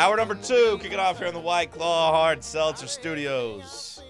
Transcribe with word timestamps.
Hour 0.00 0.16
number 0.16 0.34
two, 0.34 0.78
kicking 0.80 0.98
off 0.98 1.18
here 1.18 1.26
in 1.26 1.34
the 1.34 1.40
White 1.40 1.72
Claw 1.72 2.10
Hard 2.10 2.42
Seltzer 2.42 2.86
Studios. 2.86 4.02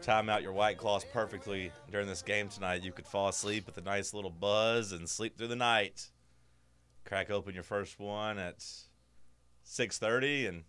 Time 0.00 0.28
out 0.28 0.44
your 0.44 0.52
White 0.52 0.78
Claws 0.78 1.04
perfectly 1.12 1.72
during 1.90 2.06
this 2.06 2.22
game 2.22 2.48
tonight. 2.48 2.84
You 2.84 2.92
could 2.92 3.08
fall 3.08 3.26
asleep 3.26 3.66
with 3.66 3.78
a 3.78 3.80
nice 3.80 4.14
little 4.14 4.30
buzz 4.30 4.92
and 4.92 5.08
sleep 5.08 5.36
through 5.36 5.48
the 5.48 5.56
night. 5.56 6.12
Crack 7.04 7.32
open 7.32 7.52
your 7.52 7.64
first 7.64 7.98
one 7.98 8.38
at 8.38 8.64
6:30, 9.64 10.46
and 10.46 10.64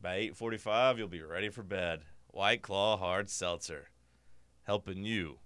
by 0.00 0.16
8:45 0.16 0.98
you'll 0.98 1.06
be 1.06 1.22
ready 1.22 1.48
for 1.48 1.62
bed. 1.62 2.02
White 2.26 2.62
Claw 2.62 2.96
Hard 2.96 3.30
Seltzer, 3.30 3.90
helping 4.64 5.04
you 5.04 5.38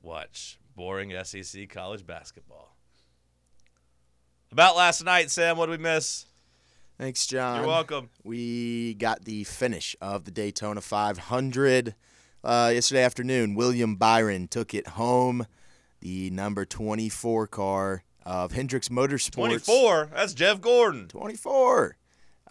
watch 0.00 0.58
boring 0.74 1.12
SEC 1.12 1.66
college 1.66 2.06
basketball. 2.06 2.74
About 4.50 4.76
last 4.76 5.04
night, 5.04 5.30
Sam, 5.30 5.58
what 5.58 5.66
did 5.66 5.78
we 5.78 5.84
miss? 5.84 6.24
Thanks, 6.98 7.26
John. 7.26 7.58
You're 7.58 7.66
welcome. 7.66 8.08
We 8.24 8.94
got 8.94 9.24
the 9.26 9.44
finish 9.44 9.94
of 10.00 10.24
the 10.24 10.30
Daytona 10.30 10.80
500 10.80 11.94
uh, 12.42 12.70
yesterday 12.72 13.02
afternoon. 13.02 13.54
William 13.54 13.96
Byron 13.96 14.48
took 14.48 14.72
it 14.72 14.88
home. 14.88 15.46
The 16.00 16.30
number 16.30 16.64
24 16.64 17.48
car 17.48 18.02
of 18.24 18.52
Hendricks 18.52 18.88
Motorsports. 18.88 19.32
24. 19.32 20.10
That's 20.14 20.32
Jeff 20.32 20.60
Gordon. 20.62 21.08
24. 21.08 21.96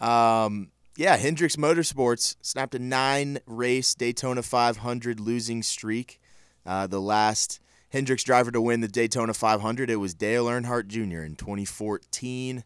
Um, 0.00 0.70
yeah, 0.96 1.16
Hendricks 1.16 1.56
Motorsports 1.56 2.36
snapped 2.40 2.74
a 2.74 2.78
nine 2.78 3.38
race 3.46 3.94
Daytona 3.94 4.42
500 4.42 5.18
losing 5.18 5.62
streak. 5.62 6.20
Uh, 6.64 6.86
the 6.86 7.00
last 7.00 7.60
Hendricks 7.90 8.22
driver 8.22 8.50
to 8.52 8.60
win 8.60 8.80
the 8.80 8.88
Daytona 8.88 9.34
500, 9.34 9.90
it 9.90 9.96
was 9.96 10.14
Dale 10.14 10.46
Earnhardt 10.46 10.86
Jr. 10.86 11.22
in 11.22 11.34
2014. 11.34 12.62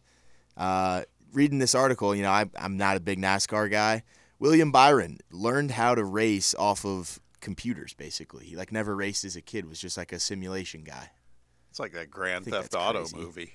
Uh, 0.56 1.03
reading 1.33 1.59
this 1.59 1.75
article, 1.75 2.14
you 2.14 2.23
know, 2.23 2.31
I, 2.31 2.47
I'm 2.56 2.77
not 2.77 2.97
a 2.97 3.00
big 3.00 3.20
NASCAR 3.20 3.70
guy. 3.70 4.03
William 4.39 4.73
Byron 4.73 5.19
learned 5.31 5.72
how 5.72 5.95
to 5.95 6.05
race 6.05 6.55
off 6.55 6.84
of 6.84 7.20
computers, 7.41 7.92
basically. 7.95 8.47
He 8.47 8.56
like 8.56 8.72
never 8.72 8.97
raced 8.97 9.25
as 9.25 9.37
a 9.37 9.42
kid, 9.42 9.69
was 9.69 9.81
just 9.81 9.97
like 9.97 10.12
a 10.12 10.19
simulation 10.20 10.83
guy. 10.83 11.11
It's 11.70 11.78
like 11.78 11.92
that 11.92 12.11
Grand 12.11 12.47
Theft 12.47 12.75
Auto 12.75 13.00
crazy. 13.00 13.17
movie. 13.17 13.53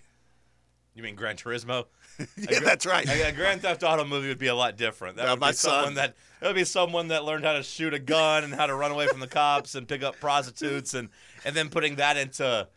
You 0.93 1.03
mean 1.03 1.15
Gran 1.15 1.35
Turismo? 1.35 1.87
yeah, 2.37 2.61
that's 2.61 2.85
right. 2.85 3.05
A, 3.07 3.27
a 3.27 3.31
Grand 3.33 3.61
Theft 3.61 3.83
Auto 3.83 4.05
movie 4.05 4.29
would 4.29 4.37
be 4.37 4.47
a 4.47 4.55
lot 4.55 4.77
different. 4.77 5.17
That 5.17 5.25
Now, 5.25 5.31
would 5.31 5.41
my 5.41 5.51
be 5.51 5.55
someone 5.57 5.95
that 5.95 6.15
that 6.39 6.47
would 6.47 6.55
be 6.55 6.63
someone 6.63 7.09
that 7.09 7.25
learned 7.25 7.43
how 7.43 7.53
to 7.53 7.63
shoot 7.63 7.93
a 7.93 7.99
gun 7.99 8.45
and 8.45 8.53
how 8.53 8.65
to 8.67 8.75
run 8.75 8.91
away 8.91 9.07
from 9.07 9.19
the 9.19 9.27
cops 9.27 9.75
and 9.75 9.87
pick 9.87 10.03
up 10.03 10.19
prostitutes 10.21 10.93
and 10.93 11.09
and 11.43 11.53
then 11.55 11.69
putting 11.69 11.95
that 11.95 12.15
into 12.15 12.67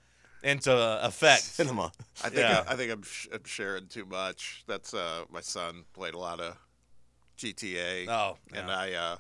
into 0.43 0.73
effect. 1.05 1.43
Cinema. 1.43 1.93
I 2.23 2.29
think 2.29 2.41
Yeah. 2.41 2.65
I, 2.69 2.77
think 2.77 2.93
I'm, 2.93 3.03
sh- 3.03 3.29
I'm 3.33 3.45
sharing 3.45 3.87
too 3.87 4.05
much. 4.05 4.65
That's 4.67 4.95
uh, 4.95 5.25
my 5.31 5.41
son 5.41 5.85
played 5.93 6.15
a 6.15 6.19
lot 6.19 6.41
of 6.41 6.57
GTA, 7.39 8.09
Oh, 8.09 8.37
and. 8.53 8.71
I 8.71 8.93
uh, 8.93 9.17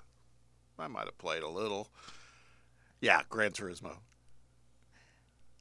I 0.78 0.86
might 0.88 1.04
have 1.06 1.18
played 1.18 1.42
a 1.42 1.48
little. 1.48 1.88
Yeah, 3.00 3.22
Gran 3.28 3.50
Turismo. 3.52 3.96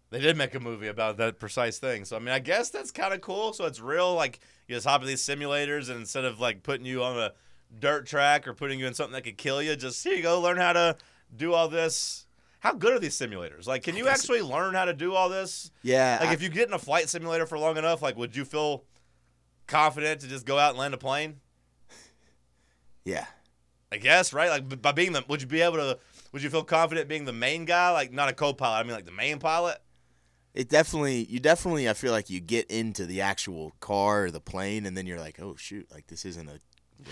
They 0.09 0.19
did 0.19 0.37
make 0.37 0.55
a 0.55 0.59
movie 0.59 0.87
about 0.87 1.17
that 1.17 1.37
precise 1.39 1.79
thing. 1.79 2.05
So 2.05 2.15
I 2.15 2.19
mean, 2.19 2.29
I 2.29 2.39
guess 2.39 2.69
that's 2.69 2.91
kind 2.91 3.13
of 3.13 3.21
cool. 3.21 3.51
So 3.53 3.65
it's 3.65 3.79
real. 3.81 4.13
Like 4.15 4.39
you 4.67 4.75
just 4.75 4.87
hop 4.87 5.01
in 5.01 5.07
these 5.07 5.21
simulators, 5.23 5.89
and 5.89 5.99
instead 5.99 6.23
of 6.23 6.39
like 6.39 6.63
putting 6.63 6.85
you 6.85 7.03
on 7.03 7.17
a 7.17 7.33
dirt 7.79 8.05
track 8.05 8.47
or 8.47 8.53
putting 8.53 8.79
you 8.79 8.87
in 8.87 8.93
something 8.93 9.13
that 9.13 9.23
could 9.23 9.37
kill 9.37 9.61
you, 9.61 9.75
just 9.75 10.03
here 10.03 10.13
you 10.13 10.23
go, 10.23 10.39
learn 10.39 10.57
how 10.57 10.73
to 10.73 10.97
do 11.35 11.53
all 11.53 11.67
this. 11.67 12.25
How 12.67 12.73
good 12.73 12.91
are 12.91 12.99
these 12.99 13.17
simulators? 13.17 13.65
Like, 13.65 13.83
can 13.83 13.95
you 13.95 14.09
actually 14.09 14.41
learn 14.41 14.73
how 14.73 14.83
to 14.83 14.93
do 14.93 15.13
all 15.15 15.29
this? 15.29 15.71
Yeah. 15.83 16.17
Like, 16.19 16.29
I- 16.31 16.33
if 16.33 16.41
you 16.41 16.49
get 16.49 16.67
in 16.67 16.73
a 16.73 16.79
flight 16.79 17.07
simulator 17.07 17.45
for 17.45 17.57
long 17.57 17.77
enough, 17.77 18.01
like, 18.01 18.17
would 18.17 18.35
you 18.35 18.43
feel 18.43 18.83
confident 19.67 20.19
to 20.19 20.27
just 20.27 20.45
go 20.45 20.59
out 20.59 20.71
and 20.71 20.79
land 20.79 20.93
a 20.93 20.97
plane? 20.97 21.39
yeah. 23.05 23.25
I 23.89 23.95
guess, 23.97 24.33
right? 24.33 24.49
Like, 24.49 24.81
by 24.81 24.91
being 24.91 25.13
the, 25.13 25.23
would 25.29 25.41
you 25.41 25.47
be 25.47 25.61
able 25.61 25.77
to? 25.77 25.97
Would 26.33 26.43
you 26.43 26.49
feel 26.49 26.65
confident 26.65 27.07
being 27.07 27.23
the 27.23 27.31
main 27.31 27.63
guy, 27.63 27.91
like 27.91 28.11
not 28.11 28.27
a 28.27 28.33
co-pilot? 28.33 28.79
I 28.79 28.83
mean, 28.83 28.91
like 28.91 29.05
the 29.05 29.13
main 29.13 29.39
pilot. 29.39 29.77
It 30.53 30.67
definitely, 30.67 31.23
you 31.29 31.39
definitely, 31.39 31.87
I 31.87 31.93
feel 31.93 32.11
like 32.11 32.29
you 32.29 32.41
get 32.41 32.69
into 32.69 33.05
the 33.05 33.21
actual 33.21 33.75
car 33.79 34.25
or 34.25 34.31
the 34.31 34.41
plane, 34.41 34.85
and 34.85 34.97
then 34.97 35.05
you're 35.07 35.19
like, 35.21 35.39
oh 35.41 35.55
shoot, 35.55 35.87
like 35.89 36.07
this 36.07 36.25
isn't 36.25 36.49
a 36.49 36.59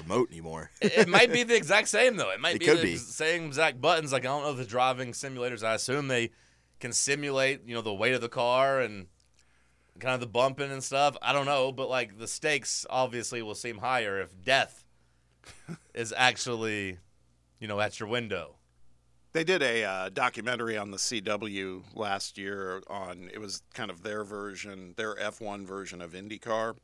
remote 0.01 0.29
anymore. 0.31 0.72
It, 0.81 0.94
it 0.97 1.07
might 1.07 1.31
be 1.31 1.44
the 1.44 1.56
exact 1.56 1.88
same 1.88 2.16
though. 2.18 2.31
It 2.31 2.40
might 2.40 2.56
It 2.56 2.59
be 2.59 2.66
could 2.66 2.79
the 2.79 2.84
be. 2.84 2.97
same 2.97 3.46
exact 3.46 3.81
buttons. 3.81 4.12
Like 4.12 4.23
I 4.23 4.28
don't 4.29 4.44
know 4.44 4.53
the 4.53 4.66
driving 4.66 5.12
simulators. 5.12 5.63
I 5.63 5.73
assume 5.75 6.07
they 6.07 6.31
can 6.79 6.91
simulate, 6.94 7.62
you 7.66 7.73
know, 7.75 7.81
the 7.81 7.94
weight 7.94 8.13
of 8.13 8.22
the 8.22 8.29
car 8.29 8.79
and 8.81 9.07
kind 10.00 10.13
of 10.13 10.19
the 10.19 10.28
bumping 10.28 10.72
and 10.72 10.84
stuff. 10.84 11.16
I 11.22 11.31
don't 11.34 11.46
know, 11.46 11.72
but 11.72 11.90
like 11.90 12.18
the 12.18 12.28
stakes 12.28 12.85
obviously 12.90 13.41
will 13.41 13.56
seem 13.56 13.78
higher 13.78 14.19
if 14.19 14.34
death 14.44 14.84
is 15.94 16.13
actually, 16.16 16.97
you 17.59 17.67
know, 17.67 17.79
at 17.79 18.00
your 18.00 18.09
window. 18.09 18.56
They 19.34 19.44
did 19.44 19.62
a 19.62 19.84
uh, 19.84 20.09
documentary 20.09 20.78
on 20.78 20.91
the 20.91 20.97
CW 20.97 21.84
last 21.94 22.38
year 22.38 22.81
on 22.88 23.29
it 23.34 23.40
was 23.40 23.63
kind 23.73 23.91
of 23.91 24.02
their 24.02 24.23
version, 24.23 24.94
their 24.96 25.16
F1 25.16 25.66
version 25.66 26.02
of 26.02 26.13
IndyCar. 26.13 26.75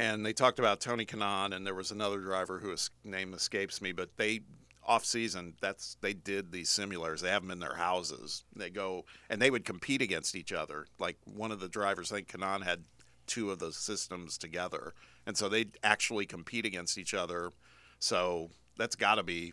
And 0.00 0.24
they 0.24 0.32
talked 0.32 0.58
about 0.58 0.80
Tony 0.80 1.04
Kanaan, 1.04 1.54
and 1.54 1.66
there 1.66 1.74
was 1.74 1.90
another 1.90 2.20
driver 2.20 2.58
whose 2.58 2.90
name 3.04 3.34
escapes 3.34 3.82
me, 3.82 3.92
but 3.92 4.16
they 4.16 4.40
off 4.86 5.04
season 5.04 5.52
that's 5.60 5.98
they 6.00 6.14
did 6.14 6.50
these 6.50 6.70
simulators. 6.70 7.20
They 7.20 7.28
have 7.28 7.42
them 7.42 7.50
in 7.50 7.60
their 7.60 7.74
houses. 7.74 8.44
They 8.56 8.70
go 8.70 9.04
and 9.28 9.42
they 9.42 9.50
would 9.50 9.66
compete 9.66 10.00
against 10.00 10.34
each 10.34 10.54
other. 10.54 10.86
Like 10.98 11.18
one 11.26 11.52
of 11.52 11.60
the 11.60 11.68
drivers, 11.68 12.10
I 12.10 12.16
think 12.16 12.28
Kanon 12.28 12.64
had 12.64 12.84
two 13.26 13.50
of 13.50 13.58
the 13.58 13.72
systems 13.72 14.38
together, 14.38 14.94
and 15.26 15.36
so 15.36 15.50
they 15.50 15.66
actually 15.82 16.24
compete 16.24 16.64
against 16.64 16.96
each 16.96 17.12
other. 17.12 17.50
So 17.98 18.48
that's 18.78 18.96
got 18.96 19.16
to 19.16 19.22
be 19.22 19.52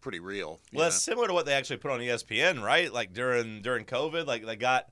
pretty 0.00 0.20
real. 0.20 0.60
Well, 0.72 0.84
that's 0.84 1.08
know? 1.08 1.12
similar 1.12 1.26
to 1.26 1.34
what 1.34 1.44
they 1.44 1.54
actually 1.54 1.78
put 1.78 1.90
on 1.90 1.98
ESPN, 1.98 2.62
right? 2.62 2.92
Like 2.92 3.12
during 3.12 3.62
during 3.62 3.84
COVID, 3.84 4.26
like 4.26 4.46
they 4.46 4.54
got 4.54 4.90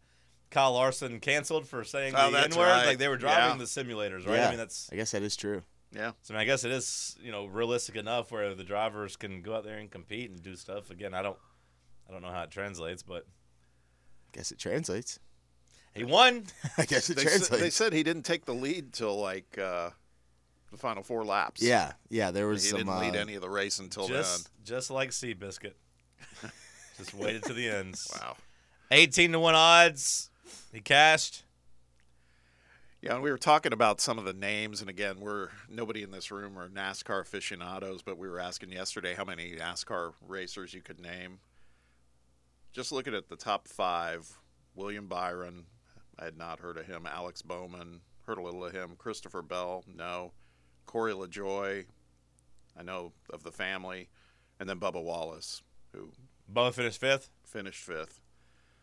Kyle 0.50 0.72
Larson 0.72 1.20
canceled 1.20 1.66
for 1.68 1.82
saying 1.84 2.14
Oh, 2.16 2.30
the 2.30 2.36
that's 2.38 2.54
N 2.56 2.60
word. 2.60 2.68
right. 2.68 2.86
Like 2.86 2.98
they 2.98 3.08
were 3.08 3.16
driving 3.16 3.58
Yeah. 3.58 3.64
the 3.64 3.64
simulators, 3.64 4.26
right? 4.26 4.36
Yeah. 4.36 4.46
I 4.46 4.50
mean, 4.50 4.58
that's 4.58 4.88
I 4.92 4.96
guess 4.96 5.10
that 5.10 5.22
is 5.22 5.36
true. 5.36 5.62
yeah. 5.92 6.12
So 6.22 6.34
I, 6.34 6.36
mean, 6.36 6.40
I 6.42 6.44
guess 6.44 6.64
it 6.64 6.70
is, 6.70 7.16
you 7.22 7.32
know, 7.32 7.46
realistic 7.46 7.96
enough 7.96 8.30
where 8.30 8.54
the 8.54 8.64
drivers 8.64 9.16
can 9.16 9.42
go 9.42 9.56
out 9.56 9.64
there 9.64 9.78
and 9.78 9.90
compete 9.90 10.30
and 10.30 10.42
do 10.42 10.54
stuff. 10.56 10.90
Again, 10.90 11.14
I 11.14 11.22
don't, 11.22 11.38
I 12.08 12.12
don't 12.12 12.22
know 12.22 12.30
how 12.30 12.42
it 12.42 12.50
translates, 12.50 13.02
but 13.02 13.24
I 14.32 14.36
guess 14.38 14.52
it 14.52 14.58
translates. 14.58 15.18
he 15.94 16.04
won. 16.04 16.44
I 16.78 16.84
guess 16.84 17.10
it 17.10 17.16
They 17.16 17.22
translates. 17.24 17.48
said, 17.48 17.60
they 17.60 17.70
said 17.70 17.92
he 17.92 18.02
didn't 18.02 18.22
take 18.24 18.44
the 18.44 18.54
lead 18.54 18.92
till 18.92 19.18
like 19.20 19.58
uh, 19.58 19.90
the 20.70 20.76
final 20.78 21.02
four 21.02 21.24
laps. 21.24 21.60
yeah, 21.62 21.92
yeah. 22.08 22.30
There 22.30 22.46
he 22.46 22.52
was 22.52 22.68
some. 22.68 22.78
didn't 22.78 23.00
lead 23.00 23.16
uh, 23.16 23.20
any 23.20 23.34
of 23.34 23.42
the 23.42 23.50
race 23.50 23.78
until 23.80 24.06
just, 24.06 24.48
just 24.64 24.90
like 24.90 25.10
Seabiscuit. 25.10 25.74
just 26.96 27.14
waited 27.14 27.42
to 27.44 27.52
the 27.54 27.68
ends. 27.68 28.08
Wow. 28.20 28.36
Eighteen 28.90 29.32
to 29.32 29.40
one 29.40 29.54
odds. 29.56 30.30
He 30.72 30.80
cashed. 30.80 31.44
Yeah, 33.02 33.14
and 33.14 33.22
we 33.22 33.30
were 33.30 33.38
talking 33.38 33.72
about 33.72 34.00
some 34.00 34.18
of 34.18 34.24
the 34.24 34.32
names, 34.32 34.80
and 34.80 34.90
again, 34.90 35.20
we're 35.20 35.50
nobody 35.68 36.02
in 36.02 36.10
this 36.10 36.30
room 36.30 36.58
are 36.58 36.68
NASCAR 36.68 37.20
aficionados, 37.20 38.02
but 38.02 38.18
we 38.18 38.28
were 38.28 38.40
asking 38.40 38.72
yesterday 38.72 39.14
how 39.14 39.24
many 39.24 39.54
NASCAR 39.54 40.14
racers 40.26 40.74
you 40.74 40.80
could 40.80 40.98
name. 40.98 41.38
Just 42.72 42.92
looking 42.92 43.14
at 43.14 43.28
the 43.28 43.36
top 43.36 43.68
five: 43.68 44.38
William 44.74 45.06
Byron, 45.06 45.66
I 46.18 46.24
had 46.24 46.36
not 46.36 46.60
heard 46.60 46.78
of 46.78 46.86
him. 46.86 47.06
Alex 47.06 47.42
Bowman, 47.42 48.00
heard 48.26 48.38
a 48.38 48.42
little 48.42 48.64
of 48.64 48.72
him. 48.72 48.96
Christopher 48.96 49.42
Bell, 49.42 49.84
no. 49.86 50.32
Corey 50.86 51.12
LaJoie, 51.12 51.84
I 52.78 52.82
know 52.82 53.12
of 53.30 53.42
the 53.42 53.52
family, 53.52 54.08
and 54.58 54.68
then 54.68 54.80
Bubba 54.80 55.02
Wallace, 55.02 55.62
who 55.92 56.10
Bubba 56.52 56.72
finished 56.72 57.00
fifth. 57.00 57.30
finished 57.44 57.82
fifth. 57.82 58.20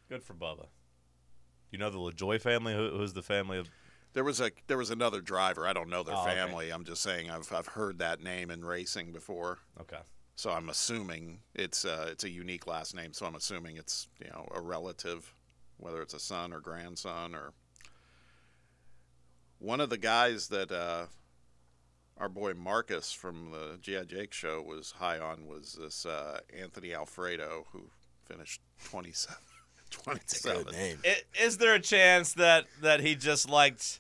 Good 0.10 0.24
for 0.24 0.34
Bubba. 0.34 0.68
You 1.74 1.80
know 1.80 1.90
the 1.90 1.98
LaJoie 1.98 2.40
family? 2.40 2.76
Who, 2.76 2.90
who's 2.92 3.14
the 3.14 3.24
family 3.24 3.58
of? 3.58 3.68
There 4.14 4.24
was 4.24 4.40
a 4.40 4.52
there 4.68 4.78
was 4.78 4.92
another 4.92 5.22
driver. 5.22 5.68
I 5.68 5.74
don't 5.74 5.90
know 5.90 6.04
their 6.04 6.16
Oh, 6.16 6.22
okay. 6.22 6.36
family. 6.36 6.70
I'm 6.70 6.84
just 6.86 7.02
saying 7.02 7.32
I've 7.32 7.52
I've 7.52 7.66
heard 7.66 7.98
that 7.98 8.22
name 8.22 8.52
in 8.52 8.64
racing 8.64 9.12
before. 9.12 9.58
Okay. 9.82 9.98
So 10.36 10.52
I'm 10.52 10.70
assuming 10.70 11.40
it's 11.56 11.84
uh, 11.84 12.10
it's 12.12 12.24
a 12.24 12.30
unique 12.30 12.68
last 12.68 12.96
name. 12.96 13.12
So 13.12 13.26
I'm 13.26 13.34
assuming 13.34 13.78
it's 13.78 14.08
you 14.24 14.30
know 14.30 14.48
a 14.54 14.62
relative, 14.62 15.34
whether 15.78 16.00
it's 16.04 16.14
a 16.14 16.20
son 16.20 16.54
or 16.54 16.60
grandson 16.60 17.34
or 17.34 17.54
one 19.58 19.82
of 19.82 19.90
the 19.90 19.98
guys 19.98 20.50
that 20.50 20.72
uh, 20.72 21.08
our 22.20 22.30
boy 22.30 22.54
Marcus 22.54 23.12
from 23.12 23.50
the 23.50 23.80
GI 23.82 24.06
Jake 24.06 24.32
show 24.32 24.62
was 24.62 24.92
high 24.92 25.18
on 25.18 25.48
was 25.48 25.76
this 25.82 26.06
uh, 26.06 26.40
Anthony 26.56 26.94
Alfredo 26.94 27.66
who 27.72 27.90
finished 28.28 28.62
27. 28.86 29.38
It's 30.16 30.40
a 30.46 30.50
good 30.54 30.64
27. 30.66 30.72
name. 30.74 30.98
I- 31.06 31.44
Is 31.44 31.58
there 31.58 31.74
a 31.74 31.80
chance 31.80 32.34
that 32.34 32.66
that 32.82 33.00
he 33.02 33.16
just 33.16 33.50
liked 33.50 34.00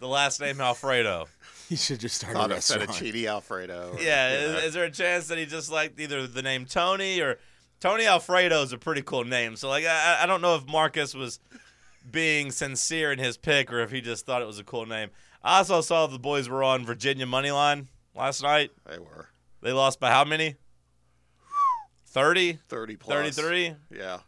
the 0.00 0.08
last 0.08 0.40
name 0.40 0.60
Alfredo? 0.60 1.26
He 1.68 1.74
should 1.74 1.98
just 1.98 2.14
start 2.14 2.34
Thought 2.34 2.42
a 2.52 2.54
of 2.54 2.58
restaurant. 2.58 2.90
fettuccine 2.90 3.26
Alfredo. 3.26 3.94
or- 3.94 4.00
Yeah, 4.00 4.34
is, 4.34 4.64
is 4.66 4.74
there 4.74 4.84
a 4.84 4.90
chance 4.90 5.26
that 5.26 5.36
he 5.38 5.46
just 5.46 5.68
liked 5.68 5.98
either 5.98 6.24
the 6.28 6.40
name 6.42 6.64
Tony 6.64 7.20
or 7.20 7.38
Tony 7.80 8.06
Alfredo 8.06 8.62
is 8.62 8.72
a 8.72 8.78
pretty 8.78 9.02
cool 9.02 9.24
name. 9.24 9.56
So 9.56 9.68
like 9.68 9.84
I, 9.84 10.20
I 10.22 10.26
don't 10.26 10.40
know 10.40 10.54
if 10.54 10.64
Marcus 10.68 11.12
was 11.12 11.40
being 12.08 12.52
sincere 12.52 13.10
in 13.10 13.18
his 13.18 13.36
pick 13.36 13.72
or 13.72 13.80
if 13.80 13.90
he 13.90 14.00
just 14.00 14.24
thought 14.26 14.42
it 14.42 14.46
was 14.46 14.60
a 14.60 14.64
cool 14.64 14.86
name. 14.86 15.10
I 15.42 15.58
also 15.58 15.80
saw 15.80 16.06
the 16.06 16.20
boys 16.20 16.48
were 16.48 16.62
on 16.62 16.86
Virginia 16.86 17.26
money 17.26 17.50
line 17.50 17.88
last 18.14 18.44
night. 18.44 18.70
They 18.88 19.00
were 19.00 19.28
They 19.60 19.72
lost 19.72 19.98
by 19.98 20.10
how 20.12 20.24
many? 20.24 20.54
30? 22.06 22.58
30 22.68 22.96
plus. 22.96 23.36
33? 23.36 23.74
Yeah. 23.90 24.18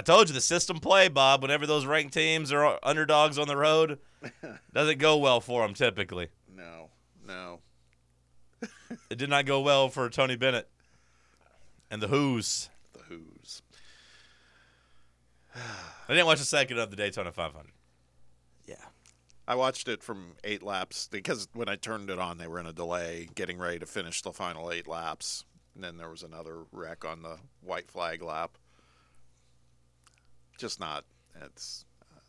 I 0.00 0.02
told 0.02 0.28
you 0.28 0.34
the 0.34 0.40
system 0.40 0.78
play, 0.78 1.08
Bob. 1.08 1.42
Whenever 1.42 1.66
those 1.66 1.84
ranked 1.84 2.14
teams 2.14 2.54
are 2.54 2.78
underdogs 2.82 3.38
on 3.38 3.48
the 3.48 3.56
road, 3.58 3.98
doesn't 4.72 4.98
go 4.98 5.18
well 5.18 5.42
for 5.42 5.60
them 5.60 5.74
typically. 5.74 6.28
No. 6.56 6.88
No. 7.28 7.58
It 9.10 9.18
did 9.18 9.28
not 9.28 9.44
go 9.44 9.60
well 9.60 9.90
for 9.90 10.08
Tony 10.08 10.36
Bennett 10.36 10.70
and 11.90 12.00
the 12.00 12.08
Who's. 12.08 12.70
The 12.94 13.00
Who's. 13.10 13.60
I 15.54 15.60
didn't 16.08 16.24
watch 16.24 16.40
a 16.40 16.44
second 16.44 16.78
of 16.78 16.88
the 16.88 16.96
Daytona 16.96 17.30
500. 17.30 17.70
Yeah. 18.64 18.76
I 19.46 19.54
watched 19.54 19.86
it 19.86 20.02
from 20.02 20.32
eight 20.44 20.62
laps 20.62 21.10
because 21.12 21.46
when 21.52 21.68
I 21.68 21.76
turned 21.76 22.08
it 22.08 22.18
on, 22.18 22.38
they 22.38 22.48
were 22.48 22.58
in 22.58 22.64
a 22.64 22.72
delay, 22.72 23.28
getting 23.34 23.58
ready 23.58 23.78
to 23.78 23.84
finish 23.84 24.22
the 24.22 24.32
final 24.32 24.72
eight 24.72 24.88
laps. 24.88 25.44
And 25.74 25.84
then 25.84 25.98
there 25.98 26.08
was 26.08 26.22
another 26.22 26.62
wreck 26.72 27.04
on 27.04 27.20
the 27.20 27.36
white 27.60 27.90
flag 27.90 28.22
lap. 28.22 28.56
Just 30.60 30.78
not. 30.78 31.04
It's. 31.42 31.86
Uh, 32.02 32.20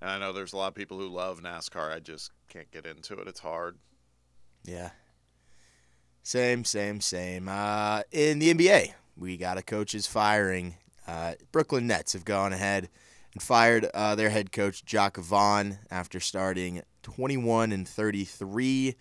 and 0.00 0.10
I 0.10 0.18
know 0.18 0.32
there's 0.32 0.52
a 0.52 0.56
lot 0.56 0.66
of 0.66 0.74
people 0.74 0.98
who 0.98 1.06
love 1.06 1.40
NASCAR. 1.40 1.94
I 1.94 2.00
just 2.00 2.32
can't 2.48 2.68
get 2.72 2.84
into 2.84 3.14
it. 3.14 3.28
It's 3.28 3.38
hard. 3.38 3.78
Yeah. 4.64 4.90
Same, 6.24 6.64
same, 6.64 7.00
same. 7.00 7.48
Uh, 7.48 8.02
in 8.10 8.40
the 8.40 8.52
NBA, 8.52 8.94
we 9.16 9.36
got 9.36 9.56
a 9.56 9.62
coach's 9.62 10.08
firing. 10.08 10.74
Uh, 11.06 11.34
Brooklyn 11.52 11.86
Nets 11.86 12.12
have 12.14 12.24
gone 12.24 12.52
ahead 12.52 12.88
and 13.32 13.40
fired 13.40 13.84
uh, 13.94 14.16
their 14.16 14.30
head 14.30 14.50
coach 14.50 14.84
Jacque 14.84 15.18
Vaughn 15.18 15.78
after 15.88 16.18
starting 16.18 16.82
21 17.04 17.70
and 17.70 17.86
33. 17.86 18.96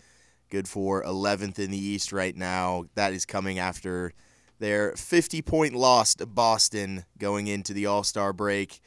Good 0.51 0.67
for 0.67 1.03
11th 1.03 1.57
in 1.57 1.71
the 1.71 1.83
East 1.83 2.13
right 2.13 2.37
now. 2.37 2.85
That 2.93 3.13
is 3.13 3.25
coming 3.25 3.57
after 3.57 4.13
their 4.59 4.93
50 4.93 5.41
point 5.41 5.73
loss 5.73 6.15
to 6.15 6.25
Boston 6.25 7.05
going 7.17 7.47
into 7.47 7.73
the 7.73 7.85
All 7.85 8.03
Star 8.03 8.33
break. 8.33 8.79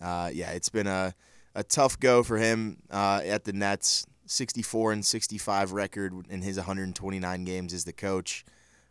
Uh, 0.00 0.30
yeah, 0.32 0.50
it's 0.52 0.68
been 0.68 0.86
a, 0.86 1.14
a 1.54 1.62
tough 1.62 1.98
go 1.98 2.22
for 2.22 2.38
him 2.38 2.78
uh, 2.90 3.20
at 3.24 3.44
the 3.44 3.52
Nets. 3.52 4.06
64 4.26 4.92
and 4.92 5.04
65 5.04 5.72
record 5.72 6.14
in 6.28 6.42
his 6.42 6.56
129 6.56 7.44
games 7.44 7.74
as 7.74 7.84
the 7.84 7.92
coach. 7.92 8.44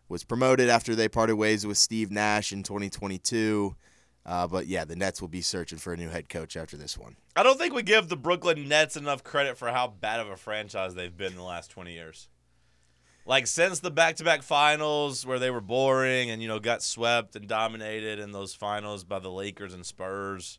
Was 0.10 0.24
promoted 0.24 0.70
after 0.70 0.96
they 0.96 1.08
parted 1.08 1.36
ways 1.36 1.66
with 1.66 1.78
Steve 1.78 2.12
Nash 2.12 2.52
in 2.52 2.64
2022. 2.64 3.76
Uh, 4.26 4.48
but 4.48 4.68
yeah, 4.68 4.86
the 4.86 4.96
Nets 4.96 5.22
will 5.22 5.30
be 5.30 5.42
searching 5.42 5.78
for 5.78 5.94
a 5.94 5.98
new 5.98 6.10
head 6.10 6.30
coach 6.30 6.58
after 6.58 6.76
this 6.76 6.98
one. 6.98 7.16
I 7.36 7.44
don't 7.44 7.58
think 7.58 7.74
we 7.74 7.84
give 7.84 8.10
the 8.10 8.18
Brooklyn 8.18 8.68
Nets 8.68 8.98
enough 8.98 9.24
credit 9.24 9.58
for 9.58 9.70
how 9.70 9.88
bad 9.88 10.20
of 10.20 10.30
a 10.30 10.36
franchise 10.36 10.94
they've 10.94 11.16
been 11.16 11.32
in 11.32 11.38
the 11.38 11.44
last 11.44 11.72
20 11.72 11.94
years. 11.94 12.28
Like 13.30 13.46
since 13.46 13.80
the 13.80 13.92
back-to-back 13.92 14.42
finals 14.42 15.24
where 15.24 15.38
they 15.38 15.52
were 15.52 15.62
boring 15.62 16.32
and 16.32 16.42
you 16.42 16.48
know 16.48 16.58
got 16.58 16.82
swept 16.82 17.36
and 17.36 17.48
dominated 17.48 18.18
in 18.18 18.32
those 18.32 18.56
finals 18.56 19.04
by 19.04 19.20
the 19.20 19.30
Lakers 19.30 19.76
and 19.76 19.86
Spurs. 19.86 20.58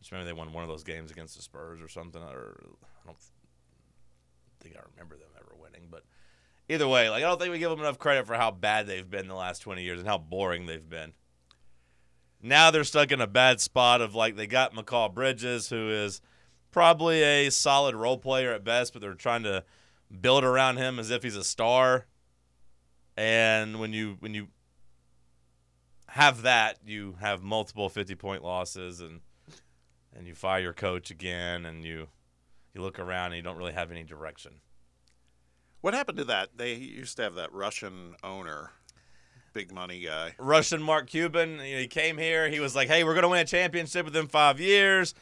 Just 0.00 0.10
remember 0.10 0.26
they 0.26 0.36
won 0.36 0.52
one 0.52 0.64
of 0.64 0.68
those 0.68 0.82
games 0.82 1.12
against 1.12 1.36
the 1.36 1.42
Spurs 1.42 1.80
or 1.80 1.86
something 1.86 2.20
or 2.20 2.60
I 2.82 3.06
don't 3.06 3.16
think 4.58 4.74
I 4.74 4.80
remember 4.90 5.14
them 5.14 5.28
ever 5.36 5.54
winning, 5.56 5.86
but 5.88 6.02
either 6.68 6.88
way, 6.88 7.08
like 7.10 7.22
I 7.22 7.28
don't 7.28 7.38
think 7.38 7.52
we 7.52 7.60
give 7.60 7.70
them 7.70 7.78
enough 7.78 8.00
credit 8.00 8.26
for 8.26 8.34
how 8.34 8.50
bad 8.50 8.88
they've 8.88 9.08
been 9.08 9.28
the 9.28 9.36
last 9.36 9.60
20 9.60 9.84
years 9.84 10.00
and 10.00 10.08
how 10.08 10.18
boring 10.18 10.66
they've 10.66 10.90
been. 10.90 11.12
Now 12.42 12.72
they're 12.72 12.82
stuck 12.82 13.12
in 13.12 13.20
a 13.20 13.28
bad 13.28 13.60
spot 13.60 14.00
of 14.00 14.16
like 14.16 14.34
they 14.34 14.48
got 14.48 14.74
Mikal 14.74 15.14
Bridges, 15.14 15.68
who 15.68 15.90
is 15.90 16.20
probably 16.72 17.22
a 17.22 17.50
solid 17.50 17.94
role 17.94 18.18
player 18.18 18.52
at 18.52 18.64
best, 18.64 18.92
but 18.92 19.00
they're 19.00 19.14
trying 19.14 19.44
to 19.44 19.62
build 20.20 20.44
around 20.44 20.76
him 20.76 20.98
as 20.98 21.10
if 21.10 21.22
he's 21.22 21.36
a 21.36 21.44
star. 21.44 22.06
And 23.16 23.78
when 23.78 23.92
you 23.92 24.16
when 24.20 24.34
you 24.34 24.48
have 26.08 26.42
that, 26.42 26.78
you 26.84 27.16
have 27.20 27.42
multiple 27.42 27.88
50 27.88 28.14
point 28.14 28.42
losses 28.42 29.00
and 29.00 29.20
and 30.16 30.26
you 30.26 30.34
fire 30.34 30.60
your 30.60 30.72
coach 30.72 31.10
again 31.10 31.66
and 31.66 31.84
you 31.84 32.08
you 32.74 32.80
look 32.80 32.98
around 32.98 33.26
and 33.26 33.36
you 33.36 33.42
don't 33.42 33.56
really 33.56 33.72
have 33.72 33.90
any 33.90 34.02
direction. 34.04 34.60
What 35.80 35.94
happened 35.94 36.18
to 36.18 36.24
that? 36.24 36.56
They 36.56 36.74
used 36.74 37.16
to 37.18 37.22
have 37.24 37.34
that 37.34 37.52
Russian 37.52 38.16
owner, 38.24 38.70
big 39.52 39.72
money 39.72 40.00
guy. 40.00 40.34
Russian 40.38 40.82
Mark 40.82 41.08
Cuban. 41.08 41.60
He 41.60 41.86
came 41.86 42.16
here. 42.16 42.48
He 42.48 42.58
was 42.58 42.74
like, 42.74 42.88
"Hey, 42.88 43.04
we're 43.04 43.12
going 43.12 43.22
to 43.22 43.28
win 43.28 43.40
a 43.40 43.44
championship 43.44 44.06
within 44.06 44.26
five 44.26 44.58
years. 44.58 45.14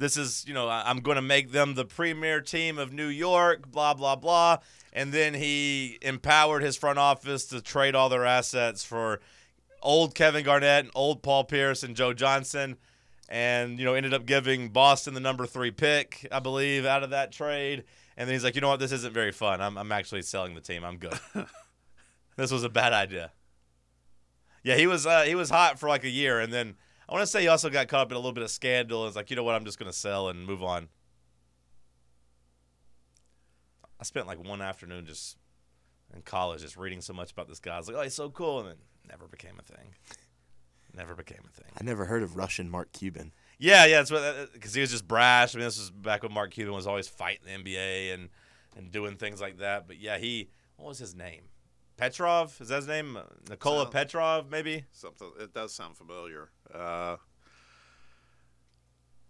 This 0.00 0.16
is, 0.16 0.44
you 0.48 0.54
know, 0.54 0.68
I'm 0.68 1.00
going 1.00 1.16
to 1.16 1.22
make 1.22 1.52
them 1.52 1.74
the 1.74 1.84
premier 1.84 2.40
team 2.40 2.78
of 2.78 2.90
New 2.92 3.06
York." 3.06 3.70
Blah 3.70 3.94
blah 3.94 4.16
blah. 4.16 4.58
And 4.92 5.12
then 5.12 5.34
he 5.34 5.98
empowered 6.02 6.62
his 6.62 6.76
front 6.76 6.98
office 6.98 7.44
to 7.46 7.60
trade 7.60 7.94
all 7.94 8.08
their 8.08 8.24
assets 8.24 8.82
for 8.82 9.20
old 9.82 10.14
Kevin 10.14 10.42
Garnett 10.42 10.86
and 10.86 10.90
old 10.94 11.22
Paul 11.22 11.44
Pierce 11.44 11.82
and 11.82 11.94
Joe 11.94 12.14
Johnson. 12.14 12.78
And 13.28 13.78
you 13.78 13.84
know, 13.84 13.94
ended 13.94 14.14
up 14.14 14.24
giving 14.24 14.70
Boston 14.70 15.12
the 15.12 15.20
number 15.20 15.46
three 15.46 15.70
pick, 15.70 16.26
I 16.32 16.40
believe, 16.40 16.86
out 16.86 17.04
of 17.04 17.10
that 17.10 17.30
trade. 17.30 17.84
And 18.16 18.26
then 18.26 18.34
he's 18.34 18.42
like, 18.42 18.54
you 18.54 18.62
know 18.62 18.68
what, 18.68 18.80
this 18.80 18.92
isn't 18.92 19.12
very 19.12 19.32
fun. 19.32 19.60
I'm, 19.60 19.76
I'm 19.76 19.92
actually 19.92 20.22
selling 20.22 20.54
the 20.54 20.60
team. 20.62 20.82
I'm 20.82 20.96
good. 20.96 21.18
this 22.36 22.50
was 22.50 22.64
a 22.64 22.70
bad 22.70 22.94
idea. 22.94 23.32
Yeah, 24.62 24.76
he 24.76 24.86
was 24.86 25.06
uh, 25.06 25.22
he 25.22 25.34
was 25.34 25.50
hot 25.50 25.78
for 25.78 25.88
like 25.88 26.04
a 26.04 26.10
year, 26.10 26.40
and 26.40 26.52
then 26.52 26.76
I 27.10 27.14
want 27.14 27.24
to 27.24 27.26
say 27.26 27.42
he 27.42 27.48
also 27.48 27.70
got 27.70 27.88
caught 27.88 28.02
up 28.02 28.12
in 28.12 28.16
a 28.16 28.20
little 28.20 28.32
bit 28.32 28.44
of 28.44 28.50
scandal. 28.52 29.04
It's 29.08 29.16
like, 29.16 29.30
you 29.30 29.36
know 29.36 29.42
what, 29.42 29.56
I'm 29.56 29.64
just 29.64 29.80
gonna 29.80 29.92
sell 29.92 30.28
and 30.28 30.46
move 30.46 30.62
on. 30.62 30.88
I 33.98 34.04
spent 34.04 34.28
like 34.28 34.38
one 34.38 34.62
afternoon 34.62 35.06
just 35.06 35.36
in 36.14 36.22
college 36.22 36.60
just 36.60 36.76
reading 36.76 37.00
so 37.00 37.12
much 37.12 37.32
about 37.32 37.48
this 37.48 37.58
guy. 37.58 37.74
I 37.74 37.78
was 37.78 37.88
like, 37.88 37.96
oh, 37.96 38.02
he's 38.02 38.14
so 38.14 38.30
cool, 38.30 38.60
and 38.60 38.68
then 38.68 38.76
never 39.08 39.26
became 39.26 39.54
a 39.58 39.62
thing. 39.62 39.94
Never 40.96 41.16
became 41.16 41.40
a 41.44 41.50
thing. 41.50 41.70
I 41.78 41.82
never 41.84 42.04
heard 42.04 42.22
of 42.22 42.36
Russian 42.36 42.70
Mark 42.70 42.92
Cuban. 42.92 43.32
Yeah, 43.58 43.86
yeah, 43.86 43.98
that's 43.98 44.10
what 44.12 44.22
uh, 44.22 44.46
because 44.52 44.72
he 44.72 44.80
was 44.80 44.92
just 44.92 45.06
brash. 45.06 45.54
I 45.54 45.58
mean, 45.58 45.66
this 45.66 45.78
was 45.78 45.90
back 45.90 46.22
when 46.22 46.32
Mark 46.32 46.52
Cuban 46.52 46.72
was 46.72 46.86
always 46.86 47.08
fighting 47.08 47.44
the 47.44 47.50
NBA 47.50 48.14
and 48.14 48.28
and 48.76 48.92
doing 48.92 49.16
things 49.16 49.40
like 49.40 49.58
that. 49.58 49.88
But 49.88 49.98
yeah, 49.98 50.18
he 50.18 50.48
what 50.76 50.88
was 50.88 50.98
his 50.98 51.14
name? 51.14 51.42
Petrov 52.00 52.60
is 52.60 52.68
that 52.68 52.76
his 52.76 52.86
name? 52.88 53.16
Uh, 53.16 53.22
Nikola 53.48 53.84
So- 53.84 53.90
Petrov, 53.90 54.50
maybe. 54.50 54.84
Something. 54.92 55.32
It 55.38 55.52
does 55.54 55.72
sound 55.74 55.96
familiar. 55.96 56.50
Uh, 56.72 57.16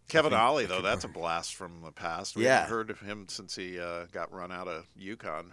Kevin 0.08 0.32
Ollie, 0.34 0.66
though, 0.66 0.76
could 0.76 0.84
that's 0.86 1.04
a 1.04 1.08
blast 1.08 1.54
from 1.54 1.82
the 1.82 1.92
past. 1.92 2.34
We 2.36 2.44
Yeah. 2.44 2.60
haven't 2.60 2.70
heard 2.70 2.90
of 2.90 3.00
him 3.00 3.28
since 3.28 3.54
he 3.54 3.78
uh, 3.78 4.06
got 4.06 4.32
run 4.32 4.50
out 4.50 4.66
of 4.68 4.86
UConn. 4.98 5.52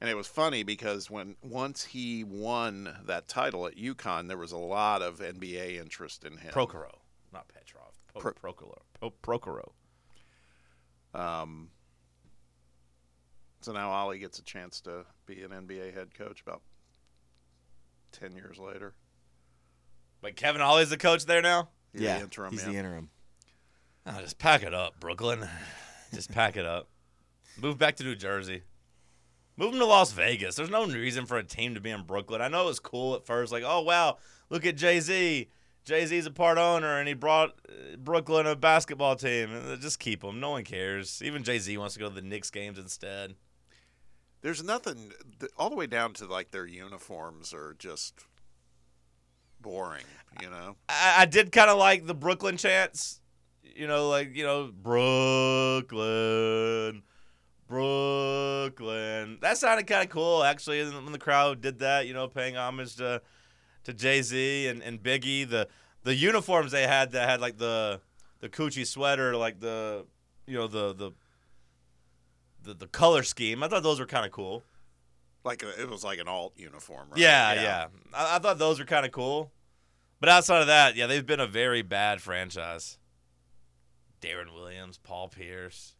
And 0.00 0.10
it 0.10 0.14
was 0.16 0.26
funny 0.26 0.64
because 0.64 1.08
when 1.08 1.36
once 1.42 1.84
he 1.84 2.24
won 2.24 2.98
that 3.04 3.28
title 3.28 3.66
at 3.68 3.76
UConn, 3.76 4.26
there 4.26 4.36
was 4.36 4.50
a 4.50 4.56
lot 4.58 5.00
of 5.00 5.20
NBA 5.20 5.76
interest 5.80 6.24
in 6.24 6.38
him. 6.38 6.52
Prokhorov, 6.52 6.98
not 7.32 7.46
Petrov. 7.48 7.92
Pro- 8.18 8.32
Pro- 8.32 8.52
Prokhorov. 8.52 8.82
Pro- 8.98 9.38
Prokhorov. 9.38 9.72
Um, 11.14 11.70
so 13.64 13.72
now 13.72 13.90
Ollie 13.90 14.18
gets 14.18 14.38
a 14.38 14.42
chance 14.42 14.80
to 14.82 15.04
be 15.26 15.42
an 15.42 15.50
NBA 15.50 15.94
head 15.94 16.14
coach 16.14 16.42
about 16.42 16.62
ten 18.12 18.34
years 18.34 18.58
later. 18.58 18.94
But 20.20 20.36
Kevin 20.36 20.60
Ollie's 20.60 20.90
the 20.90 20.96
coach 20.96 21.26
there 21.26 21.42
now. 21.42 21.68
He's 21.92 22.02
yeah, 22.02 22.18
the 22.18 22.24
interim. 22.24 22.52
he's 22.52 22.62
yeah. 22.62 22.72
the 22.72 22.78
interim. 22.78 23.10
Oh, 24.06 24.20
just 24.20 24.38
pack 24.38 24.62
it 24.62 24.74
up, 24.74 24.98
Brooklyn. 25.00 25.48
Just 26.14 26.30
pack 26.30 26.58
it 26.58 26.66
up. 26.66 26.90
Move 27.58 27.78
back 27.78 27.96
to 27.96 28.04
New 28.04 28.14
Jersey. 28.14 28.64
Move 29.56 29.70
them 29.70 29.80
to 29.80 29.86
Las 29.86 30.12
Vegas. 30.12 30.56
There's 30.56 30.68
no 30.68 30.84
reason 30.84 31.24
for 31.24 31.38
a 31.38 31.42
team 31.42 31.74
to 31.74 31.80
be 31.80 31.88
in 31.88 32.02
Brooklyn. 32.02 32.42
I 32.42 32.48
know 32.48 32.64
it 32.64 32.66
was 32.66 32.80
cool 32.80 33.14
at 33.14 33.24
first, 33.24 33.50
like, 33.50 33.64
oh 33.66 33.80
wow, 33.80 34.18
look 34.50 34.66
at 34.66 34.76
Jay 34.76 35.00
Z. 35.00 35.48
Jay 35.84 36.06
Z's 36.06 36.26
a 36.26 36.30
part 36.30 36.58
owner, 36.58 36.98
and 36.98 37.08
he 37.08 37.14
brought 37.14 37.50
uh, 37.68 37.96
Brooklyn 37.96 38.46
a 38.46 38.54
basketball 38.54 39.16
team. 39.16 39.50
Uh, 39.52 39.76
Just 39.76 39.98
keep 39.98 40.20
them. 40.22 40.38
No 40.38 40.50
one 40.50 40.64
cares. 40.64 41.20
Even 41.24 41.42
Jay 41.42 41.58
Z 41.58 41.76
wants 41.76 41.94
to 41.94 42.00
go 42.00 42.08
to 42.08 42.14
the 42.14 42.22
Knicks 42.22 42.50
games 42.50 42.78
instead. 42.78 43.34
There's 44.42 44.62
nothing 44.62 45.12
all 45.56 45.70
the 45.70 45.76
way 45.76 45.86
down 45.86 46.12
to 46.14 46.26
like 46.26 46.50
their 46.50 46.66
uniforms 46.66 47.54
are 47.54 47.74
just 47.78 48.26
boring. 49.60 50.04
You 50.42 50.50
know, 50.50 50.76
I, 50.88 51.14
I 51.18 51.26
did 51.26 51.52
kind 51.52 51.70
of 51.70 51.78
like 51.78 52.06
the 52.06 52.14
Brooklyn 52.14 52.56
chants. 52.56 53.20
You 53.62 53.86
know, 53.86 54.08
like 54.08 54.34
you 54.34 54.44
know, 54.44 54.72
Brooklyn, 54.72 55.84
Brooklyn. 57.68 59.38
That 59.40 59.56
sounded 59.58 59.86
kind 59.86 60.02
of 60.04 60.10
cool, 60.10 60.42
actually. 60.42 60.82
When 60.84 61.12
the 61.12 61.18
crowd 61.18 61.60
did 61.60 61.78
that, 61.78 62.08
you 62.08 62.14
know, 62.14 62.26
paying 62.26 62.56
homage 62.56 62.96
to 62.96 63.22
to 63.84 63.92
Jay 63.92 64.22
Z 64.22 64.66
and, 64.66 64.82
and 64.82 65.00
Biggie. 65.02 65.48
The 65.48 65.68
the 66.02 66.14
uniforms 66.14 66.72
they 66.72 66.86
had 66.86 67.12
that 67.12 67.28
had 67.28 67.40
like 67.40 67.58
the 67.58 68.00
the 68.40 68.48
Coogi 68.48 68.84
sweater, 68.86 69.36
like 69.36 69.60
the 69.60 70.04
you 70.46 70.58
know 70.58 70.66
the 70.66 70.92
the 70.92 71.12
the, 72.62 72.74
the 72.74 72.86
color 72.86 73.22
scheme. 73.22 73.62
I 73.62 73.68
thought 73.68 73.82
those 73.82 74.00
were 74.00 74.06
kind 74.06 74.26
of 74.26 74.32
cool. 74.32 74.62
like 75.44 75.62
a, 75.62 75.80
it 75.80 75.88
was 75.88 76.04
like 76.04 76.18
an 76.18 76.28
alt 76.28 76.54
uniform. 76.56 77.08
Right? 77.10 77.20
Yeah, 77.20 77.54
yeah. 77.54 77.86
I, 78.14 78.36
I 78.36 78.38
thought 78.38 78.58
those 78.58 78.78
were 78.78 78.84
kind 78.84 79.04
of 79.06 79.12
cool. 79.12 79.50
But 80.20 80.28
outside 80.28 80.60
of 80.60 80.68
that, 80.68 80.94
yeah, 80.94 81.06
they've 81.06 81.26
been 81.26 81.40
a 81.40 81.46
very 81.46 81.82
bad 81.82 82.22
franchise. 82.22 82.98
Deron 84.20 84.54
Williams, 84.54 84.98
Paul 84.98 85.28
Pierce, 85.28 85.96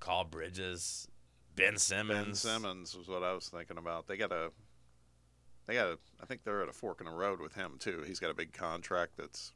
Carl 0.00 0.24
Bridges, 0.24 1.06
Ben 1.54 1.76
Simmons. 1.76 2.26
Ben 2.26 2.34
Simmons 2.34 2.96
was 2.96 3.06
what 3.06 3.22
I 3.22 3.32
was 3.32 3.48
thinking 3.48 3.78
about. 3.78 4.08
They 4.08 4.16
got 4.16 4.32
a, 4.32 4.50
they 5.66 5.74
got 5.74 5.86
a. 5.86 5.98
I 6.20 6.26
think 6.26 6.42
they're 6.42 6.62
at 6.62 6.68
a 6.68 6.72
fork 6.72 7.00
in 7.00 7.06
the 7.06 7.12
road 7.12 7.40
with 7.40 7.54
him 7.54 7.76
too. 7.78 8.02
He's 8.04 8.18
got 8.18 8.30
a 8.30 8.34
big 8.34 8.52
contract 8.52 9.12
that's. 9.16 9.52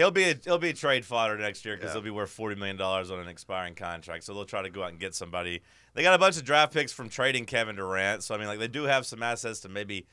He'll 0.00 0.10
be 0.10 0.30
a, 0.30 0.34
he'll 0.44 0.56
be 0.56 0.70
a 0.70 0.72
trade 0.72 1.04
fodder 1.04 1.36
next 1.36 1.62
year 1.66 1.76
because 1.76 1.90
Yeah. 1.90 1.92
he'll 1.92 2.02
be 2.02 2.10
worth 2.10 2.30
forty 2.30 2.54
million 2.56 2.78
dollars 2.78 3.10
on 3.10 3.18
an 3.20 3.28
expiring 3.28 3.74
contract. 3.74 4.24
So 4.24 4.32
they'll 4.32 4.46
try 4.46 4.62
to 4.62 4.70
go 4.70 4.82
out 4.82 4.92
and 4.92 4.98
get 4.98 5.14
somebody. 5.14 5.60
They 5.92 6.02
got 6.02 6.14
a 6.14 6.18
bunch 6.18 6.38
of 6.38 6.44
draft 6.44 6.72
picks 6.72 6.90
from 6.90 7.10
trading 7.10 7.44
Kevin 7.44 7.76
Durant. 7.76 8.24
So 8.24 8.34
I 8.34 8.38
mean, 8.38 8.46
like 8.46 8.58
they 8.58 8.66
do 8.66 8.84
have 8.84 9.04
some 9.04 9.22
assets 9.22 9.60
to 9.60 9.68
maybe 9.68 10.06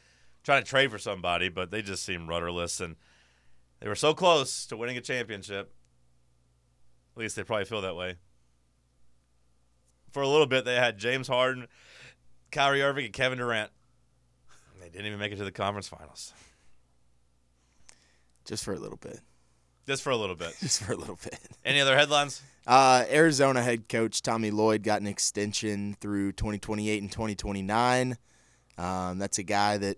try 0.43 0.59
to 0.59 0.65
trade 0.65 0.91
for 0.91 0.97
somebody, 0.97 1.47
but 1.47 1.71
they 1.71 1.81
just 1.81 2.03
seem 2.03 2.27
rudderless 2.27 2.81
and 2.81 2.97
they 3.79 3.87
were 3.87 3.95
so 3.95 4.13
close 4.13 4.65
to 4.65 4.75
winning 4.75 4.97
a 4.97 5.01
championship. 5.01 5.73
At 7.15 7.19
least 7.21 7.37
they 7.37 7.43
probably 7.45 7.63
feel 7.63 7.79
that 7.83 7.95
way. 7.95 8.15
For 10.11 10.21
a 10.21 10.27
little 10.27 10.47
bit, 10.47 10.65
they 10.65 10.75
had 10.75 10.97
James 10.97 11.29
Harden, 11.29 11.67
Kyrie 12.51 12.81
Irving, 12.83 13.05
and 13.05 13.13
Kevin 13.13 13.37
Durant. 13.37 13.71
And 14.73 14.83
They 14.83 14.89
didn't 14.89 15.05
even 15.05 15.19
make 15.19 15.31
it 15.31 15.37
to 15.37 15.45
the 15.45 15.51
conference 15.53 15.87
finals. 15.87 16.33
Just 18.43 18.65
for 18.65 18.73
a 18.73 18.79
little 18.79 18.97
bit. 18.97 19.21
Just 19.87 20.03
for 20.03 20.09
a 20.09 20.17
little 20.17 20.35
bit. 20.35 20.55
Just 20.59 20.83
for 20.83 20.93
a 20.93 20.97
little 20.97 21.17
bit. 21.23 21.39
Any 21.63 21.79
other 21.79 21.95
headlines? 21.95 22.41
Uh, 22.67 23.05
Arizona 23.09 23.61
head 23.63 23.87
coach 23.87 24.21
Tommy 24.21 24.51
Lloyd 24.51 24.83
got 24.83 24.99
an 24.99 25.07
extension 25.07 25.95
through 26.01 26.33
2028 26.33 27.01
and 27.01 27.11
2029. 27.11 28.17
Um, 28.77 29.17
that's 29.17 29.37
a 29.37 29.43
guy 29.43 29.77
that 29.77 29.97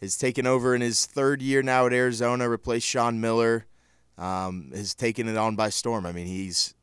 has 0.00 0.16
taken 0.16 0.46
over 0.46 0.74
in 0.74 0.80
his 0.80 1.04
third 1.04 1.42
year 1.42 1.62
now 1.62 1.86
at 1.86 1.92
Arizona, 1.92 2.48
replaced 2.48 2.86
Sean 2.86 3.20
Miller. 3.20 3.66
Um, 4.18 4.70
has 4.74 4.94
taken 4.94 5.28
it 5.28 5.36
on 5.36 5.56
by 5.56 5.68
storm. 5.68 6.06
I 6.06 6.12
mean, 6.12 6.26
he's 6.26 6.74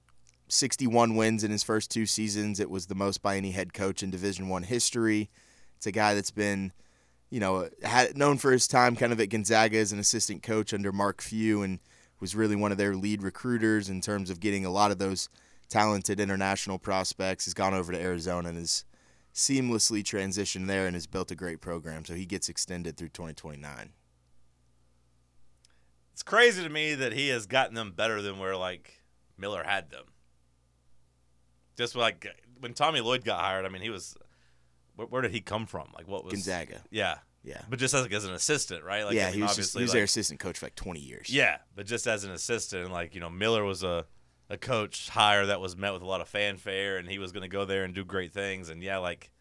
61 0.49 1.15
wins 1.15 1.43
in 1.43 1.49
his 1.49 1.63
first 1.63 1.89
two 1.89 2.05
seasons. 2.05 2.59
It 2.59 2.69
was 2.69 2.85
the 2.85 2.93
most 2.93 3.23
by 3.23 3.37
any 3.37 3.49
head 3.49 3.73
coach 3.73 4.03
in 4.03 4.11
Division 4.11 4.49
One 4.49 4.61
history. 4.61 5.31
It's 5.77 5.87
a 5.87 5.91
guy 5.91 6.13
that's 6.13 6.29
been, 6.29 6.73
you 7.31 7.39
know, 7.39 7.69
had 7.81 8.15
known 8.15 8.37
for 8.37 8.51
his 8.51 8.67
time 8.67 8.95
kind 8.95 9.11
of 9.11 9.19
at 9.19 9.29
Gonzaga 9.29 9.77
as 9.79 9.91
an 9.91 9.97
assistant 9.97 10.43
coach 10.43 10.75
under 10.75 10.91
Mark 10.91 11.21
Few, 11.21 11.63
and 11.63 11.79
was 12.23 12.37
really 12.37 12.55
one 12.55 12.71
of 12.71 12.77
their 12.77 12.95
lead 12.95 13.21
recruiters 13.21 13.89
in 13.89 13.99
terms 13.99 14.29
of 14.29 14.39
getting 14.39 14.63
a 14.63 14.69
lot 14.69 14.91
of 14.91 14.97
those 14.97 15.27
talented 15.67 16.21
international 16.21 16.79
prospects. 16.79 17.43
Has 17.43 17.53
gone 17.53 17.73
over 17.73 17.91
to 17.91 17.99
Arizona 17.99 18.47
and 18.47 18.57
has 18.57 18.85
seamlessly 19.35 20.01
transitioned 20.03 20.67
there 20.67 20.87
and 20.87 20.95
has 20.95 21.05
built 21.05 21.31
a 21.31 21.35
great 21.35 21.59
program. 21.59 22.05
So 22.05 22.13
he 22.13 22.25
gets 22.25 22.47
extended 22.47 22.95
through 22.95 23.09
2029. 23.09 23.89
It's 26.13 26.23
crazy 26.23 26.63
to 26.63 26.69
me 26.69 26.95
that 26.95 27.11
he 27.11 27.27
has 27.27 27.45
gotten 27.45 27.75
them 27.75 27.91
better 27.91 28.21
than 28.21 28.39
where 28.39 28.55
like 28.55 29.01
Miller 29.37 29.63
had 29.65 29.91
them. 29.91 30.05
Just 31.75 31.93
like 31.93 32.25
when 32.61 32.73
Tommy 32.73 33.01
Lloyd 33.01 33.25
got 33.25 33.41
hired, 33.41 33.65
I 33.65 33.69
mean, 33.69 33.81
he 33.81 33.89
was 33.89 34.15
where, 34.95 35.07
where 35.07 35.21
did 35.21 35.31
he 35.31 35.41
come 35.41 35.65
from? 35.65 35.89
Like 35.93 36.07
what 36.07 36.23
was 36.23 36.35
Gonzaga. 36.35 36.83
Yeah, 36.89 37.17
Yeah. 37.43 37.61
but 37.69 37.77
just 37.77 37.93
as, 37.93 38.03
like, 38.03 38.13
as 38.13 38.25
an 38.25 38.33
assistant, 38.33 38.83
right? 38.83 39.03
Like 39.03 39.15
yeah, 39.15 39.23
I 39.23 39.31
mean, 39.31 39.35
he 39.35 39.41
was, 39.41 39.55
just, 39.55 39.75
obviously 39.75 39.79
he 39.79 39.83
was 39.83 39.89
like, 39.89 39.95
their 39.95 40.03
assistant 40.05 40.39
coach 40.39 40.59
for 40.59 40.65
like 40.65 40.75
20 40.75 40.99
years. 40.99 41.29
yeah, 41.29 41.57
but 41.75 41.85
just 41.85 42.07
as 42.07 42.23
an 42.23 42.31
assistant, 42.31 42.91
like 42.91 43.13
you 43.15 43.21
know, 43.21 43.29
Miller 43.29 43.63
was 43.63 43.83
a 43.83 44.05
a 44.49 44.57
coach 44.57 45.09
hire 45.09 45.45
that 45.45 45.59
was 45.61 45.75
met 45.75 45.93
with 45.93 46.01
a 46.01 46.05
lot 46.05 46.21
of 46.21 46.27
fanfare, 46.27 46.97
and 46.97 47.09
he 47.09 47.17
was 47.17 47.31
going 47.31 47.41
to 47.43 47.47
go 47.47 47.65
there 47.65 47.83
and 47.83 47.93
do 47.93 48.05
great 48.05 48.33
things. 48.33 48.69
And 48.69 48.83
yeah, 48.83 48.97
like 48.97 49.31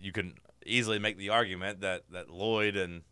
you 0.00 0.12
can 0.12 0.34
easily 0.66 0.98
make 0.98 1.16
the 1.18 1.30
argument 1.30 1.80
that 1.80 2.02
that 2.10 2.30
Lloyd 2.30 2.76
and 2.76 3.02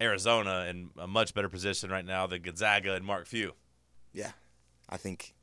Arizona 0.00 0.66
in 0.70 0.90
a 0.96 1.06
much 1.06 1.34
better 1.34 1.48
position 1.48 1.90
right 1.90 2.04
now 2.04 2.26
than 2.26 2.42
Gonzaga 2.42 2.94
and 2.94 3.04
Mark 3.04 3.26
Few. 3.26 3.52
Yeah. 4.12 4.32
I 4.88 4.96
think 4.96 5.34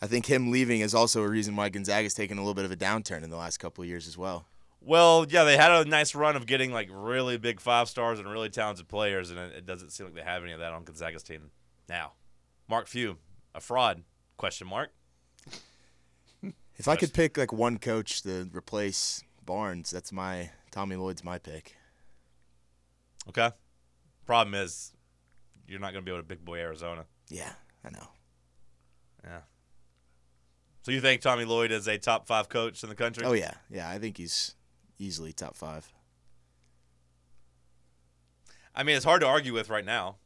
I 0.00 0.06
think 0.06 0.26
him 0.26 0.50
leaving 0.50 0.80
is 0.80 0.94
also 0.94 1.22
a 1.22 1.28
reason 1.28 1.56
why 1.56 1.68
Gonzaga's 1.68 2.14
taken 2.14 2.38
a 2.38 2.40
little 2.40 2.54
bit 2.54 2.64
of 2.64 2.70
a 2.70 2.76
downturn 2.76 3.22
in 3.22 3.30
the 3.30 3.36
last 3.36 3.58
couple 3.58 3.82
of 3.82 3.88
years 3.88 4.06
as 4.06 4.16
well. 4.16 4.46
Well, 4.80 5.26
yeah, 5.28 5.44
they 5.44 5.56
had 5.56 5.72
a 5.72 5.84
nice 5.84 6.14
run 6.14 6.36
of 6.36 6.46
getting 6.46 6.72
like 6.72 6.88
really 6.90 7.36
big 7.36 7.60
five 7.60 7.88
stars 7.88 8.18
and 8.18 8.30
really 8.30 8.48
talented 8.48 8.88
players, 8.88 9.30
and 9.30 9.38
it, 9.38 9.56
it 9.56 9.66
doesn't 9.66 9.90
seem 9.90 10.06
like 10.06 10.14
they 10.14 10.22
have 10.22 10.42
any 10.42 10.52
of 10.52 10.60
that 10.60 10.72
on 10.72 10.84
Gonzaga's 10.84 11.22
team 11.22 11.50
now. 11.88 12.12
Mark 12.68 12.86
Few, 12.86 13.18
a 13.54 13.60
fraud? 13.60 14.02
Question 14.36 14.68
mark. 14.68 14.90
If 16.76 16.86
I 16.86 16.94
could 16.94 17.12
pick 17.12 17.36
like 17.36 17.52
one 17.52 17.78
coach 17.78 18.22
to 18.22 18.48
replace 18.52 19.24
Barnes, 19.44 19.90
that's 19.90 20.12
my 20.12 20.50
Tommy 20.70 20.94
Lloyd's 20.94 21.24
my 21.24 21.38
pick. 21.38 21.74
Okay. 23.28 23.50
Problem 24.26 24.54
is, 24.54 24.92
you're 25.66 25.80
not 25.80 25.92
going 25.92 26.04
to 26.04 26.08
be 26.08 26.12
able 26.12 26.22
to 26.22 26.28
big 26.28 26.44
boy 26.44 26.58
Arizona. 26.58 27.04
Yeah, 27.28 27.52
I 27.84 27.90
know. 27.90 28.08
Yeah. 29.24 29.40
So 30.82 30.92
you 30.92 31.00
think 31.00 31.20
Tommy 31.20 31.44
Lloyd 31.44 31.72
is 31.72 31.88
a 31.88 31.98
top 31.98 32.26
five 32.28 32.48
coach 32.48 32.82
in 32.82 32.88
the 32.88 32.94
country? 32.94 33.24
Oh 33.26 33.32
yeah, 33.32 33.54
yeah. 33.68 33.90
I 33.90 33.98
think 33.98 34.16
he's 34.16 34.54
easily 34.98 35.32
top 35.32 35.56
five. 35.56 35.92
I 38.74 38.82
mean, 38.82 38.96
it's 38.96 39.04
hard 39.04 39.20
to 39.22 39.26
argue 39.26 39.52
with 39.52 39.70
right 39.70 39.84
now. 39.84 40.16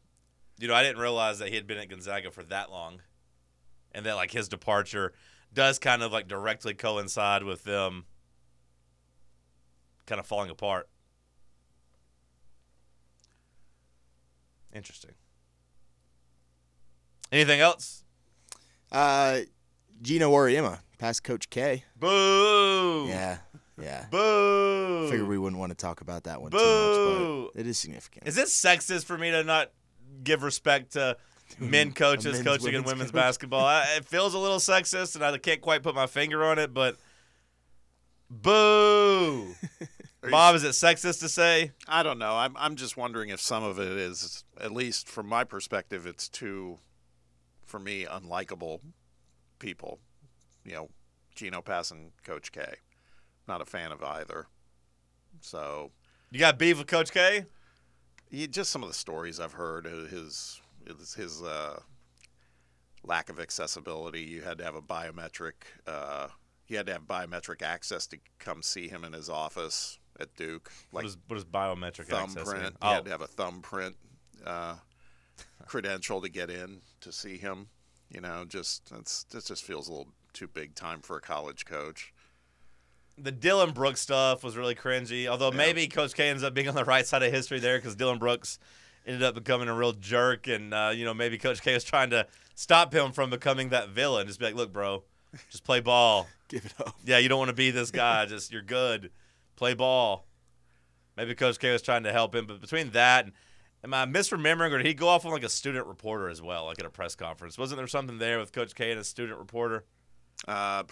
You 0.59 0.69
know, 0.69 0.75
I 0.75 0.83
didn't 0.83 1.01
realize 1.01 1.39
that 1.39 1.49
he 1.49 1.57
had 1.57 1.67
been 1.67 1.79
at 1.79 1.89
Gonzaga 1.89 2.31
for 2.31 2.43
that 2.45 2.71
long, 2.71 3.01
and 3.93 4.05
that 4.07 4.15
like 4.15 4.31
his 4.31 4.49
departure 4.49 5.13
does 5.53 5.79
kind 5.79 6.03
of 6.03 6.13
like 6.13 6.29
directly 6.29 6.75
coincide 6.75 7.45
with 7.45 7.65
them 7.65 8.05
kind 10.07 10.19
of 10.19 10.27
falling 10.27 10.51
apart. 10.51 10.89
Interesting. 14.75 15.13
Anything 17.31 17.61
else? 17.61 18.05
Uh, 18.91 19.41
Geno 20.03 20.31
Auriemma, 20.33 20.81
past 20.99 21.25
Coach 21.25 21.49
K. 21.49 21.85
Boo! 21.97 23.07
Yeah, 23.09 23.39
yeah. 23.83 24.07
Boo! 24.11 25.09
Figured 25.11 25.29
we 25.29 25.39
wouldn't 25.39 25.59
want 25.59 25.71
to 25.71 25.77
talk 25.77 26.01
about 26.01 26.25
that 26.25 26.41
one 26.41 26.51
Boo! 26.51 26.59
too 26.59 27.41
much, 27.45 27.53
but 27.55 27.61
it 27.61 27.67
is 27.67 27.79
significant. 27.79 28.29
Is 28.29 28.39
it 28.39 28.47
sexist 28.47 29.05
for 29.05 29.19
me 29.19 29.31
to 29.31 29.43
not 29.43 29.71
give 30.23 30.43
respect 30.43 30.93
to 30.93 31.17
men 31.59 31.93
coaches 31.93 32.35
men's, 32.35 32.47
coaching 32.47 32.69
in 32.69 32.83
women's 32.83 32.87
women's 32.87 33.11
coach. 33.11 33.21
basketball? 33.21 33.65
I, 33.65 33.97
it 33.97 34.05
feels 34.05 34.35
a 34.35 34.39
little 34.39 34.59
sexist, 34.59 35.17
and 35.17 35.25
I 35.25 35.37
can't 35.39 35.61
quite 35.61 35.83
put 35.83 35.95
my 35.95 36.07
finger 36.07 36.45
on 36.45 36.59
it, 36.59 36.73
but 36.73 36.97
boo. 38.31 39.55
Bob, 40.31 40.55
is 40.55 40.63
it 40.63 40.69
sexist 40.69 41.19
to 41.21 41.29
say? 41.29 41.73
I 41.89 42.05
don't 42.05 42.19
know. 42.19 42.37
I'm 42.37 42.57
I'm 42.57 42.77
just 42.77 42.97
wondering 42.97 43.31
if 43.31 43.41
some 43.41 43.65
of 43.65 43.81
it 43.81 43.89
is, 43.89 44.45
at 44.61 44.71
least 44.71 45.09
from 45.09 45.27
my 45.27 45.43
perspective, 45.43 46.07
it's 46.07 46.29
too, 46.29 46.79
for 47.67 47.81
me, 47.81 48.05
unlikable 48.05 48.79
people. 49.59 49.99
You 50.65 50.75
know, 50.75 50.91
Geno 51.35 51.61
Pass 51.61 51.91
and 51.91 52.13
Coach 52.23 52.53
K. 52.53 52.77
Not 53.53 53.61
a 53.61 53.67
fan 53.67 53.93
of 53.93 54.03
either. 54.03 54.47
So, 55.43 55.91
You 56.31 56.39
got 56.39 56.59
beef 56.59 56.79
with 56.79 56.87
Coach 56.87 57.13
K? 57.13 57.45
he, 58.31 58.47
just 58.47 58.71
some 58.71 58.83
of 58.83 58.89
the 58.89 58.95
stories 58.95 59.39
I've 59.39 59.53
heard, 59.53 59.87
uh, 59.87 60.07
his 60.09 60.59
his, 60.87 61.13
his 61.13 61.43
uh, 61.43 61.81
lack 63.05 63.29
of 63.29 63.39
accessibility. 63.39 64.23
You 64.23 64.41
had 64.41 64.57
to 64.57 64.65
have 64.65 64.75
a 64.75 64.81
biometric. 64.81 65.53
Uh, 65.87 66.29
you 66.67 66.79
had 66.79 66.87
to 66.87 66.95
have 66.95 67.03
biometric 67.03 67.61
access 67.61 68.07
to 68.07 68.19
come 68.39 68.63
see 68.63 68.89
him 68.89 69.05
in 69.05 69.13
his 69.13 69.29
office 69.29 69.99
at 70.19 70.35
Duke. 70.35 70.73
Like 70.91 71.05
is, 71.05 71.19
what 71.27 71.37
is 71.37 71.45
biometric 71.45 72.07
thumbprint. 72.07 72.63
You 72.65 72.71
Oh, 72.81 72.95
had 72.95 73.05
to 73.05 73.11
have 73.11 73.21
a 73.21 73.27
thumbprint 73.27 73.97
uh, 74.47 74.77
credential 75.67 76.23
to 76.23 76.31
get 76.31 76.49
in 76.49 76.81
to 77.03 77.13
see 77.13 77.37
him. 77.37 77.69
You 78.09 78.23
know, 78.23 78.47
just 78.49 78.91
it's 78.99 79.25
this 79.25 79.45
just 79.45 79.63
feels 79.63 79.89
a 79.89 79.93
little 79.93 80.15
too 80.33 80.49
big 80.49 80.75
time 80.75 81.03
for 81.03 81.19
a 81.19 81.21
college 81.21 81.67
coach. 81.67 82.15
The 83.19 83.33
Dillon 83.33 83.73
Brooks 83.73 84.01
stuff 84.01 84.43
was 84.43 84.57
really 84.57 84.75
cringy. 84.75 85.27
Although 85.27 85.51
Yeah. 85.51 85.57
maybe 85.59 85.87
Coach 85.87 86.15
K 86.15 86.29
ends 86.31 86.43
up 86.43 86.55
being 86.55 86.69
on 86.69 86.75
the 86.75 86.85
right 86.95 87.07
side 87.07 87.23
of 87.23 87.33
history 87.33 87.59
there 87.61 87.79
because 87.79 87.95
Dillon 87.95 88.19
Brooks 88.19 88.59
ended 89.07 89.23
up 89.23 89.35
becoming 89.35 89.69
a 89.69 89.75
real 89.75 89.93
jerk, 89.93 90.47
and 90.49 90.73
uh, 90.73 90.93
you 90.95 91.05
know 91.05 91.15
maybe 91.15 91.39
Coach 91.39 91.61
K 91.63 91.75
was 91.75 91.85
trying 91.85 92.11
to 92.11 92.27
stop 92.55 92.93
him 92.95 93.13
from 93.13 93.31
becoming 93.31 93.69
that 93.71 93.89
villain. 93.91 94.27
Just 94.27 94.39
be 94.39 94.47
like, 94.47 94.55
look, 94.55 94.73
bro, 94.73 95.03
just 95.51 95.65
play 95.65 95.81
ball. 95.81 96.29
Give 96.49 96.65
it 96.65 96.75
up. 96.81 96.95
Yeah, 97.05 97.19
you 97.19 97.29
don't 97.29 97.39
want 97.39 97.49
to 97.49 97.55
be 97.55 97.71
this 97.71 97.91
guy. 97.91 98.27
Just 98.27 98.53
you're 98.53 98.61
good. 98.61 99.11
Play 99.57 99.73
ball. 99.73 100.27
Maybe 101.17 101.35
Coach 101.35 101.59
K 101.59 101.73
was 101.73 101.81
trying 101.81 102.03
to 102.03 102.13
help 102.13 102.35
him, 102.35 102.47
but 102.47 102.61
between 102.61 102.91
that 102.91 103.25
and 103.25 103.33
am 103.85 103.95
I 103.95 104.05
misremembering, 104.05 104.71
or 104.73 104.77
did 104.79 104.87
he 104.87 104.93
go 104.95 105.09
off 105.09 105.25
on 105.25 105.33
like 105.33 105.45
a 105.45 105.49
student 105.49 105.87
reporter 105.87 106.29
as 106.29 106.43
well, 106.43 106.67
like 106.67 106.79
at 106.79 106.85
a 106.85 106.91
press 106.91 107.15
conference? 107.15 107.57
Wasn't 107.57 107.79
there 107.79 107.87
something 107.87 108.19
there 108.19 108.39
with 108.39 108.53
Coach 108.53 108.75
K 108.75 108.91
and 108.91 109.01
a 109.01 109.05
student 109.05 109.39
reporter? 109.39 109.85
Uh, 110.47 110.83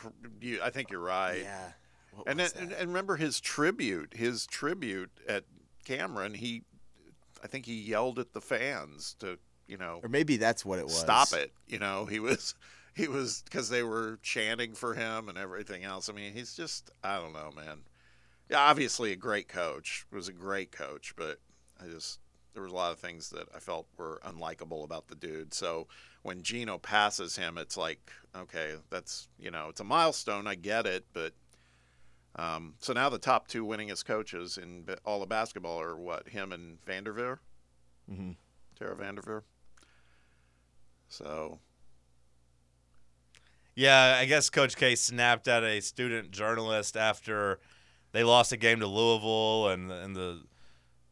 you, 0.40 0.60
I 0.62 0.70
think 0.70 0.90
you're 0.90 1.00
right. 1.00 1.40
Yeah. 1.42 1.72
What 2.14 2.28
And, 2.28 2.40
then, 2.40 2.72
and 2.78 2.88
remember 2.88 3.16
his 3.16 3.40
tribute, 3.40 4.14
his 4.16 4.46
tribute 4.46 5.10
at 5.28 5.44
Cameron. 5.84 6.34
He, 6.34 6.64
I 7.42 7.46
think 7.46 7.66
he 7.66 7.74
yelled 7.74 8.18
at 8.18 8.32
the 8.32 8.40
fans 8.40 9.14
to, 9.20 9.38
you 9.66 9.76
know, 9.76 10.00
or 10.02 10.08
maybe 10.08 10.36
that's 10.36 10.64
what 10.64 10.78
it 10.78 10.84
was. 10.84 10.98
stop 10.98 11.32
it. 11.32 11.52
You 11.66 11.78
know, 11.78 12.04
he 12.06 12.18
was, 12.20 12.54
he 12.94 13.08
was 13.08 13.42
because 13.42 13.68
they 13.68 13.82
were 13.82 14.18
chanting 14.22 14.74
for 14.74 14.94
him 14.94 15.28
and 15.28 15.38
everything 15.38 15.84
else. 15.84 16.08
I 16.08 16.12
mean, 16.12 16.32
he's 16.32 16.54
just, 16.54 16.90
I 17.02 17.18
don't 17.18 17.32
know, 17.32 17.50
man. 17.54 17.82
yeah, 18.50 18.58
obviously 18.58 19.12
a 19.12 19.16
great 19.16 19.48
coach. 19.48 20.06
Was 20.12 20.28
a 20.28 20.32
great 20.32 20.72
coach, 20.72 21.14
but 21.16 21.38
I 21.82 21.86
just 21.86 22.18
there 22.52 22.62
was 22.62 22.72
a 22.72 22.76
lot 22.76 22.92
of 22.92 22.98
things 22.98 23.30
that 23.30 23.48
I 23.54 23.60
felt 23.60 23.86
were 23.96 24.20
unlikable 24.26 24.84
about 24.84 25.08
the 25.08 25.14
dude. 25.14 25.54
So 25.54 25.86
when 26.22 26.42
Geno 26.42 26.78
passes 26.78 27.36
him, 27.36 27.56
it's 27.58 27.76
like, 27.76 28.10
okay, 28.36 28.74
that's 28.90 29.28
you 29.38 29.50
know, 29.50 29.68
it's 29.68 29.80
a 29.80 29.84
milestone. 29.84 30.46
I 30.46 30.56
get 30.56 30.86
it, 30.86 31.06
but 31.12 31.32
um, 32.36 32.74
so 32.80 32.92
now 32.92 33.08
the 33.08 33.18
top 33.18 33.48
two 33.48 33.64
winningest 33.66 34.04
coaches 34.04 34.56
in 34.58 34.86
all 35.04 35.22
of 35.22 35.28
basketball 35.28 35.80
are 35.80 35.96
what 35.96 36.28
him 36.28 36.52
and 36.52 36.78
Vanderveer, 36.84 37.38
Mhm. 38.10 38.36
Tara 38.78 38.96
Vanderveer. 38.96 39.42
So 41.08 41.58
Yeah, 43.74 44.16
I 44.20 44.26
guess 44.26 44.50
Coach 44.50 44.76
K 44.76 44.94
snapped 44.94 45.48
at 45.48 45.62
a 45.62 45.80
student 45.80 46.30
journalist 46.32 46.96
after 46.96 47.60
they 48.12 48.24
lost 48.24 48.52
a 48.52 48.56
game 48.56 48.80
to 48.80 48.86
Louisville, 48.86 49.68
and 49.68 49.90
and 49.90 50.14
the 50.16 50.42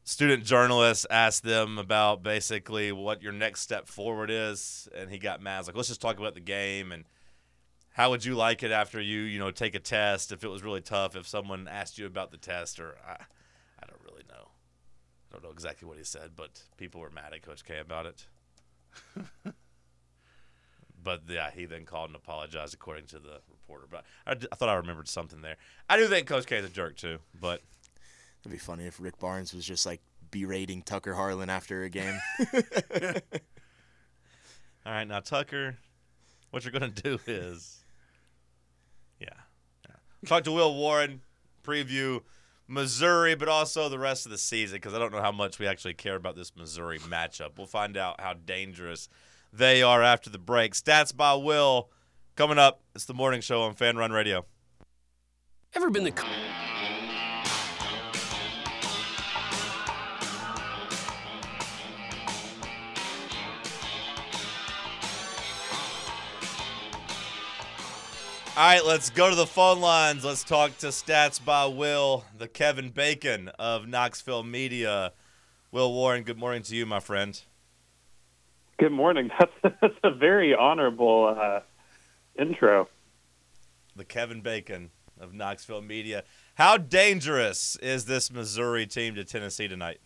student 0.05 0.45
journalist 0.45 1.07
asked 1.11 1.45
them 1.45 1.79
about 1.79 2.23
basically 2.23 2.91
what 2.93 3.23
your 3.23 3.33
next 3.33 3.61
step 3.61 3.87
forward 3.87 4.31
is, 4.31 4.89
and 4.95 5.11
he 5.11 5.19
got 5.19 5.41
mad. 5.41 5.67
Like, 5.67 5.77
let's 5.77 5.89
just 5.89 6.01
talk 6.01 6.19
about 6.19 6.35
the 6.35 6.41
game 6.41 6.93
and 6.93 7.05
how 7.99 8.11
would 8.11 8.25
you 8.25 8.35
like 8.35 8.63
it 8.63 8.71
after 8.71 9.01
you 9.01 9.21
you 9.21 9.39
know 9.39 9.51
take 9.51 9.75
a 9.75 9.81
test 9.81 10.33
if 10.33 10.45
it 10.45 10.49
was 10.49 10.63
really 10.63 10.81
tough 10.81 11.17
if 11.17 11.27
someone 11.27 11.69
asked 11.69 11.99
you 11.99 12.07
about 12.07 12.31
the 12.31 12.39
test 12.39 12.81
or 12.81 12.97
I, 13.07 13.13
I 13.83 13.87
don't 13.87 14.01
really 14.03 14.23
know. 14.29 14.49
I 15.31 15.35
don't 15.35 15.45
know 15.45 15.51
exactly 15.51 15.87
what 15.87 15.99
he 15.99 16.05
said, 16.05 16.31
but 16.35 16.63
people 16.79 17.01
were 17.01 17.11
mad 17.11 17.35
at 17.35 17.43
Coach 17.43 17.65
K 17.65 17.79
about 17.79 18.07
it. 18.07 18.27
But 21.01 21.23
yeah, 21.29 21.51
he 21.55 21.65
then 21.65 21.85
called 21.85 22.11
and 22.11 22.17
apologized, 22.17 22.75
according 22.75 23.07
to 23.07 23.21
the 23.21 23.41
reporter. 23.49 23.87
But 23.89 24.05
I 24.27 24.35
thought 24.35 24.69
I 24.69 24.75
remembered 24.75 25.09
something 25.09 25.43
there. 25.43 25.57
I 25.89 25.97
do 25.97 26.09
think 26.09 26.27
Coach 26.27 26.45
K 26.47 26.57
is 26.57 26.65
a 26.65 26.69
jerk 26.69 26.97
too. 26.97 27.19
But 27.41 27.63
It'd 28.41 28.53
be 28.53 28.59
funny 28.59 28.87
if 28.87 29.01
Rick 29.01 29.19
Barnes 29.19 29.53
was 29.53 29.65
just 29.65 29.85
like 29.85 30.01
berating 30.31 30.83
Tucker 30.83 31.15
Harlan 31.15 31.51
after 31.51 31.83
a 31.83 31.91
game. 31.91 32.19
all 32.55 32.63
right, 34.87 35.05
now 35.05 35.21
Tucker, 35.21 35.77
what 36.51 36.65
you're 36.65 36.73
gonna 36.73 36.89
do 36.89 37.19
is, 37.27 37.85
yeah, 39.21 39.29
yeah. 39.89 40.29
talk 40.29 40.45
to 40.45 40.53
Will 40.53 40.75
Warren, 40.75 41.21
preview 41.65 42.23
Missouri, 42.67 43.35
but 43.35 43.49
also 43.49 43.89
the 43.89 43.99
rest 43.99 44.27
of 44.27 44.33
the 44.33 44.39
season 44.39 44.77
because 44.77 44.95
I 44.95 44.99
don't 44.99 45.13
know 45.13 45.23
how 45.23 45.33
much 45.33 45.59
we 45.59 45.67
actually 45.67 45.95
care 45.95 46.17
about 46.17 46.37
this 46.37 46.55
Missouri 46.55 46.99
matchup. 46.99 47.53
We'll 47.57 47.67
find 47.67 47.97
out 47.97 48.21
how 48.21 48.35
dangerous 48.35 49.09
they 49.53 49.83
are 49.83 50.03
after 50.03 50.29
the 50.31 50.39
break. 50.39 50.75
Stats 50.75 51.17
by 51.17 51.35
Will 51.35 51.91
coming 52.37 52.59
up. 52.59 52.83
It's 52.95 53.07
the 53.07 53.15
morning 53.15 53.41
show 53.41 53.63
on 53.63 53.75
Fan 53.75 53.97
Run 53.97 54.13
Radio. 54.13 54.45
Ever 55.75 55.91
been 55.91 56.05
the 56.05 56.13
All 68.59 68.65
right, 68.65 68.85
let's 68.85 69.11
go 69.11 69.31
to 69.31 69.37
the 69.37 69.47
phone 69.47 69.81
lines. 69.81 70.25
Let's 70.25 70.43
talk 70.43 70.77
to 70.79 70.89
Stats 70.89 71.39
by 71.45 71.67
Will, 71.67 72.25
the 72.37 72.49
Kevin 72.49 72.89
Bacon 72.89 73.53
of 73.57 73.87
Knoxville 73.87 74.43
Media. 74.43 75.13
Will 75.71 75.93
Warren, 75.93 76.25
good 76.25 76.39
morning 76.39 76.63
to 76.65 76.75
you, 76.75 76.85
my 76.85 76.99
friend. 76.99 77.41
Good 78.81 78.91
morning. 78.91 79.31
That's, 79.39 79.77
that's 79.81 79.95
a 80.03 80.11
very 80.11 80.57
honorable 80.57 81.37
uh, 81.39 81.61
intro. 82.37 82.89
The 83.95 84.05
Kevin 84.05 84.41
Bacon 84.41 84.91
of 85.21 85.33
Knoxville 85.33 85.83
Media. 85.83 86.25
How 86.57 86.79
dangerous 86.79 87.77
is 87.81 88.07
this 88.07 88.29
Missouri 88.29 88.89
team 88.89 89.15
to 89.15 89.25
Tennessee 89.25 89.69
tonight? 89.69 90.01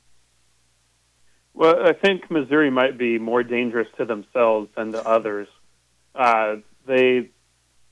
Well, 1.54 1.86
I 1.86 1.94
think 1.94 2.30
Missouri 2.30 2.70
might 2.70 2.98
be 2.98 3.18
more 3.18 3.42
dangerous 3.42 3.88
to 3.96 4.04
themselves 4.04 4.68
than 4.76 4.92
to 4.92 5.02
others. 5.08 5.48
Uh, 6.14 6.56
they, 6.86 7.30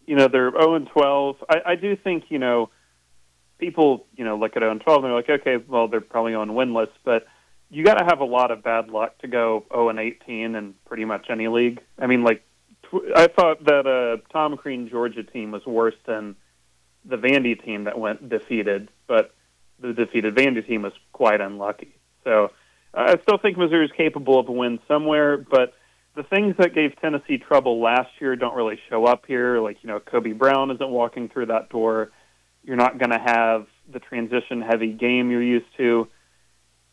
you 0.07 0.17
know, 0.17 0.29
they're 0.29 0.51
0 0.51 0.75
and 0.75 0.87
12. 0.89 1.37
I, 1.49 1.57
I 1.67 1.75
do 1.77 1.97
think, 1.97 2.25
you 2.29 2.39
know, 2.39 2.71
people, 3.59 4.07
you 4.17 4.25
know, 4.25 4.37
look 4.37 4.57
at 4.57 4.61
0 4.61 4.73
and 4.73 4.81
12 4.81 5.05
and 5.05 5.11
they're 5.11 5.17
like, 5.17 5.31
okay, 5.31 5.65
well, 5.69 5.89
they're 5.89 6.01
probably 6.01 6.35
on 6.35 6.51
winless, 6.51 6.91
but 7.05 7.27
you 7.71 7.85
got 7.85 7.99
to 7.99 8.05
have 8.05 8.21
a 8.21 8.25
lot 8.25 8.51
of 8.51 8.63
bad 8.63 8.89
luck 8.89 9.19
to 9.19 9.29
go 9.29 9.65
0 9.73 9.91
and 9.91 10.01
18 10.01 10.55
in 10.55 10.75
pretty 10.87 11.05
much 11.05 11.27
any 11.31 11.49
league. 11.49 11.81
I 11.99 12.07
mean, 12.07 12.25
like, 12.25 12.43
tw- 12.85 13.17
I 13.17 13.29
thought 13.29 13.65
that 13.65 13.87
uh, 13.87 14.23
Tom 14.33 14.57
Crean 14.57 14.89
Georgia 14.89 15.23
team 15.23 15.53
was 15.53 15.65
worse 15.65 15.95
than 16.07 16.37
the 17.05 17.17
Vandy 17.17 17.63
team 17.63 17.85
that 17.85 17.99
went 17.99 18.29
defeated, 18.29 18.91
but 19.07 19.35
the 19.79 19.93
defeated 19.93 20.35
Vandy 20.35 20.67
team 20.67 20.83
was 20.83 20.93
quite 21.13 21.41
unlucky. 21.41 21.97
So 22.25 22.51
I 22.93 23.17
still 23.23 23.39
think 23.39 23.57
Missouri's 23.57 23.93
capable 23.97 24.39
of 24.39 24.49
a 24.49 24.53
win 24.53 24.81
somewhere, 24.89 25.39
but 25.39 25.75
the 26.21 26.37
things 26.37 26.55
that 26.59 26.75
gave 26.75 27.01
Tennessee 27.01 27.39
trouble 27.39 27.81
last 27.81 28.11
year 28.21 28.37
don't 28.37 28.55
really 28.55 28.79
show 28.91 29.07
up 29.07 29.25
here. 29.27 29.59
Like, 29.59 29.79
you 29.83 29.89
know, 29.89 30.01
Kobe 30.01 30.33
Brown 30.33 30.71
isn't 30.71 30.91
walking 30.91 31.31
through 31.31 31.47
that 31.47 31.71
door. 31.71 32.11
You're 32.63 32.77
not 32.77 32.99
going 32.99 33.11
to 33.11 33.19
have 33.19 33.67
the 33.91 34.01
transition 34.01 34.61
heavy 34.61 34.93
game 34.93 35.31
you're 35.31 35.43
used 35.43 35.75
to. 35.79 36.09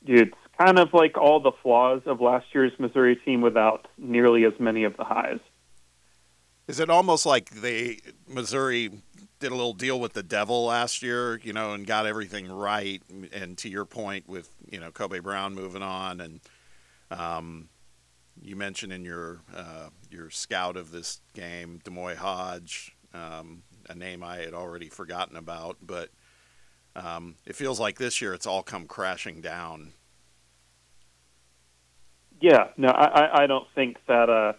It's 0.05 0.33
kind 0.57 0.79
of 0.79 0.93
like 0.93 1.17
all 1.17 1.41
the 1.41 1.51
flaws 1.61 2.03
of 2.05 2.21
last 2.21 2.45
year's 2.53 2.71
Missouri 2.79 3.17
team 3.17 3.41
without 3.41 3.89
nearly 3.97 4.45
as 4.45 4.53
many 4.59 4.85
of 4.85 4.95
the 4.95 5.03
highs. 5.03 5.39
Is 6.67 6.79
it 6.79 6.89
almost 6.89 7.25
like 7.25 7.49
they 7.49 7.99
Missouri 8.29 8.91
did 9.39 9.51
a 9.51 9.55
little 9.55 9.73
deal 9.73 9.99
with 9.99 10.13
the 10.13 10.23
devil 10.23 10.65
last 10.65 11.01
year, 11.01 11.37
you 11.43 11.51
know, 11.51 11.73
and 11.73 11.85
got 11.85 12.05
everything 12.05 12.49
right? 12.49 13.01
And 13.33 13.57
to 13.59 13.69
your 13.69 13.85
point, 13.85 14.27
with 14.27 14.49
you 14.69 14.79
know 14.79 14.91
Kobe 14.91 15.19
Brown 15.19 15.53
moving 15.55 15.81
on, 15.81 16.19
and 16.19 16.39
um, 17.09 17.69
you 18.41 18.55
mentioned 18.55 18.93
in 18.93 19.03
your 19.03 19.41
uh, 19.55 19.89
your 20.09 20.29
scout 20.29 20.77
of 20.77 20.91
this 20.91 21.21
game, 21.33 21.79
DeMoi 21.83 22.15
Hodge, 22.15 22.95
um, 23.13 23.63
a 23.89 23.95
name 23.95 24.23
I 24.23 24.37
had 24.37 24.53
already 24.53 24.89
forgotten 24.89 25.35
about, 25.37 25.77
but 25.81 26.09
um, 26.95 27.35
it 27.45 27.55
feels 27.55 27.79
like 27.79 27.97
this 27.97 28.21
year 28.21 28.33
it's 28.33 28.47
all 28.47 28.63
come 28.63 28.85
crashing 28.85 29.41
down. 29.41 29.93
Yeah, 32.39 32.65
no, 32.77 32.89
I, 32.89 33.43
I- 33.43 33.47
don't 33.47 33.67
think 33.73 33.97
that 34.07 34.29
uh, 34.29 34.53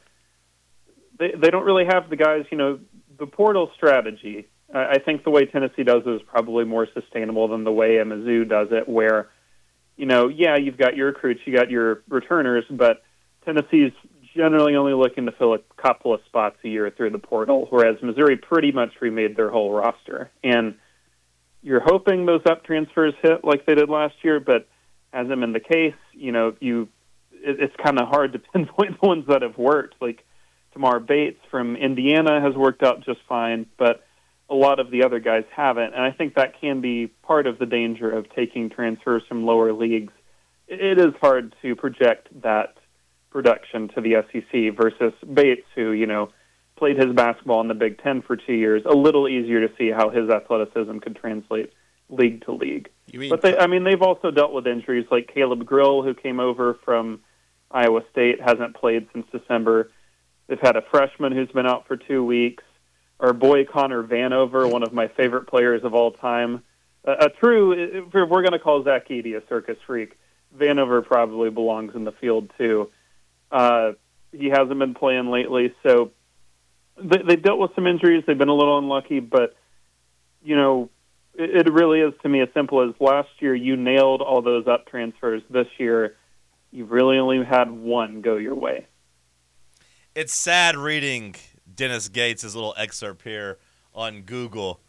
they 1.19 1.33
they 1.41 1.51
don't 1.51 1.65
really 1.65 1.85
have 1.85 2.11
the 2.11 2.17
guys. 2.17 2.45
You 2.51 2.59
know, 2.59 2.81
the 3.19 3.27
portal 3.27 3.71
strategy. 3.77 4.49
I, 4.75 4.85
I 4.95 4.99
think 4.99 5.25
the 5.25 5.31
way 5.31 5.47
Tennessee 5.47 5.85
does 5.85 6.03
it 6.05 6.11
is 6.11 6.23
probably 6.27 6.65
more 6.65 6.89
sustainable 6.93 7.49
than 7.49 7.65
the 7.65 7.73
way 7.73 7.97
Mizzou 7.97 8.49
does 8.49 8.69
it, 8.73 8.89
where 8.89 9.29
you 9.97 10.07
know, 10.07 10.29
yeah, 10.29 10.57
you've 10.57 10.79
got 10.79 10.97
your 10.97 11.09
recruits, 11.09 11.41
you 11.45 11.57
got 11.57 11.71
your 11.71 12.03
returners, 12.09 12.65
but 12.71 13.03
Tennessee's 13.45 13.93
generally 14.35 14.77
only 14.77 14.95
looking 14.95 15.27
to 15.27 15.33
fill 15.33 15.55
a 15.55 15.59
couple 15.81 16.15
of 16.15 16.21
spots 16.27 16.57
a 16.65 16.69
year 16.69 16.91
through 16.91 17.11
the 17.11 17.19
portal, 17.19 17.67
whereas 17.71 17.97
Missouri 18.03 18.37
pretty 18.37 18.73
much 18.73 18.91
remade 19.01 19.37
their 19.37 19.51
whole 19.51 19.73
roster. 19.73 20.31
And 20.45 20.77
you're 21.63 21.83
hoping 21.85 22.27
those 22.27 22.43
up 22.49 22.65
transfers 22.65 23.15
hit 23.23 23.45
like 23.45 23.67
they 23.67 23.75
did 23.75 23.89
last 23.89 24.15
year, 24.23 24.41
but 24.41 24.69
as 25.13 25.25
hasn't 25.25 25.41
been 25.41 25.53
the 25.53 25.61
case. 25.61 25.95
You 26.13 26.33
know, 26.33 26.55
you 26.61 26.89
it, 27.33 27.61
it's 27.61 27.77
kind 27.83 28.01
of 28.01 28.09
hard 28.09 28.33
to 28.35 28.39
pinpoint 28.53 29.01
the 29.01 29.07
ones 29.07 29.25
that 29.29 29.43
have 29.43 29.59
worked. 29.59 29.97
Like 30.01 30.25
Tamar 30.73 31.01
Bates 31.01 31.41
from 31.51 31.77
Indiana 31.77 32.41
has 32.41 32.55
worked 32.55 32.83
out 32.83 33.05
just 33.05 33.21
fine, 33.29 33.67
but 33.79 34.05
a 34.51 34.55
lot 34.55 34.81
of 34.81 34.91
the 34.91 35.05
other 35.05 35.21
guys 35.21 35.45
haven't. 35.55 35.95
And 35.95 36.03
I 36.03 36.11
think 36.11 36.35
that 36.35 36.61
can 36.61 36.81
be 36.81 37.09
part 37.23 37.47
of 37.47 37.59
the 37.59 37.67
danger 37.67 38.11
of 38.11 38.27
taking 38.35 38.71
transfers 38.71 39.23
from 39.29 39.45
lower 39.45 39.73
leagues. 39.73 40.13
It 40.67 40.99
is 40.99 41.15
hard 41.21 41.55
to 41.63 41.77
project 41.77 42.29
that 42.43 42.78
production 43.31 43.89
to 43.89 44.01
the 44.01 44.25
SEC 44.33 44.77
versus 44.77 45.13
Bates, 45.33 45.67
who, 45.75 45.93
you 45.93 46.07
know, 46.07 46.31
played 46.77 46.97
his 46.97 47.13
basketball 47.15 47.61
in 47.61 47.69
the 47.69 47.75
Big 47.75 48.03
Ten 48.03 48.23
for 48.23 48.37
two 48.37 48.55
years. 48.55 48.83
A 48.87 48.95
little 48.95 49.29
easier 49.29 49.67
to 49.67 49.75
see 49.77 49.91
how 49.91 50.11
his 50.11 50.31
athleticism 50.31 50.99
could 50.99 51.17
translate 51.17 51.73
league 52.09 52.45
to 52.45 52.53
league. 52.53 52.89
But 53.31 53.43
they, 53.43 53.57
I 53.57 53.67
mean, 53.67 53.85
they've 53.85 54.01
also 54.01 54.31
dealt 54.31 54.53
with 54.53 54.67
injuries 54.67 55.07
like 55.11 55.31
Caleb 55.33 55.65
Grill, 55.65 56.03
who 56.03 56.15
came 56.15 56.41
over 56.41 56.79
from 56.85 57.21
Iowa 57.71 58.03
State, 58.11 58.41
hasn't 58.41 58.75
played 58.75 59.09
since 59.13 59.27
December. 59.31 59.91
They've 60.47 60.61
had 60.61 60.77
a 60.77 60.83
freshman 60.91 61.33
who's 61.33 61.51
been 61.51 61.67
out 61.67 61.87
for 61.87 61.97
two 61.97 62.25
weeks. 62.25 62.65
Our 63.21 63.33
boy 63.33 63.65
Connor 63.65 64.03
Vanover, 64.03 64.71
one 64.71 64.83
of 64.83 64.93
my 64.93 65.09
favorite 65.09 65.49
players 65.49 65.83
of 65.85 65.95
all 65.95 66.13
time, 66.13 66.63
a, 67.05 67.27
a 67.27 67.29
true. 67.29 67.73
If 67.73 68.13
we're 68.13 68.43
going 68.43 68.53
to 68.53 68.59
call 68.59 68.83
Zach 68.85 69.09
Edey 69.09 69.37
a 69.37 69.47
circus 69.49 69.77
freak, 69.87 70.17
Vanover 70.57 71.05
probably 71.05 71.51
belongs 71.51 71.95
in 71.95 72.05
the 72.05 72.13
field 72.13 72.51
too. 72.57 72.91
Uh, 73.51 73.93
he 74.33 74.49
hasn't 74.49 74.79
been 74.79 74.95
playing 74.95 75.31
lately, 75.31 75.75
so 75.83 76.13
they, 77.01 77.19
they 77.27 77.37
dealt 77.37 77.59
with 77.59 77.71
some 77.75 77.87
injuries. 77.87 78.25
They've 78.27 78.37
been 78.37 78.49
a 78.49 78.55
little 78.55 78.79
unlucky, 78.79 79.21
but 79.21 79.57
you 80.43 80.57
know, 80.57 80.91
it, 81.35 81.67
it 81.67 81.73
really 81.73 82.01
is 82.01 82.15
to 82.23 82.29
me 82.29 82.41
as 82.41 82.49
simple 82.55 82.89
as 82.89 82.95
last 83.01 83.31
year 83.41 83.55
you 83.55 83.77
nailed 83.77 84.21
all 84.21 84.43
those 84.43 84.67
up 84.67 84.87
transfers. 84.87 85.43
This 85.51 85.67
year, 85.79 86.17
you've 86.71 86.91
really 86.91 87.19
only 87.19 87.45
had 87.45 87.71
one 87.71 88.21
go 88.21 88.37
your 88.37 88.55
way. 88.55 88.87
It's 90.15 90.35
sad 90.35 90.77
reading 90.77 91.37
Dennis 91.73 92.09
Gates' 92.09 92.55
little 92.55 92.75
excerpt 92.77 93.23
here 93.23 93.59
on 93.95 94.23
Google. 94.23 94.81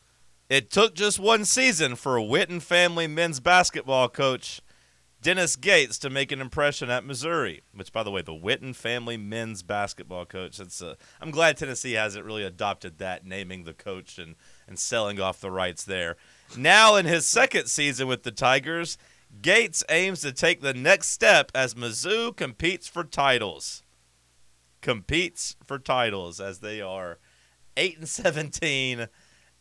It 0.50 0.72
took 0.72 0.96
just 0.96 1.20
one 1.20 1.46
season 1.46 1.96
for 1.96 2.18
a 2.18 2.22
Witten 2.22 2.62
family 2.62 3.06
men's 3.06 3.40
basketball 3.40 4.10
coach 4.10 4.62
Dennis 5.22 5.58
Gates 5.58 6.00
to 6.00 6.10
make 6.10 6.32
an 6.32 6.40
impression 6.40 6.90
at 6.90 7.06
Missouri. 7.06 7.62
Which, 7.74 7.92
by 7.92 8.04
the 8.04 8.12
way, 8.12 8.22
the 8.22 8.32
Witten 8.32 8.74
family 8.74 9.18
men's 9.18 9.64
basketball 9.64 10.26
coach. 10.26 10.60
It's 10.60 10.82
uh, 10.82 10.96
I'm 11.22 11.32
glad 11.32 11.58
Tennessee 11.58 11.94
hasn't 11.94 12.26
really 12.26 12.44
adopted 12.44 13.00
that, 13.00 13.26
naming 13.26 13.64
the 13.64 13.74
coach 13.74 14.18
and 14.18 14.36
and 14.68 14.80
selling 14.80 15.20
off 15.20 15.42
the 15.42 15.52
rights 15.52 15.84
there. 15.84 16.16
Now 16.58 16.96
in 16.96 17.06
his 17.06 17.28
second 17.28 17.68
season 17.68 18.08
with 18.08 18.24
the 18.24 18.32
Tigers, 18.32 18.98
Gates 19.42 19.84
aims 19.90 20.22
to 20.22 20.32
take 20.32 20.62
the 20.62 20.74
next 20.74 21.10
step 21.10 21.52
as 21.54 21.74
Mizzou 21.74 22.36
competes 22.36 22.88
for 22.88 23.04
titles. 23.04 23.84
Competes 24.82 25.58
for 25.64 25.78
titles 25.78 26.40
as 26.40 26.60
they 26.60 26.80
are 26.82 27.20
eight 27.76 27.98
and 27.98 28.08
seventeen 28.08 29.08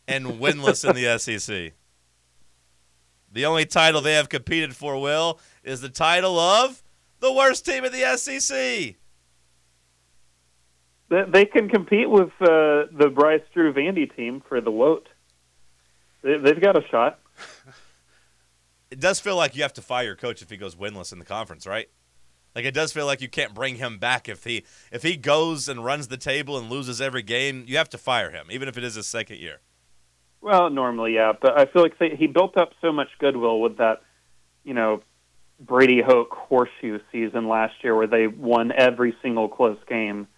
and 0.06 0.26
winless 0.40 0.88
in 0.88 0.94
the 0.94 1.18
SEC. 1.38 1.74
The 3.32 3.44
only 3.46 3.66
title 3.66 4.00
they 4.00 4.14
have 4.14 4.28
competed 4.28 4.74
for, 4.74 5.00
Will, 5.00 5.38
is 5.62 5.80
the 5.80 5.88
title 5.88 6.38
of 6.38 6.82
the 7.20 7.32
worst 7.32 7.66
team 7.66 7.84
in 7.84 7.92
the 7.92 8.16
SEC. 8.16 8.96
They, 11.10 11.46
can 11.46 11.68
compete 11.68 12.10
with 12.10 12.30
uh, 12.40 12.86
the 12.92 13.10
Bryce 13.14 13.42
Drew 13.54 13.72
Vandy 13.72 14.14
team 14.14 14.42
for 14.46 14.60
the 14.60 14.70
Woat. 14.70 15.08
They've 16.22 16.60
got 16.60 16.76
a 16.76 16.86
shot. 16.88 17.18
It 18.90 19.00
does 19.00 19.20
feel 19.20 19.36
like 19.36 19.54
you 19.54 19.62
have 19.62 19.74
to 19.74 19.82
fire 19.82 20.04
your 20.04 20.16
coach 20.16 20.40
if 20.40 20.48
he 20.48 20.56
goes 20.56 20.74
winless 20.74 21.12
in 21.12 21.18
the 21.18 21.24
conference, 21.24 21.66
right? 21.66 21.88
Like 22.54 22.64
it 22.64 22.72
does 22.72 22.92
feel 22.92 23.06
like 23.06 23.20
you 23.20 23.28
can't 23.28 23.54
bring 23.54 23.76
him 23.76 23.98
back 23.98 24.28
if 24.28 24.44
he 24.44 24.64
if 24.90 25.02
he 25.02 25.16
goes 25.16 25.68
and 25.68 25.84
runs 25.84 26.08
the 26.08 26.16
table 26.16 26.58
and 26.58 26.70
loses 26.70 27.00
every 27.00 27.22
game. 27.22 27.64
You 27.66 27.76
have 27.76 27.90
to 27.90 27.98
fire 27.98 28.30
him, 28.30 28.46
even 28.50 28.68
if 28.68 28.78
it 28.78 28.84
is 28.84 28.94
his 28.94 29.06
second 29.06 29.38
year. 29.38 29.60
Well, 30.40 30.70
normally, 30.70 31.14
yeah, 31.14 31.32
but 31.40 31.58
I 31.58 31.66
feel 31.66 31.82
like 31.82 31.98
they, 31.98 32.14
he 32.16 32.26
built 32.26 32.56
up 32.56 32.70
so 32.80 32.92
much 32.92 33.08
goodwill 33.18 33.60
with 33.60 33.78
that, 33.78 34.02
you 34.64 34.74
know, 34.74 35.02
Brady 35.60 36.00
Hoke 36.00 36.32
horseshoe 36.32 37.00
season 37.10 37.48
last 37.48 37.74
year, 37.82 37.96
where 37.96 38.06
they 38.06 38.28
won 38.28 38.72
every 38.72 39.16
single 39.22 39.48
close 39.48 39.78
game. 39.88 40.28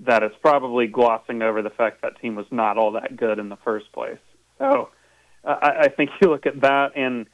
That 0.00 0.22
it's 0.22 0.36
probably 0.42 0.86
glossing 0.88 1.42
over 1.42 1.62
the 1.62 1.70
fact 1.70 2.02
that 2.02 2.20
team 2.20 2.34
was 2.34 2.46
not 2.50 2.76
all 2.76 2.92
that 2.92 3.16
good 3.16 3.38
in 3.38 3.48
the 3.48 3.56
first 3.56 3.90
place. 3.92 4.18
So, 4.58 4.90
uh, 5.42 5.56
I, 5.60 5.68
I 5.80 5.88
think 5.88 6.10
you 6.20 6.28
look 6.28 6.44
at 6.46 6.60
that, 6.60 6.92
and 6.96 7.26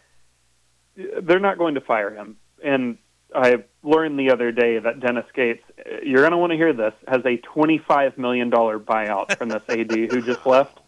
they're 0.97 1.41
not 1.41 1.59
going 1.59 1.75
to 1.75 1.81
fire 1.81 2.15
him. 2.15 2.37
And 2.65 2.99
I 3.35 3.65
learned 3.83 4.19
the 4.19 4.31
other 4.31 4.53
day 4.53 4.79
that 4.79 5.01
Dennis 5.01 5.25
Gates, 5.35 5.63
you're 6.05 6.21
going 6.21 6.33
to 6.33 6.37
want 6.37 6.53
to 6.53 6.57
hear 6.57 6.73
this, 6.73 6.93
has 7.09 7.25
a 7.25 7.39
$25 7.39 8.19
million 8.19 8.51
buyout 8.51 9.37
from 9.37 9.49
this 9.49 9.63
AD 9.69 9.91
who 9.91 10.23
just 10.23 10.47
left. 10.47 10.79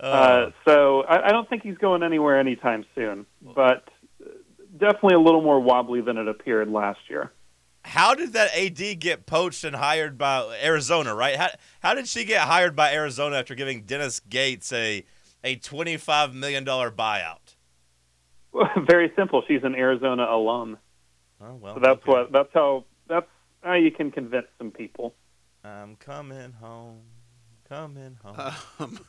Uh, 0.00 0.50
so 0.64 1.02
I, 1.02 1.28
I 1.28 1.32
don't 1.32 1.48
think 1.48 1.62
he's 1.62 1.76
going 1.78 2.02
anywhere 2.02 2.38
anytime 2.38 2.84
soon, 2.94 3.26
but 3.42 3.88
definitely 4.76 5.14
a 5.14 5.20
little 5.20 5.42
more 5.42 5.60
wobbly 5.60 6.00
than 6.00 6.16
it 6.16 6.28
appeared 6.28 6.70
last 6.70 7.00
year. 7.08 7.32
How 7.84 8.14
did 8.14 8.34
that 8.34 8.54
AD 8.54 9.00
get 9.00 9.26
poached 9.26 9.64
and 9.64 9.74
hired 9.76 10.18
by 10.18 10.58
Arizona? 10.62 11.14
Right? 11.14 11.36
How 11.36 11.48
how 11.80 11.94
did 11.94 12.08
she 12.08 12.24
get 12.24 12.42
hired 12.42 12.76
by 12.76 12.92
Arizona 12.92 13.36
after 13.36 13.54
giving 13.54 13.82
Dennis 13.82 14.20
Gates 14.20 14.72
a 14.72 15.04
a 15.42 15.56
twenty 15.56 15.96
five 15.96 16.34
million 16.34 16.64
dollar 16.64 16.90
buyout? 16.90 17.56
Well, 18.52 18.68
very 18.86 19.12
simple. 19.16 19.42
She's 19.48 19.64
an 19.64 19.74
Arizona 19.74 20.26
alum. 20.30 20.78
Oh 21.40 21.54
well. 21.54 21.74
So 21.74 21.80
that's 21.80 22.02
okay. 22.02 22.10
what. 22.10 22.32
That's 22.32 22.50
how. 22.52 22.84
That's 23.08 23.26
how 23.62 23.74
you 23.74 23.90
can 23.90 24.10
convince 24.10 24.46
some 24.58 24.70
people. 24.70 25.14
I'm 25.64 25.96
coming 25.96 26.52
home, 26.52 27.00
coming 27.68 28.18
home. 28.22 28.54
Um, 28.78 29.00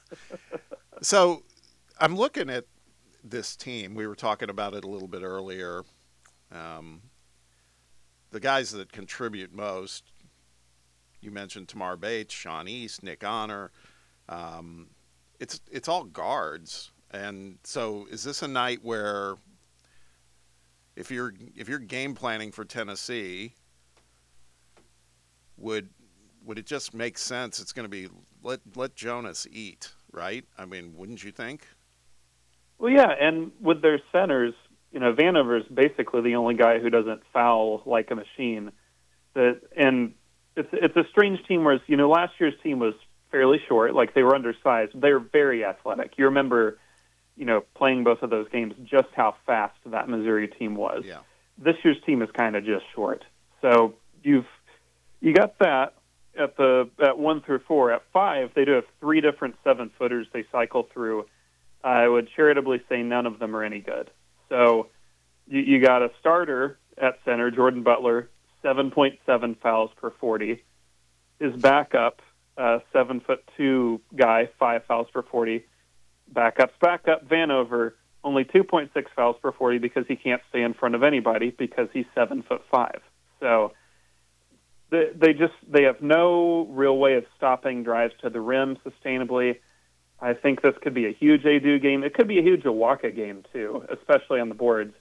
so 1.02 1.44
I'm 2.00 2.16
looking 2.16 2.50
at 2.50 2.66
this 3.24 3.56
team. 3.56 3.96
We 3.96 4.08
were 4.08 4.16
talking 4.16 4.50
about 4.50 4.74
it 4.74 4.84
a 4.84 4.88
little 4.88 5.08
bit 5.08 5.24
earlier. 5.24 5.84
Um, 6.52 7.02
the 8.32 8.40
guys 8.40 8.72
that 8.72 8.92
contribute 8.92 9.54
most, 9.54 10.04
you 11.22 11.32
mentioned 11.32 11.68
Tamar 11.68 11.98
Bates, 11.98 12.34
Sean 12.34 12.68
East, 12.68 13.04
Nick 13.04 13.24
Honor. 13.24 13.72
Um, 14.30 14.88
it's 15.40 15.60
it's 15.72 15.88
all 15.88 16.04
guards, 16.04 16.92
and 17.12 17.58
so 17.64 18.08
is 18.10 18.24
this 18.24 18.42
a 18.42 18.48
night 18.48 18.80
where 18.84 19.36
if 20.96 21.12
you're 21.12 21.34
if 21.56 21.68
you're 21.68 21.80
game 21.80 22.14
planning 22.14 22.52
for 22.52 22.64
Tennessee, 22.64 23.56
would 25.58 25.90
would 26.46 26.58
it 26.58 26.66
just 26.66 26.94
make 26.94 27.18
sense? 27.18 27.60
It's 27.60 27.74
going 27.74 27.86
to 27.86 27.90
be 27.90 28.08
let 28.44 28.62
let 28.76 28.96
Jonas 28.96 29.48
eat, 29.52 29.92
right? 30.12 30.45
I 30.58 30.65
mean, 30.65 30.93
wouldn't 30.97 31.24
you 31.24 31.32
think? 31.32 31.67
Well, 32.78 32.91
yeah, 32.91 33.10
and 33.19 33.52
with 33.62 33.82
their 33.82 34.00
centers, 34.12 34.54
you 34.91 35.00
know, 35.00 35.13
Vanover's 35.13 35.65
basically 35.74 36.21
the 36.21 36.36
only 36.36 36.56
guy 36.56 36.80
who 36.80 36.89
doesn't 36.89 37.21
foul 37.32 37.84
like 37.86 38.12
a 38.12 38.15
machine. 38.15 38.71
That 39.34 39.62
and 39.76 40.13
it's 40.56 40.69
it's 40.74 40.95
a 40.97 41.04
strange 41.12 41.45
team. 41.47 41.63
Whereas 41.63 41.82
you 41.88 41.95
know, 41.95 42.10
last 42.10 42.34
year's 42.39 42.56
team 42.63 42.80
was 42.80 42.93
fairly 43.32 43.60
short, 43.67 43.95
like 43.95 44.13
they 44.13 44.24
were 44.24 44.36
undersized. 44.36 45.00
They 45.00 45.13
were 45.13 45.19
very 45.19 45.63
athletic. 45.63 46.13
You 46.17 46.26
remember, 46.26 46.78
you 47.38 47.45
know, 47.45 47.63
playing 47.76 48.04
both 48.04 48.21
of 48.21 48.30
those 48.30 48.50
games, 48.50 48.74
just 48.84 49.08
how 49.15 49.36
fast 49.45 49.76
that 49.86 50.10
Missouri 50.10 50.47
team 50.47 50.76
was. 50.76 51.04
Yeah. 51.06 51.19
This 51.58 51.76
year's 51.84 51.97
team 52.06 52.21
is 52.21 52.30
kind 52.38 52.56
of 52.56 52.65
just 52.65 52.84
short. 52.93 53.24
So 53.62 53.93
you've 54.24 54.47
you 55.21 55.34
got 55.34 55.60
that 55.60 55.93
at 56.38 56.56
the 56.58 56.89
at 57.04 57.17
one 57.17 57.41
through 57.41 57.60
four. 57.67 57.91
At 57.91 58.04
five, 58.13 58.52
they 58.56 58.65
do 58.65 58.72
have 58.74 58.86
three 59.00 59.22
different 59.22 59.56
seven 59.63 59.91
footers 59.98 60.28
they 60.34 60.46
cycle 60.52 60.88
through. 60.94 61.26
I 61.84 62.08
would 62.08 62.30
charitably 62.36 62.82
say 62.89 63.02
none 63.02 63.26
of 63.26 63.39
them 63.39 63.56
are 63.56 63.63
any 63.63 63.80
good. 63.80 64.10
So 64.50 64.88
you, 65.48 65.62
you 65.62 65.84
got 65.84 66.02
a 66.02 66.12
starter 66.20 66.78
at 66.98 67.17
center, 67.26 67.50
Jordan 67.52 67.84
Butler, 67.84 68.30
7.7 68.63 69.60
fouls 69.60 69.91
per 70.00 70.12
40. 70.12 70.63
His 71.39 71.60
backup, 71.60 72.22
uh, 72.58 72.80
seven 72.94 73.20
foot 73.22 73.44
two 73.58 74.02
guy, 74.15 74.50
five 74.60 74.86
fouls 74.86 75.08
per 75.12 75.24
40. 75.24 75.65
Backups, 76.32 76.72
backup, 76.80 77.28
Vanover, 77.28 77.94
only 78.24 78.44
2.6 78.46 78.89
fouls 79.15 79.36
per 79.41 79.52
40 79.52 79.80
because 79.80 80.06
he 80.08 80.15
can't 80.15 80.41
stay 80.50 80.62
in 80.62 80.74
front 80.74 80.96
of 80.96 81.04
anybody 81.04 81.54
because 81.58 81.88
he's 81.91 82.06
seven 82.13 82.44
foot 82.44 82.62
five. 82.70 83.02
So 83.39 83.74
they, 84.91 85.06
they 85.15 85.34
just 85.34 85.54
they 85.67 85.84
have 85.84 86.01
no 86.01 86.67
real 86.69 86.97
way 86.97 87.15
of 87.15 87.25
stopping 87.36 87.84
drives 87.84 88.13
to 88.21 88.30
the 88.30 88.41
rim 88.41 88.77
sustainably. 88.86 89.60
I 90.19 90.34
think 90.34 90.62
this 90.62 90.75
could 90.82 90.93
be 90.93 91.08
a 91.08 91.12
huge 91.12 91.43
Aidoo 91.43 91.82
game. 91.82 92.04
It 92.04 92.13
could 92.13 92.27
be 92.27 92.38
a 92.38 92.43
huge 92.43 92.63
Awaka 92.63 93.15
game 93.15 93.43
too, 93.51 93.84
especially 93.89 94.39
on 94.39 94.49
the 94.49 94.56
boards, 94.56 94.93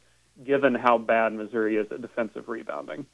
given 0.42 0.74
how 0.74 0.96
bad 0.96 1.35
Missouri 1.35 1.76
is 1.76 1.87
at 1.92 2.00
defensive 2.00 2.48
rebounding. 2.48 3.05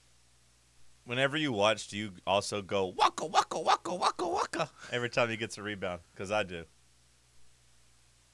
Whenever 1.05 1.37
you 1.37 1.53
watch, 1.53 1.89
do 1.89 1.97
you 1.97 2.13
also 2.27 2.63
go 2.63 2.87
waka 2.97 3.27
waka 3.27 3.59
waka 3.59 3.95
waka 3.95 4.29
waka 4.29 4.71
every 4.93 5.09
time 5.09 5.31
he 5.31 5.37
gets 5.37 5.59
a 5.59 5.63
rebound? 5.63 6.01
Because 6.13 6.31
I 6.31 6.43
do. 6.43 6.65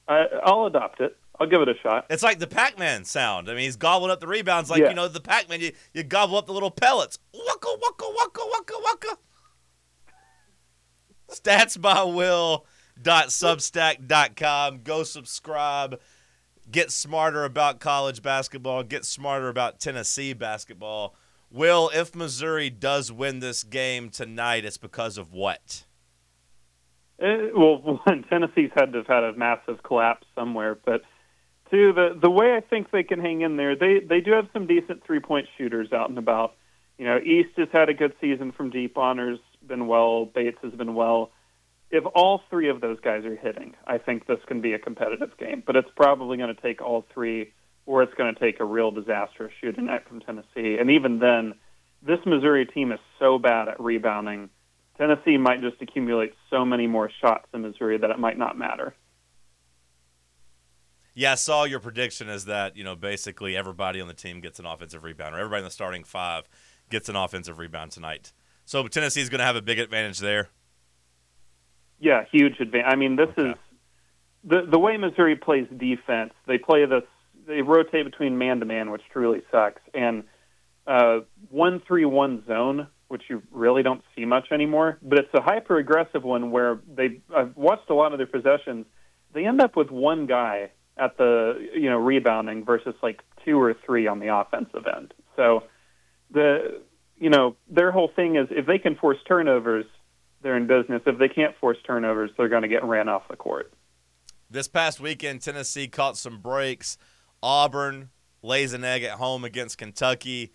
I, 0.07 0.25
I'll 0.43 0.65
adopt 0.65 0.99
it. 0.99 1.17
I'll 1.39 1.47
give 1.47 1.61
it 1.61 1.69
a 1.69 1.73
shot. 1.81 2.05
It's 2.09 2.21
like 2.23 2.39
the 2.39 2.47
Pac-Man 2.47 3.05
sound. 3.05 3.49
I 3.49 3.53
mean, 3.53 3.63
he's 3.63 3.75
gobbling 3.75 4.11
up 4.11 4.19
the 4.19 4.27
rebounds 4.27 4.69
like 4.69 4.81
Yeah. 4.81 4.89
you 4.89 4.95
know 4.95 5.07
the 5.07 5.19
Pac-Man. 5.19 5.61
You, 5.61 5.71
you 5.93 6.03
gobble 6.03 6.37
up 6.37 6.45
the 6.45 6.53
little 6.53 6.71
pellets. 6.71 7.17
Waka 7.33 7.67
waka 7.81 8.05
waka 8.15 8.41
waka 8.51 8.73
waka. 8.83 9.17
Stats 11.31 11.79
by 11.79 12.03
Will 12.03 12.65
dot 13.01 13.27
substack.com. 13.27 14.81
Go 14.83 15.03
subscribe. 15.03 15.99
Get 16.71 16.91
smarter 16.91 17.43
about 17.43 17.79
college 17.79 18.21
basketball. 18.21 18.83
Get 18.83 19.03
smarter 19.03 19.49
about 19.49 19.79
Tennessee 19.79 20.33
basketball. 20.33 21.15
Will, 21.51 21.91
if 21.93 22.15
Missouri 22.15 22.69
does 22.69 23.11
win 23.11 23.39
this 23.39 23.63
game 23.63 24.09
tonight, 24.09 24.65
it's 24.65 24.77
because 24.77 25.17
of 25.17 25.33
what? 25.33 25.85
Uh, 27.21 27.49
well, 27.55 28.01
Tennessee's 28.29 28.71
had 28.75 28.91
to 28.93 28.99
have 28.99 29.07
had 29.07 29.23
a 29.23 29.33
massive 29.33 29.83
collapse 29.83 30.25
somewhere, 30.35 30.77
but 30.85 31.01
two, 31.73 31.91
the 31.93 32.17
the 32.21 32.29
way 32.29 32.55
I 32.55 32.61
think 32.61 32.91
they 32.91 33.03
can 33.03 33.19
hang 33.19 33.41
in 33.41 33.57
there, 33.57 33.75
they 33.75 33.99
they 33.99 34.21
do 34.21 34.31
have 34.31 34.47
some 34.53 34.67
decent 34.67 35.03
three 35.03 35.19
point 35.19 35.47
shooters 35.57 35.91
out 35.91 36.09
and 36.09 36.17
about. 36.17 36.53
You 36.97 37.05
know, 37.05 37.17
East 37.17 37.49
has 37.57 37.69
had 37.73 37.89
a 37.89 37.93
good 37.93 38.13
season 38.21 38.51
from 38.51 38.69
deep. 38.69 38.97
Honors 38.97 39.39
been 39.65 39.87
well. 39.87 40.25
Bates 40.25 40.59
has 40.61 40.73
been 40.73 40.93
well. 40.93 41.31
If 41.89 42.05
all 42.13 42.41
three 42.49 42.69
of 42.69 42.81
those 42.81 42.99
guys 42.99 43.25
are 43.25 43.35
hitting, 43.35 43.75
I 43.85 43.97
think 43.97 44.27
this 44.27 44.39
can 44.45 44.61
be 44.61 44.73
a 44.73 44.79
competitive 44.79 45.35
game. 45.37 45.63
But 45.65 45.75
it's 45.75 45.89
probably 45.95 46.37
going 46.37 46.55
to 46.55 46.61
take 46.61 46.81
all 46.81 47.05
three, 47.13 47.53
or 47.85 48.03
it's 48.03 48.13
going 48.13 48.33
to 48.33 48.39
take 48.39 48.59
a 48.59 48.65
real 48.65 48.91
disastrous 48.91 49.51
shooting 49.59 49.87
night 49.87 50.07
from 50.07 50.19
Tennessee. 50.19 50.77
And 50.79 50.91
even 50.91 51.19
then, 51.19 51.55
this 52.01 52.19
Missouri 52.25 52.65
team 52.65 52.91
is 52.91 52.99
so 53.19 53.39
bad 53.39 53.67
at 53.67 53.79
rebounding. 53.79 54.49
Tennessee 54.97 55.37
might 55.37 55.61
just 55.61 55.81
accumulate 55.81 56.33
so 56.51 56.63
many 56.63 56.85
more 56.85 57.09
shots 57.21 57.47
than 57.51 57.63
Missouri 57.63 57.97
that 57.97 58.11
it 58.11 58.19
might 58.19 58.37
not 58.37 58.57
matter. 58.57 58.93
Yeah, 61.15 61.33
I 61.33 61.35
saw 61.35 61.63
your 61.63 61.79
prediction 61.79 62.27
is 62.27 62.45
that, 62.45 62.75
you 62.75 62.83
know, 62.83 62.95
basically 62.95 63.55
everybody 63.55 64.01
on 64.01 64.07
the 64.07 64.13
team 64.13 64.41
gets 64.41 64.59
an 64.59 64.65
offensive 64.65 65.03
rebound, 65.03 65.35
or 65.35 65.39
everybody 65.39 65.59
in 65.59 65.65
the 65.65 65.71
starting 65.71 66.03
five 66.03 66.49
gets 66.89 67.07
an 67.07 67.15
offensive 67.15 67.59
rebound 67.59 67.91
tonight. 67.91 68.33
So 68.65 68.87
Tennessee's 68.87 69.29
going 69.29 69.39
to 69.39 69.45
have 69.45 69.55
a 69.55 69.61
big 69.61 69.77
advantage 69.77 70.19
there. 70.19 70.49
Yeah, 71.99 72.25
huge 72.31 72.59
advantage. 72.59 72.91
I 72.91 72.95
mean, 72.95 73.15
this 73.15 73.29
Okay. 73.37 73.51
is 73.51 73.55
the 74.43 74.65
the 74.69 74.79
way 74.79 74.97
Missouri 74.97 75.35
plays 75.35 75.67
defense, 75.75 76.33
they 76.47 76.57
play 76.57 76.85
this. 76.85 77.03
They 77.45 77.61
rotate 77.61 78.05
between 78.05 78.37
man 78.37 78.59
to 78.59 78.65
man, 78.65 78.89
which 78.91 79.01
truly 79.11 79.41
sucks, 79.51 79.81
and 79.93 80.23
uh, 80.87 81.19
one 81.49 81.81
three 81.87 82.05
one 82.05 82.43
zone, 82.45 82.87
which 83.07 83.23
you 83.29 83.41
really 83.51 83.83
don't 83.83 84.01
see 84.15 84.25
much 84.25 84.51
anymore. 84.51 84.97
But 85.01 85.19
it's 85.19 85.33
a 85.33 85.41
hyper 85.41 85.77
aggressive 85.77 86.23
one 86.23 86.51
where 86.51 86.79
they. 86.93 87.21
I've 87.33 87.55
watched 87.55 87.89
a 87.89 87.93
lot 87.93 88.11
of 88.11 88.17
their 88.17 88.27
possessions. 88.27 88.85
They 89.33 89.45
end 89.45 89.61
up 89.61 89.75
with 89.77 89.89
one 89.91 90.25
guy 90.25 90.71
at 90.97 91.17
the 91.17 91.69
you 91.73 91.89
know 91.89 91.97
rebounding 91.97 92.63
versus 92.65 92.95
like 93.01 93.21
two 93.45 93.59
or 93.59 93.73
three 93.85 94.07
on 94.07 94.19
the 94.19 94.35
offensive 94.35 94.85
end. 94.95 95.13
So 95.35 95.63
the 96.31 96.81
you 97.17 97.29
know 97.29 97.55
their 97.69 97.91
whole 97.91 98.11
thing 98.15 98.35
is 98.35 98.47
if 98.51 98.65
they 98.65 98.77
can 98.77 98.95
force 98.95 99.17
turnovers, 99.27 99.85
they're 100.41 100.57
in 100.57 100.67
business. 100.67 101.01
If 101.05 101.17
they 101.17 101.29
can't 101.29 101.55
force 101.57 101.77
turnovers, 101.85 102.31
they're 102.37 102.49
going 102.49 102.61
to 102.63 102.67
get 102.67 102.83
ran 102.83 103.09
off 103.09 103.23
the 103.29 103.35
court. 103.35 103.73
This 104.49 104.67
past 104.67 104.99
weekend, 104.99 105.41
Tennessee 105.41 105.87
caught 105.87 106.17
some 106.17 106.39
breaks. 106.39 106.97
Auburn 107.41 108.09
lays 108.41 108.73
an 108.73 108.83
egg 108.83 109.03
at 109.03 109.13
home 109.13 109.43
against 109.43 109.77
Kentucky. 109.77 110.53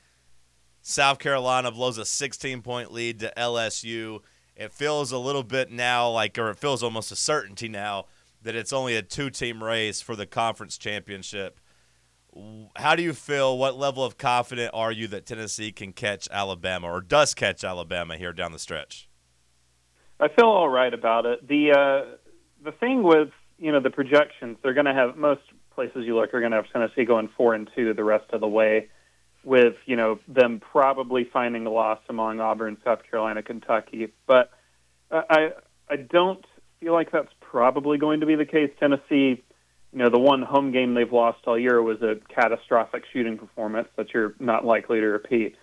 South 0.83 1.19
Carolina 1.19 1.73
blows 1.73 1.99
a 1.99 2.05
16 2.05 2.63
point 2.63 2.93
lead 2.93 3.19
to 3.21 3.33
LSU. 3.37 4.21
It 4.55 4.73
feels 4.73 5.13
a 5.13 5.19
little 5.19 5.43
bit 5.43 5.71
now 5.71 6.11
like, 6.11 6.39
or 6.39 6.51
it 6.51 6.59
feels 6.59 6.83
almost 6.83 7.13
a 7.13 7.17
certainty 7.17 7.69
now 7.69 8.07
that 8.43 8.55
it's 8.55 8.73
only 8.73 8.97
a 8.97 9.03
two 9.03 9.31
team 9.31 9.63
race 9.63 10.01
for 10.01 10.17
the 10.17 10.27
conference 10.27 10.79
championship. 10.79 11.61
How 12.77 12.95
do 12.95 13.03
you 13.03 13.15
feel? 13.15 13.59
What 13.59 13.77
level 13.77 14.05
of 14.05 14.19
confident 14.19 14.71
are 14.75 14.93
you 14.93 15.09
that 15.09 15.27
Tennessee 15.27 15.73
can 15.73 15.93
catch 15.93 16.29
Alabama 16.31 16.89
or 16.89 17.01
does 17.01 17.35
catch 17.35 17.65
Alabama 17.65 18.17
here 18.17 18.33
down 18.33 18.53
the 18.53 18.59
stretch? 18.59 19.09
I 20.21 20.29
feel 20.29 20.47
all 20.47 20.69
right 20.69 20.93
about 20.93 21.27
it. 21.27 21.47
The 21.47 21.73
uh, 21.73 22.17
the 22.63 22.73
thing 22.73 23.03
with 23.03 23.31
you 23.59 23.73
know 23.73 23.81
the 23.81 23.91
projections, 23.91 24.59
they're 24.63 24.75
going 24.75 24.87
to 24.87 24.95
have 24.95 25.17
most 25.17 25.43
places 25.75 26.05
you 26.05 26.17
look 26.17 26.35
are 26.35 26.41
going 26.41 26.51
to 26.51 26.57
have 26.57 26.71
Tennessee 26.73 27.05
going 27.05 27.29
four 27.37 27.55
and 27.55 27.71
two 27.75 27.95
the 27.95 28.05
rest 28.05 28.31
of 28.33 28.41
the 28.41 28.49
way, 28.49 28.89
with 29.45 29.75
you 29.87 29.97
know 29.97 30.19
them 30.29 30.61
probably 30.61 31.25
finding 31.25 31.67
a 31.67 31.71
loss 31.71 32.01
among 32.09 32.41
Auburn, 32.41 32.77
South 32.85 33.01
Carolina, 33.09 33.43
Kentucky. 33.43 34.13
But 34.27 34.51
I 35.11 35.51
I 35.89 35.97
don't 35.97 36.45
feel 36.81 36.93
like 36.93 37.11
that's 37.13 37.33
probably 37.51 37.99
going 37.99 38.21
to 38.21 38.27
be 38.27 38.35
the 38.35 38.45
case. 38.45 38.71
Tennessee, 38.79 39.43
you 39.93 39.99
know, 39.99 40.11
the 40.11 40.19
one 40.19 40.43
home 40.43 40.73
game 40.73 40.95
they've 40.95 41.13
lost 41.13 41.39
all 41.47 41.59
year 41.59 41.83
was 41.83 42.03
a 42.03 42.17
catastrophic 42.33 43.05
shooting 43.13 43.39
performance 43.39 43.89
that 43.97 44.13
you're 44.13 44.35
not 44.39 44.65
likely 44.65 45.01
to 45.01 45.07
repeat. 45.07 45.57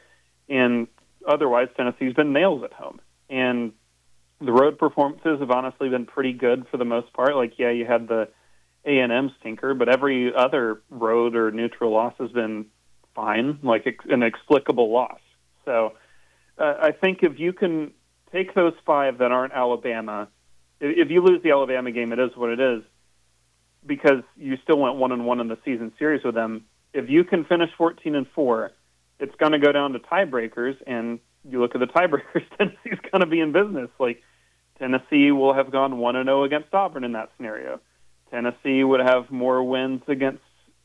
And 0.49 0.87
otherwise, 1.27 1.67
Tennessee's 1.77 2.13
been 2.13 2.33
nails 2.33 2.63
at 2.63 2.73
home. 2.73 2.99
And 3.29 3.73
the 4.41 4.51
road 4.51 4.77
performances 4.77 5.39
have 5.39 5.51
honestly 5.51 5.89
been 5.89 6.05
pretty 6.05 6.33
good 6.33 6.65
for 6.69 6.77
the 6.77 6.85
most 6.85 7.13
part. 7.13 7.35
Like, 7.35 7.53
yeah, 7.57 7.71
you 7.71 7.85
had 7.85 8.07
the 8.07 8.27
A 8.85 8.99
and 8.99 9.11
M 9.11 9.31
stinker, 9.39 9.73
but 9.73 9.89
every 9.89 10.33
other 10.35 10.81
road 10.89 11.35
or 11.35 11.51
neutral 11.51 11.91
loss 11.91 12.13
has 12.19 12.31
been 12.31 12.65
fine, 13.13 13.59
like 13.63 13.85
an 14.09 14.23
explicable 14.23 14.91
loss. 14.91 15.19
So, 15.65 15.93
uh, 16.57 16.73
I 16.81 16.91
think 16.91 17.19
if 17.21 17.39
you 17.39 17.53
can 17.53 17.91
take 18.31 18.53
those 18.53 18.73
five 18.85 19.19
that 19.19 19.31
aren't 19.31 19.53
Alabama, 19.53 20.27
if 20.89 21.09
you 21.09 21.21
lose 21.21 21.41
the 21.43 21.51
Alabama 21.51 21.91
game, 21.91 22.11
it 22.11 22.19
is 22.19 22.31
what 22.35 22.49
it 22.49 22.59
is, 22.59 22.83
because 23.85 24.23
you 24.37 24.57
still 24.63 24.79
went 24.79 24.95
one 24.95 25.11
and 25.11 25.25
one 25.25 25.39
in 25.39 25.47
the 25.47 25.57
season 25.65 25.93
series 25.97 26.23
with 26.23 26.35
them. 26.35 26.65
If 26.93 27.09
you 27.09 27.23
can 27.23 27.45
finish 27.45 27.69
fourteen 27.77 28.15
and 28.15 28.27
four, 28.33 28.71
it's 29.19 29.35
going 29.35 29.51
to 29.51 29.59
go 29.59 29.71
down 29.71 29.93
to 29.93 29.99
tiebreakers, 29.99 30.75
and 30.87 31.19
you 31.47 31.61
look 31.61 31.75
at 31.75 31.79
the 31.79 31.87
tiebreakers, 31.87 32.43
Tennessee's 32.57 32.99
going 33.11 33.21
to 33.21 33.27
be 33.27 33.39
in 33.39 33.51
business. 33.51 33.89
Like 33.99 34.21
Tennessee 34.79 35.31
will 35.31 35.53
have 35.53 35.71
gone 35.71 35.97
one 35.97 36.15
and 36.15 36.27
zero 36.27 36.43
against 36.43 36.73
Auburn 36.73 37.03
in 37.03 37.13
that 37.13 37.31
scenario. 37.37 37.79
Tennessee 38.31 38.83
would 38.83 38.99
have 38.99 39.31
more 39.31 39.63
wins 39.63 40.01
against 40.07 40.41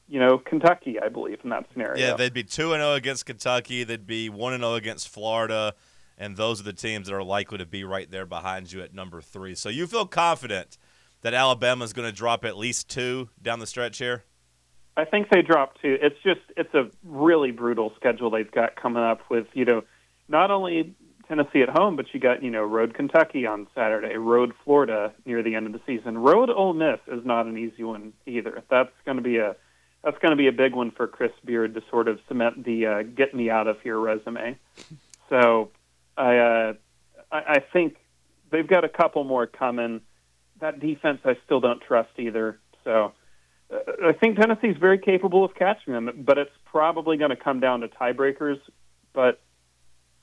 you 0.08 0.20
know 0.20 0.38
Kentucky, 0.38 0.98
I 1.00 1.08
believe, 1.08 1.38
in 1.42 1.50
that 1.50 1.66
scenario. 1.72 2.04
Yeah, 2.04 2.14
they'd 2.14 2.32
be 2.32 2.44
two 2.44 2.72
and 2.72 2.80
zero 2.80 2.92
oh 2.92 2.94
against 2.94 3.26
Kentucky. 3.26 3.84
They'd 3.84 4.06
be 4.06 4.28
one 4.28 4.52
and 4.52 4.62
zero 4.62 4.72
oh 4.72 4.76
against 4.76 5.08
Florida, 5.08 5.74
and 6.20 6.36
those 6.36 6.60
are 6.60 6.64
the 6.64 6.74
teams 6.74 7.08
that 7.08 7.14
are 7.14 7.24
likely 7.24 7.58
to 7.58 7.66
be 7.66 7.82
right 7.82 8.08
there 8.10 8.26
behind 8.26 8.70
you 8.70 8.82
at 8.82 8.94
number 8.94 9.22
three. 9.22 9.54
So 9.54 9.70
you 9.70 9.86
feel 9.86 10.06
confident 10.06 10.76
that 11.22 11.32
Alabama 11.32 11.82
is 11.84 11.94
going 11.94 12.08
to 12.08 12.14
drop 12.14 12.44
at 12.44 12.56
least 12.58 12.90
two 12.90 13.30
down 13.40 13.58
the 13.58 13.66
stretch 13.66 13.98
here. 13.98 14.24
I 14.96 15.06
think 15.06 15.30
they 15.30 15.40
drop 15.40 15.80
two. 15.80 15.96
It's 16.00 16.22
just 16.22 16.40
it's 16.58 16.74
a 16.74 16.90
really 17.02 17.52
brutal 17.52 17.92
schedule 17.96 18.28
they've 18.30 18.50
got 18.50 18.76
coming 18.76 19.02
up 19.02 19.22
with 19.30 19.46
you 19.54 19.64
know 19.64 19.82
not 20.28 20.50
only 20.50 20.94
Tennessee 21.26 21.62
at 21.62 21.70
home, 21.70 21.96
but 21.96 22.06
you 22.12 22.20
got 22.20 22.42
you 22.42 22.50
know 22.50 22.64
road 22.64 22.92
Kentucky 22.92 23.46
on 23.46 23.66
Saturday, 23.74 24.16
road 24.16 24.52
Florida 24.62 25.14
near 25.24 25.42
the 25.42 25.54
end 25.54 25.66
of 25.66 25.72
the 25.72 25.80
season. 25.86 26.18
Road 26.18 26.50
Ole 26.50 26.74
Miss 26.74 26.98
is 27.06 27.24
not 27.24 27.46
an 27.46 27.56
easy 27.56 27.82
one 27.82 28.12
either. 28.26 28.62
That's 28.68 28.92
going 29.06 29.16
to 29.16 29.22
be 29.22 29.38
a 29.38 29.56
that's 30.04 30.18
going 30.18 30.30
to 30.32 30.36
be 30.36 30.48
a 30.48 30.52
big 30.52 30.74
one 30.74 30.90
for 30.90 31.06
Chris 31.06 31.32
Beard 31.44 31.74
to 31.74 31.82
sort 31.88 32.08
of 32.08 32.18
cement 32.28 32.64
the 32.64 32.86
uh, 32.86 33.02
get 33.02 33.34
me 33.34 33.48
out 33.48 33.68
of 33.68 33.80
here 33.80 33.98
resume. 33.98 34.58
So 35.30 35.70
I 36.16 36.36
uh, 36.36 36.72
I, 37.30 37.38
I 37.38 37.58
think 37.72 37.96
they've 38.50 38.66
got 38.66 38.84
a 38.84 38.88
couple 38.88 39.24
more 39.24 39.46
coming. 39.46 40.00
That 40.60 40.80
defense 40.80 41.20
I 41.24 41.36
still 41.44 41.60
don't 41.60 41.80
trust 41.80 42.10
either. 42.18 42.58
So 42.84 43.12
uh, 43.72 44.08
I 44.08 44.12
think 44.12 44.38
Tennessee's 44.38 44.76
very 44.78 44.98
capable 44.98 45.44
of 45.44 45.54
catching 45.54 45.92
them, 45.92 46.24
but 46.24 46.38
it's 46.38 46.50
probably 46.64 47.16
going 47.16 47.30
to 47.30 47.36
come 47.36 47.60
down 47.60 47.80
to 47.80 47.88
tiebreakers. 47.88 48.58
But 49.12 49.40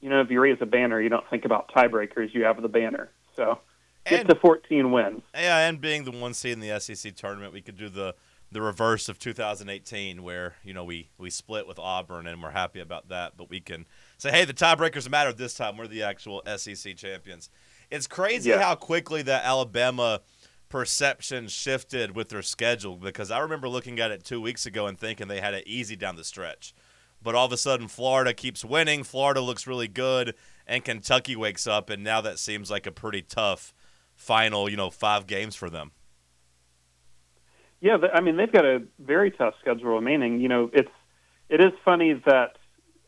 you 0.01 0.09
know, 0.09 0.21
if 0.21 0.29
you 0.29 0.39
raise 0.39 0.57
a 0.61 0.65
banner, 0.65 1.01
you 1.01 1.09
don't 1.09 1.27
think 1.29 1.45
about 1.45 1.71
tiebreakers. 1.73 2.33
You 2.33 2.43
have 2.43 2.61
the 2.61 2.67
banner. 2.67 3.09
So 3.35 3.59
get 4.05 4.21
and, 4.21 4.29
to 4.29 4.35
14 4.35 4.91
wins. 4.91 5.21
Yeah, 5.33 5.67
and 5.67 5.81
being 5.81 6.03
the 6.03 6.11
one 6.11 6.33
seed 6.33 6.53
in 6.53 6.59
the 6.59 6.79
SEC 6.79 7.15
tournament, 7.15 7.53
we 7.53 7.61
could 7.61 7.77
do 7.77 7.89
the 7.89 8.15
the 8.49 8.61
reverse 8.61 9.09
of 9.09 9.19
2018, 9.19 10.23
where 10.23 10.55
you 10.63 10.73
know 10.73 10.83
we 10.83 11.09
we 11.17 11.29
split 11.29 11.67
with 11.67 11.79
Auburn, 11.79 12.27
and 12.27 12.41
we're 12.41 12.51
happy 12.51 12.79
about 12.79 13.09
that. 13.09 13.35
But 13.37 13.49
we 13.49 13.59
can 13.59 13.85
say, 14.17 14.31
hey, 14.31 14.45
the 14.45 14.53
tiebreakers 14.53 15.09
matter 15.09 15.33
this 15.33 15.53
time. 15.53 15.77
We're 15.77 15.87
the 15.87 16.03
actual 16.03 16.43
SEC 16.57 16.95
champions. 16.95 17.49
It's 17.89 18.07
crazy 18.07 18.49
yeah. 18.49 18.61
how 18.61 18.75
quickly 18.75 19.21
that 19.23 19.45
Alabama 19.45 20.21
perception 20.69 21.47
shifted 21.47 22.15
with 22.15 22.29
their 22.29 22.41
schedule 22.41 22.97
because 22.97 23.31
I 23.31 23.39
remember 23.39 23.69
looking 23.69 23.99
at 23.99 24.11
it 24.11 24.23
two 24.23 24.41
weeks 24.41 24.65
ago 24.65 24.87
and 24.87 24.99
thinking 24.99 25.27
they 25.27 25.39
had 25.39 25.53
it 25.53 25.65
easy 25.65 25.95
down 25.95 26.15
the 26.15 26.23
stretch. 26.23 26.73
But 27.21 27.35
all 27.35 27.45
of 27.45 27.51
a 27.51 27.57
sudden, 27.57 27.87
Florida 27.87 28.33
keeps 28.33 28.63
winning. 28.63 29.03
Florida 29.03 29.41
looks 29.41 29.65
really 29.65 29.87
good, 29.87 30.35
and 30.67 30.83
Kentucky 30.83 31.35
wakes 31.35 31.65
up, 31.65 31.89
and 31.89 32.03
now 32.03 32.21
that 32.21 32.37
seems 32.37 32.69
like 32.69 32.85
a 32.85 32.91
pretty 32.91 33.21
tough 33.21 33.73
final, 34.15 34.69
you 34.69 34.77
know, 34.77 34.89
five 34.89 35.25
games 35.25 35.55
for 35.55 35.69
them. 35.69 35.91
Yeah, 37.79 37.97
I 38.13 38.21
mean 38.21 38.37
they've 38.37 38.51
got 38.51 38.65
a 38.65 38.83
very 38.99 39.31
tough 39.31 39.53
schedule 39.61 39.95
remaining. 39.95 40.39
You 40.39 40.47
know, 40.47 40.69
it's 40.73 40.91
it 41.49 41.61
is 41.61 41.71
funny 41.85 42.13
that 42.25 42.56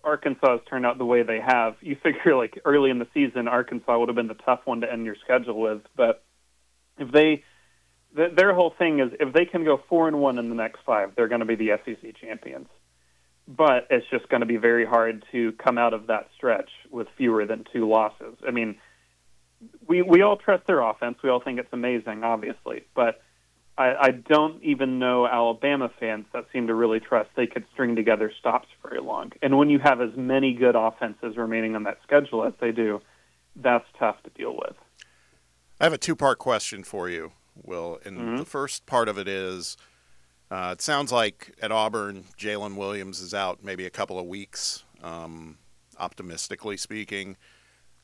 Arkansas 0.03 0.51
has 0.51 0.59
turned 0.69 0.85
out 0.85 0.97
the 0.97 1.05
way 1.05 1.23
they 1.23 1.39
have. 1.39 1.75
You 1.81 1.95
figure 2.03 2.35
like 2.35 2.59
early 2.65 2.89
in 2.89 2.99
the 2.99 3.07
season, 3.13 3.47
Arkansas 3.47 3.97
would 3.97 4.09
have 4.09 4.15
been 4.15 4.27
the 4.27 4.33
tough 4.33 4.61
one 4.65 4.81
to 4.81 4.91
end 4.91 5.05
your 5.05 5.15
schedule 5.23 5.59
with, 5.59 5.81
but 5.95 6.23
if 6.97 7.11
they 7.11 7.43
their 8.11 8.55
whole 8.55 8.73
thing 8.77 8.99
is 8.99 9.11
if 9.19 9.33
they 9.33 9.45
can 9.45 9.63
go 9.63 9.79
four 9.87 10.07
and 10.07 10.19
one 10.19 10.39
in 10.39 10.49
the 10.49 10.55
next 10.55 10.79
five, 10.85 11.11
they're 11.15 11.27
going 11.27 11.41
to 11.41 11.45
be 11.45 11.55
the 11.55 11.77
SEC 11.85 12.15
champions 12.19 12.67
but 13.49 13.87
it's 13.89 14.05
just 14.11 14.29
going 14.29 14.41
to 14.41 14.45
be 14.45 14.57
very 14.57 14.85
hard 14.85 15.25
to 15.31 15.51
come 15.53 15.79
out 15.79 15.93
of 15.93 16.07
that 16.07 16.27
stretch 16.37 16.69
with 16.91 17.07
fewer 17.17 17.47
than 17.47 17.65
two 17.73 17.89
losses. 17.89 18.35
I 18.47 18.51
mean, 18.51 18.75
we 19.87 20.03
we 20.03 20.21
all 20.21 20.37
trust 20.37 20.67
their 20.67 20.81
offense. 20.81 21.17
We 21.23 21.31
all 21.31 21.41
think 21.41 21.59
it's 21.59 21.73
amazing, 21.73 22.23
obviously, 22.23 22.83
but 22.95 23.21
I, 23.79 24.07
I 24.07 24.11
don't 24.11 24.61
even 24.61 24.99
know 24.99 25.25
Alabama 25.25 25.89
fans 26.01 26.25
that 26.33 26.45
seem 26.51 26.67
to 26.67 26.75
really 26.75 26.99
trust 26.99 27.29
they 27.37 27.47
could 27.47 27.63
string 27.71 27.95
together 27.95 28.29
stops 28.37 28.67
very 28.83 28.99
long. 28.99 29.31
And 29.41 29.57
when 29.57 29.69
you 29.69 29.79
have 29.79 30.01
as 30.01 30.09
many 30.17 30.53
good 30.53 30.75
offenses 30.75 31.37
remaining 31.37 31.75
on 31.77 31.83
that 31.83 31.99
schedule 32.03 32.43
as 32.43 32.51
they 32.59 32.73
do, 32.73 33.01
that's 33.55 33.85
tough 33.97 34.21
to 34.23 34.29
deal 34.31 34.51
with. 34.51 34.75
I 35.79 35.85
have 35.85 35.93
a 35.93 35.97
two-part 35.97 36.39
question 36.39 36.83
for 36.83 37.07
you, 37.07 37.31
Will, 37.63 37.99
and 38.03 38.17
mm-hmm. 38.17 38.37
the 38.37 38.45
first 38.45 38.85
part 38.85 39.07
of 39.07 39.17
it 39.17 39.29
is 39.29 39.77
uh, 40.51 40.71
it 40.73 40.81
sounds 40.81 41.13
like 41.13 41.55
at 41.61 41.71
Auburn, 41.71 42.25
Jaylin 42.37 42.75
Williams 42.75 43.21
is 43.21 43.33
out 43.33 43.63
maybe 43.63 43.85
a 43.85 43.89
couple 43.89 44.19
of 44.19 44.25
weeks, 44.25 44.83
um, 45.01 45.57
optimistically 45.97 46.75
speaking. 46.75 47.37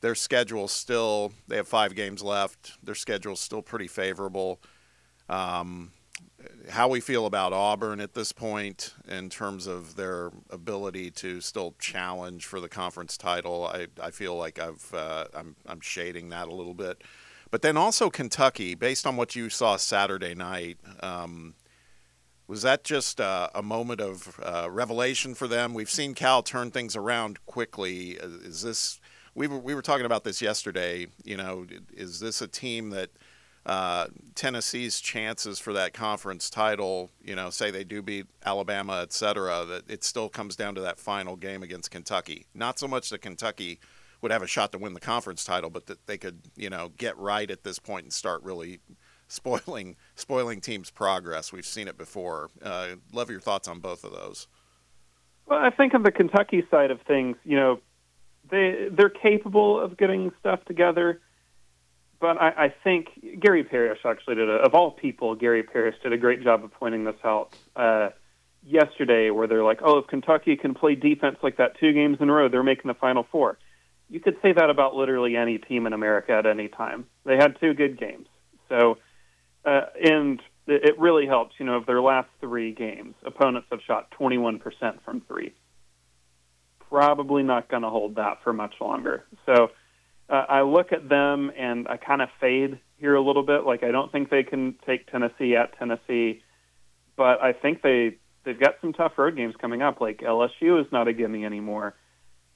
Their 0.00 0.14
schedule 0.14 0.68
still, 0.68 1.32
they 1.48 1.56
have 1.56 1.68
five 1.68 1.94
games 1.94 2.22
left. 2.22 2.82
Their 2.82 2.94
schedule 2.94 3.34
is 3.34 3.40
still 3.40 3.62
pretty 3.62 3.88
favorable. 3.88 4.58
Um, 5.28 5.92
how 6.68 6.88
we 6.88 7.00
feel 7.00 7.26
about 7.26 7.52
Auburn 7.52 8.00
at 8.00 8.14
this 8.14 8.32
point 8.32 8.94
in 9.08 9.28
terms 9.30 9.66
of 9.66 9.96
their 9.96 10.30
ability 10.50 11.10
to 11.12 11.40
still 11.40 11.74
challenge 11.78 12.46
for 12.46 12.60
the 12.60 12.68
conference 12.68 13.16
title, 13.16 13.66
I, 13.66 13.86
I 14.02 14.10
feel 14.10 14.36
like 14.36 14.58
I've 14.58 14.92
uh, 14.94 15.26
I'm 15.34 15.56
I'm 15.66 15.80
shading 15.80 16.30
that 16.30 16.48
a 16.48 16.54
little 16.54 16.74
bit, 16.74 17.02
but 17.50 17.62
then 17.62 17.76
also 17.76 18.10
Kentucky, 18.10 18.74
based 18.74 19.06
on 19.06 19.16
what 19.16 19.36
you 19.36 19.48
saw 19.48 19.76
Saturday 19.76 20.34
night, 20.34 20.78
um, 21.00 21.54
was 22.48 22.62
that 22.62 22.84
just 22.84 23.20
uh, 23.20 23.48
a 23.54 23.62
moment 23.62 24.00
of 24.00 24.40
uh, 24.42 24.68
revelation 24.70 25.34
for 25.34 25.48
them? 25.48 25.74
We've 25.74 25.90
seen 25.90 26.14
Cal 26.14 26.42
turn 26.42 26.70
things 26.70 26.96
around 26.96 27.44
quickly. 27.46 28.12
Is 28.12 28.62
this 28.62 29.00
we 29.34 29.46
were 29.46 29.58
we 29.58 29.74
were 29.74 29.82
talking 29.82 30.06
about 30.06 30.24
this 30.24 30.42
yesterday? 30.42 31.06
You 31.24 31.36
know, 31.36 31.66
is 31.92 32.20
this 32.20 32.40
a 32.40 32.48
team 32.48 32.90
that 32.90 33.10
uh, 33.66 34.06
Tennessee's 34.36 35.00
chances 35.00 35.58
for 35.58 35.72
that 35.72 35.92
conference 35.92 36.48
title, 36.48 37.10
you 37.20 37.34
know, 37.34 37.50
say 37.50 37.72
they 37.72 37.82
do 37.82 38.00
beat 38.00 38.26
Alabama, 38.44 39.00
et 39.02 39.12
cetera, 39.12 39.64
that 39.64 39.90
it 39.90 40.04
still 40.04 40.28
comes 40.28 40.54
down 40.54 40.76
to 40.76 40.80
that 40.82 41.00
final 41.00 41.34
game 41.34 41.64
against 41.64 41.90
Kentucky. 41.90 42.46
Not 42.54 42.78
so 42.78 42.86
much 42.86 43.10
that 43.10 43.22
Kentucky 43.22 43.80
would 44.22 44.30
have 44.30 44.42
a 44.42 44.46
shot 44.46 44.70
to 44.70 44.78
win 44.78 44.94
the 44.94 45.00
conference 45.00 45.44
title, 45.44 45.68
but 45.68 45.86
that 45.86 46.06
they 46.06 46.16
could, 46.16 46.42
you 46.54 46.70
know, 46.70 46.92
get 46.96 47.18
right 47.18 47.50
at 47.50 47.64
this 47.64 47.80
point 47.80 48.04
and 48.04 48.12
start 48.12 48.40
really 48.44 48.78
spoiling 49.28 49.96
spoiling 50.14 50.60
teams' 50.60 50.90
progress. 50.90 51.52
We've 51.52 51.66
seen 51.66 51.88
it 51.88 51.98
before. 51.98 52.50
Uh, 52.62 52.90
love 53.12 53.30
your 53.30 53.40
thoughts 53.40 53.66
on 53.66 53.80
both 53.80 54.04
of 54.04 54.12
those. 54.12 54.46
Well, 55.46 55.58
I 55.58 55.70
think 55.70 55.92
on 55.92 56.04
the 56.04 56.12
Kentucky 56.12 56.64
side 56.70 56.92
of 56.92 57.00
things, 57.02 57.36
you 57.44 57.56
know, 57.56 57.80
they 58.48 58.86
they're 58.92 59.10
capable 59.10 59.80
of 59.80 59.96
getting 59.96 60.30
stuff 60.38 60.64
together 60.66 61.20
but 62.20 62.40
I, 62.40 62.66
I 62.66 62.74
think 62.84 63.08
Gary 63.40 63.64
Parrish 63.64 64.00
actually 64.04 64.36
did 64.36 64.48
a, 64.48 64.54
of 64.54 64.74
all 64.74 64.90
people, 64.90 65.34
Gary 65.34 65.62
Parrish 65.62 65.96
did 66.02 66.12
a 66.12 66.18
great 66.18 66.42
job 66.42 66.64
of 66.64 66.72
pointing 66.72 67.04
this 67.04 67.16
out 67.24 67.54
uh, 67.74 68.10
yesterday, 68.64 69.30
where 69.30 69.46
they're 69.46 69.64
like, 69.64 69.80
"Oh, 69.82 69.98
if 69.98 70.06
Kentucky 70.06 70.56
can 70.56 70.74
play 70.74 70.94
defense 70.94 71.36
like 71.42 71.58
that 71.58 71.78
two 71.78 71.92
games 71.92 72.18
in 72.20 72.28
a 72.28 72.32
row, 72.32 72.48
they're 72.48 72.62
making 72.62 72.88
the 72.88 72.94
Final 72.94 73.26
Four. 73.30 73.58
You 74.08 74.20
could 74.20 74.36
say 74.40 74.52
that 74.52 74.70
about 74.70 74.94
literally 74.94 75.36
any 75.36 75.58
team 75.58 75.86
in 75.86 75.92
America 75.92 76.32
at 76.32 76.46
any 76.46 76.68
time. 76.68 77.06
They 77.24 77.36
had 77.36 77.58
two 77.60 77.74
good 77.74 77.98
games, 77.98 78.28
so 78.68 78.98
uh, 79.64 79.86
and 80.02 80.40
it, 80.66 80.84
it 80.84 80.98
really 80.98 81.26
helps. 81.26 81.54
You 81.58 81.66
know, 81.66 81.74
of 81.74 81.86
their 81.86 82.00
last 82.00 82.28
three 82.40 82.72
games, 82.72 83.14
opponents 83.24 83.68
have 83.70 83.80
shot 83.86 84.10
21% 84.18 84.60
from 85.04 85.20
three. 85.28 85.54
Probably 86.88 87.42
not 87.42 87.68
going 87.68 87.82
to 87.82 87.90
hold 87.90 88.14
that 88.14 88.38
for 88.44 88.52
much 88.52 88.74
longer. 88.80 89.24
So 89.44 89.70
uh, 90.28 90.44
I 90.48 90.62
look 90.62 90.92
at 90.92 91.08
them 91.08 91.52
and 91.56 91.86
I 91.88 91.96
kind 91.96 92.22
of 92.22 92.28
fade 92.40 92.78
here 92.98 93.14
a 93.14 93.22
little 93.22 93.42
bit. 93.44 93.64
Like 93.64 93.82
I 93.82 93.90
don't 93.90 94.10
think 94.10 94.30
they 94.30 94.42
can 94.42 94.74
take 94.86 95.10
Tennessee 95.10 95.54
at 95.56 95.78
Tennessee, 95.78 96.42
but 97.16 97.40
I 97.42 97.52
think 97.52 97.82
they 97.82 98.16
they've 98.44 98.58
got 98.58 98.76
some 98.80 98.92
tough 98.92 99.12
road 99.16 99.36
games 99.36 99.54
coming 99.60 99.82
up. 99.82 100.00
Like 100.00 100.18
LSU 100.18 100.80
is 100.80 100.90
not 100.92 101.08
a 101.08 101.12
gimme 101.12 101.44
anymore. 101.44 101.94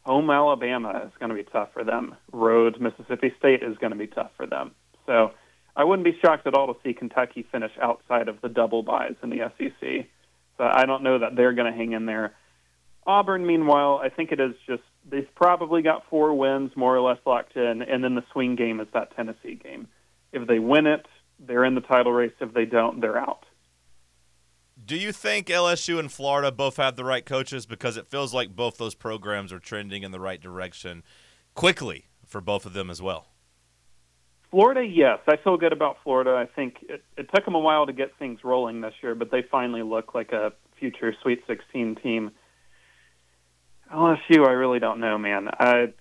Home 0.03 0.31
Alabama 0.31 1.03
is 1.07 1.13
going 1.19 1.29
to 1.29 1.37
be 1.37 1.45
tough 1.45 1.69
for 1.73 1.85
them. 1.85 2.17
Road 2.33 2.81
Mississippi 2.81 3.33
State 3.39 3.63
is 3.63 3.77
going 3.79 3.93
to 3.93 3.99
be 3.99 4.07
tough 4.07 4.31
for 4.37 4.47
them. 4.47 4.73
So 5.07 5.33
I 5.77 5.85
wouldn't 5.85 6.05
be 6.05 6.19
shocked 6.25 6.47
at 6.47 6.55
all 6.55 6.73
to 6.73 6.81
see 6.83 6.95
Kentucky 6.95 7.47
finish 7.53 7.73
outside 7.81 8.29
of 8.29 8.41
the 8.41 8.49
double 8.49 8.83
byes 8.83 9.15
in 9.23 9.31
the 9.31 9.51
SEC. 9.59 10.07
So 10.57 10.65
I 10.65 10.87
don't 10.87 11.03
know 11.03 11.19
that 11.19 11.37
they're 11.37 11.53
going 11.53 11.71
to 11.71 11.77
hang 11.77 11.93
in 11.93 12.07
there. 12.07 12.35
Auburn, 13.07 13.47
meanwhile, 13.47 14.01
I 14.03 14.09
think 14.09 14.33
it 14.33 14.41
is 14.41 14.55
just 14.67 14.83
they've 15.09 15.29
probably 15.35 15.83
got 15.83 16.05
four 16.09 16.35
wins 16.35 16.73
more 16.77 16.97
or 16.97 17.01
less 17.01 17.19
locked 17.27 17.57
in, 17.57 17.83
and 17.83 18.03
then 18.03 18.15
the 18.15 18.25
swing 18.33 18.57
game 18.57 18.81
is 18.81 18.89
that 18.95 19.15
Tennessee 19.17 19.55
game. 19.55 19.89
If 20.33 20.47
they 20.47 20.59
win 20.59 20.87
it, 20.87 21.07
they're 21.39 21.65
in 21.65 21.75
the 21.75 21.81
title 21.81 22.13
race. 22.13 22.33
If 22.41 22.55
they 22.55 22.65
don't, 22.65 23.01
they're 23.01 23.19
out. 23.19 23.45
Do 24.83 24.97
you 24.97 25.13
think 25.13 25.49
LSU 25.49 25.99
and 25.99 26.11
Florida 26.11 26.51
both 26.51 26.77
have 26.77 26.97
the 26.97 27.05
right 27.05 27.25
coaches? 27.25 27.67
Because 27.67 27.97
it 27.97 28.09
feels 28.09 28.33
like 28.33 28.57
both 28.57 28.79
those 28.79 28.95
programs 28.95 29.53
are 29.53 29.59
trending 29.59 30.03
in 30.03 30.11
the 30.11 30.21
right 30.21 30.41
direction 30.41 31.03
quickly 31.55 32.07
for 32.27 32.41
both 32.41 32.65
of 32.65 32.73
them 32.73 32.91
as 32.91 33.03
well. 33.03 33.27
Florida, 34.51 34.85
yes. 34.85 35.19
I 35.29 35.37
feel 35.37 35.57
good 35.57 35.73
about 35.73 35.99
Florida. 36.03 36.33
I 36.33 36.47
think 36.47 36.79
it, 36.89 37.05
it 37.17 37.29
took 37.35 37.45
them 37.45 37.55
a 37.55 37.61
while 37.61 37.87
to 37.87 37.93
get 37.93 38.17
things 38.19 38.41
rolling 38.43 38.81
this 38.81 38.95
year, 39.03 39.15
but 39.15 39.31
they 39.31 39.43
finally 39.49 39.83
look 39.83 40.15
like 40.15 40.33
a 40.33 40.53
future 40.79 41.15
Sweet 41.23 41.43
16 41.47 41.97
team. 42.03 42.31
LSU, 43.93 44.47
I 44.47 44.53
really 44.53 44.79
don't 44.79 45.01
know, 45.01 45.19
man. 45.19 45.49
I 45.49 45.93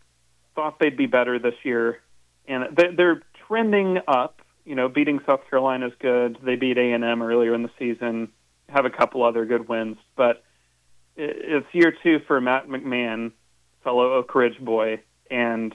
thought 0.55 0.79
they'd 0.79 0.97
be 0.97 1.07
better 1.07 1.39
this 1.39 1.55
year, 1.63 1.99
and 2.47 2.77
they're 2.95 3.21
trending 3.47 3.99
up. 4.07 4.41
You 4.65 4.75
know, 4.75 4.87
beating 4.87 5.19
South 5.25 5.41
Carolina 5.49 5.87
is 5.87 5.93
good. 5.99 6.37
They 6.43 6.55
beat 6.55 6.77
A 6.77 6.91
and 6.91 7.03
M 7.03 7.23
earlier 7.23 7.55
in 7.55 7.63
the 7.63 7.71
season. 7.79 8.29
Have 8.67 8.85
a 8.85 8.91
couple 8.91 9.23
other 9.23 9.45
good 9.45 9.67
wins, 9.67 9.97
but 10.15 10.43
it's 11.15 11.65
year 11.73 11.93
two 12.03 12.19
for 12.27 12.39
Matt 12.39 12.67
McMahon, 12.67 13.31
fellow 13.83 14.13
Oak 14.13 14.33
Ridge 14.35 14.59
boy, 14.59 15.01
and 15.31 15.73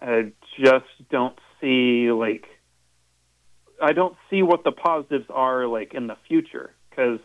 I 0.00 0.32
just 0.60 0.84
don't 1.10 1.38
see 1.60 2.10
like 2.12 2.46
I 3.82 3.92
don't 3.92 4.16
see 4.30 4.42
what 4.42 4.64
the 4.64 4.72
positives 4.72 5.26
are 5.30 5.66
like 5.66 5.94
in 5.94 6.06
the 6.06 6.16
future 6.28 6.74
because 6.90 7.18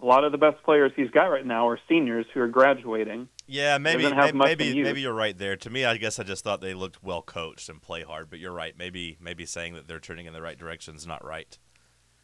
a 0.00 0.04
lot 0.04 0.24
of 0.24 0.32
the 0.32 0.38
best 0.38 0.62
players 0.62 0.92
he's 0.96 1.10
got 1.10 1.26
right 1.26 1.44
now 1.44 1.68
are 1.68 1.78
seniors 1.88 2.26
who 2.32 2.40
are 2.40 2.48
graduating. 2.48 3.28
Yeah, 3.50 3.78
maybe 3.78 4.04
maybe 4.04 4.38
maybe, 4.38 4.82
maybe, 4.82 5.00
you're 5.00 5.12
right 5.12 5.36
there. 5.36 5.56
To 5.56 5.70
me, 5.70 5.84
I 5.84 5.96
guess 5.96 6.20
I 6.20 6.22
just 6.22 6.44
thought 6.44 6.60
they 6.60 6.72
looked 6.72 7.02
well 7.02 7.20
coached 7.20 7.68
and 7.68 7.82
play 7.82 8.04
hard. 8.04 8.30
But 8.30 8.38
you're 8.38 8.52
right. 8.52 8.78
Maybe 8.78 9.18
maybe 9.20 9.44
saying 9.44 9.74
that 9.74 9.88
they're 9.88 9.98
turning 9.98 10.26
in 10.26 10.32
the 10.32 10.40
right 10.40 10.56
direction 10.56 10.94
is 10.94 11.04
not 11.04 11.24
right. 11.24 11.58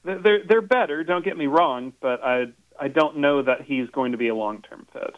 They're 0.05 0.45
they're 0.49 0.63
better. 0.63 1.03
Don't 1.03 1.25
get 1.25 1.37
me 1.37 1.49
wrong, 1.49 1.93
but 2.01 2.23
I 2.23 2.45
I 2.79 2.87
don't 2.87 3.17
know 3.17 3.43
that 3.43 3.63
he's 3.63 3.91
going 3.91 4.13
to 4.13 4.19
be 4.19 4.29
a 4.29 4.37
long 4.37 4.63
term 4.63 4.87
fit. 4.93 5.17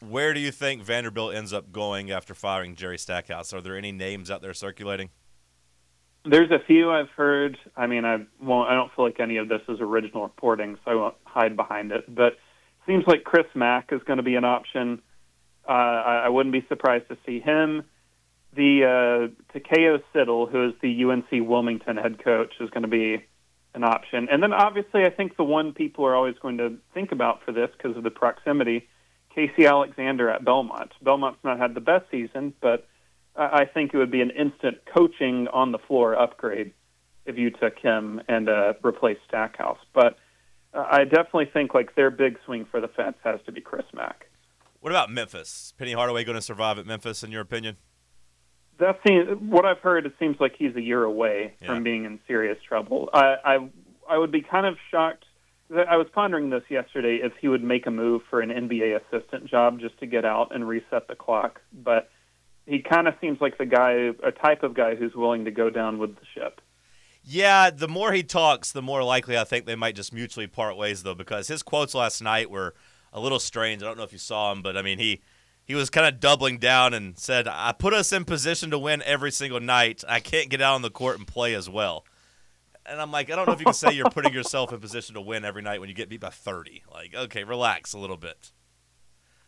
Where 0.00 0.34
do 0.34 0.40
you 0.40 0.50
think 0.50 0.82
Vanderbilt 0.82 1.34
ends 1.34 1.52
up 1.52 1.70
going 1.70 2.10
after 2.10 2.34
firing 2.34 2.74
Jerry 2.74 2.98
Stackhouse? 2.98 3.52
Are 3.52 3.60
there 3.60 3.76
any 3.76 3.92
names 3.92 4.32
out 4.32 4.42
there 4.42 4.52
circulating? 4.52 5.10
There's 6.24 6.50
a 6.50 6.58
few 6.66 6.90
I've 6.90 7.10
heard. 7.10 7.56
I 7.76 7.86
mean, 7.86 8.04
I 8.04 8.26
won't. 8.42 8.68
I 8.68 8.74
don't 8.74 8.92
feel 8.96 9.04
like 9.04 9.20
any 9.20 9.36
of 9.36 9.48
this 9.48 9.62
is 9.68 9.78
original 9.80 10.24
reporting, 10.24 10.76
so 10.84 10.90
I 10.90 10.94
won't 10.96 11.14
hide 11.24 11.54
behind 11.54 11.92
it. 11.92 12.12
But 12.12 12.32
it 12.32 12.38
seems 12.86 13.04
like 13.06 13.22
Chris 13.22 13.46
Mack 13.54 13.92
is 13.92 14.02
going 14.02 14.16
to 14.16 14.24
be 14.24 14.34
an 14.34 14.44
option. 14.44 15.02
Uh, 15.68 15.72
I, 15.72 16.22
I 16.26 16.28
wouldn't 16.28 16.52
be 16.52 16.64
surprised 16.68 17.08
to 17.08 17.16
see 17.26 17.40
him. 17.40 17.84
The 18.54 18.84
uh, 18.84 19.58
Takayo 19.58 20.02
Siddle, 20.14 20.50
who 20.50 20.68
is 20.68 20.74
the 20.80 21.04
UNC 21.04 21.48
Wilmington 21.48 21.96
head 21.96 22.22
coach, 22.22 22.54
is 22.60 22.70
going 22.70 22.82
to 22.82 22.88
be 22.88 23.24
an 23.74 23.84
option. 23.84 24.28
And 24.30 24.42
then 24.42 24.52
obviously, 24.52 25.04
I 25.04 25.10
think 25.10 25.36
the 25.36 25.44
one 25.44 25.72
people 25.72 26.06
are 26.06 26.14
always 26.14 26.36
going 26.40 26.58
to 26.58 26.78
think 26.94 27.12
about 27.12 27.42
for 27.44 27.52
this 27.52 27.68
because 27.76 27.96
of 27.96 28.02
the 28.02 28.10
proximity, 28.10 28.88
Casey 29.34 29.66
Alexander 29.66 30.30
at 30.30 30.44
Belmont. 30.44 30.92
Belmont's 31.02 31.44
not 31.44 31.58
had 31.58 31.74
the 31.74 31.80
best 31.80 32.06
season, 32.10 32.54
but 32.62 32.88
I 33.36 33.66
think 33.66 33.92
it 33.92 33.98
would 33.98 34.10
be 34.10 34.22
an 34.22 34.30
instant 34.30 34.78
coaching 34.86 35.48
on 35.48 35.72
the 35.72 35.78
floor 35.78 36.18
upgrade 36.18 36.72
if 37.26 37.36
you 37.36 37.50
took 37.50 37.78
him 37.78 38.22
and 38.28 38.48
uh, 38.48 38.74
replaced 38.82 39.20
Stackhouse. 39.28 39.78
But 39.92 40.16
uh, 40.72 40.86
I 40.90 41.04
definitely 41.04 41.50
think 41.52 41.74
like 41.74 41.94
their 41.94 42.10
big 42.10 42.38
swing 42.46 42.66
for 42.70 42.80
the 42.80 42.88
fence 42.88 43.16
has 43.24 43.40
to 43.44 43.52
be 43.52 43.60
Chris 43.60 43.84
Mack. 43.92 44.26
What 44.86 44.92
about 44.92 45.10
Memphis? 45.10 45.74
Penny 45.76 45.94
Hardaway 45.94 46.22
going 46.22 46.36
to 46.36 46.40
survive 46.40 46.78
at 46.78 46.86
Memphis, 46.86 47.24
in 47.24 47.32
your 47.32 47.40
opinion? 47.40 47.76
That 48.78 49.00
seems 49.04 49.26
what 49.40 49.64
I've 49.64 49.80
heard. 49.80 50.06
It 50.06 50.12
seems 50.20 50.36
like 50.38 50.54
he's 50.56 50.76
a 50.76 50.80
year 50.80 51.02
away 51.02 51.54
yeah. 51.60 51.66
from 51.66 51.82
being 51.82 52.04
in 52.04 52.20
serious 52.28 52.56
trouble. 52.68 53.10
I, 53.12 53.34
I 53.44 53.70
I 54.08 54.16
would 54.16 54.30
be 54.30 54.42
kind 54.42 54.64
of 54.64 54.76
shocked. 54.92 55.24
I 55.74 55.96
was 55.96 56.06
pondering 56.14 56.50
this 56.50 56.62
yesterday 56.70 57.18
if 57.20 57.32
he 57.40 57.48
would 57.48 57.64
make 57.64 57.88
a 57.88 57.90
move 57.90 58.22
for 58.30 58.40
an 58.40 58.50
NBA 58.50 59.00
assistant 59.00 59.50
job 59.50 59.80
just 59.80 59.98
to 59.98 60.06
get 60.06 60.24
out 60.24 60.54
and 60.54 60.68
reset 60.68 61.08
the 61.08 61.16
clock. 61.16 61.60
But 61.72 62.08
he 62.64 62.78
kind 62.78 63.08
of 63.08 63.14
seems 63.20 63.40
like 63.40 63.58
the 63.58 63.66
guy, 63.66 64.12
a 64.22 64.30
type 64.30 64.62
of 64.62 64.74
guy 64.74 64.94
who's 64.94 65.16
willing 65.16 65.46
to 65.46 65.50
go 65.50 65.68
down 65.68 65.98
with 65.98 66.14
the 66.14 66.26
ship. 66.32 66.60
Yeah, 67.24 67.70
the 67.70 67.88
more 67.88 68.12
he 68.12 68.22
talks, 68.22 68.70
the 68.70 68.82
more 68.82 69.02
likely 69.02 69.36
I 69.36 69.42
think 69.42 69.66
they 69.66 69.74
might 69.74 69.96
just 69.96 70.12
mutually 70.12 70.46
part 70.46 70.76
ways, 70.76 71.02
though, 71.02 71.16
because 71.16 71.48
his 71.48 71.64
quotes 71.64 71.92
last 71.92 72.22
night 72.22 72.52
were 72.52 72.76
a 73.16 73.20
little 73.20 73.40
strange. 73.40 73.82
I 73.82 73.86
don't 73.86 73.96
know 73.96 74.04
if 74.04 74.12
you 74.12 74.18
saw 74.18 74.52
him, 74.52 74.62
but 74.62 74.76
I 74.76 74.82
mean, 74.82 74.98
he 74.98 75.22
he 75.64 75.74
was 75.74 75.90
kind 75.90 76.06
of 76.06 76.20
doubling 76.20 76.58
down 76.58 76.94
and 76.94 77.18
said, 77.18 77.48
"I 77.48 77.72
put 77.72 77.94
us 77.94 78.12
in 78.12 78.24
position 78.24 78.70
to 78.70 78.78
win 78.78 79.02
every 79.02 79.32
single 79.32 79.58
night. 79.58 80.04
I 80.06 80.20
can't 80.20 80.50
get 80.50 80.60
out 80.60 80.74
on 80.74 80.82
the 80.82 80.90
court 80.90 81.18
and 81.18 81.26
play 81.26 81.54
as 81.54 81.68
well." 81.68 82.04
And 82.88 83.00
I'm 83.00 83.10
like, 83.10 83.32
I 83.32 83.34
don't 83.34 83.48
know 83.48 83.52
if 83.52 83.58
you 83.58 83.64
can 83.64 83.74
say 83.74 83.90
you're 83.90 84.10
putting 84.10 84.32
yourself 84.32 84.72
in 84.72 84.78
position 84.78 85.16
to 85.16 85.20
win 85.20 85.44
every 85.44 85.62
night 85.62 85.80
when 85.80 85.88
you 85.88 85.94
get 85.94 86.08
beat 86.08 86.20
by 86.20 86.28
30. 86.28 86.84
Like, 86.92 87.16
okay, 87.16 87.42
relax 87.42 87.94
a 87.94 87.98
little 87.98 88.16
bit. 88.16 88.52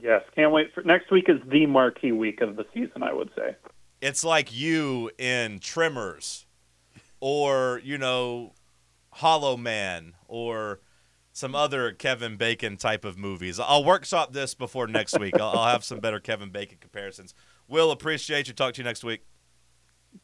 Yes, 0.00 0.22
can't 0.34 0.50
wait 0.50 0.74
for 0.74 0.82
next 0.82 1.10
week 1.12 1.28
is 1.28 1.40
the 1.46 1.66
marquee 1.66 2.12
week 2.12 2.40
of 2.40 2.56
the 2.56 2.64
season, 2.74 3.02
I 3.02 3.12
would 3.12 3.30
say. 3.36 3.54
It's 4.00 4.24
like 4.24 4.52
you 4.52 5.10
in 5.18 5.60
Tremors 5.60 6.46
or 7.26 7.80
you 7.82 7.96
know, 7.96 8.52
Hollow 9.10 9.56
Man, 9.56 10.12
or 10.28 10.80
some 11.32 11.54
other 11.54 11.90
Kevin 11.90 12.36
Bacon 12.36 12.76
type 12.76 13.02
of 13.02 13.16
movies. 13.16 13.58
I'll 13.58 13.82
workshop 13.82 14.34
this 14.34 14.54
before 14.54 14.86
next 14.86 15.18
week. 15.18 15.40
I'll, 15.40 15.58
I'll 15.58 15.72
have 15.72 15.84
some 15.84 16.00
better 16.00 16.20
Kevin 16.20 16.50
Bacon 16.50 16.76
comparisons. 16.82 17.32
Will 17.66 17.90
appreciate 17.90 18.46
you. 18.46 18.52
Talk 18.52 18.74
to 18.74 18.82
you 18.82 18.84
next 18.84 19.04
week. 19.04 19.24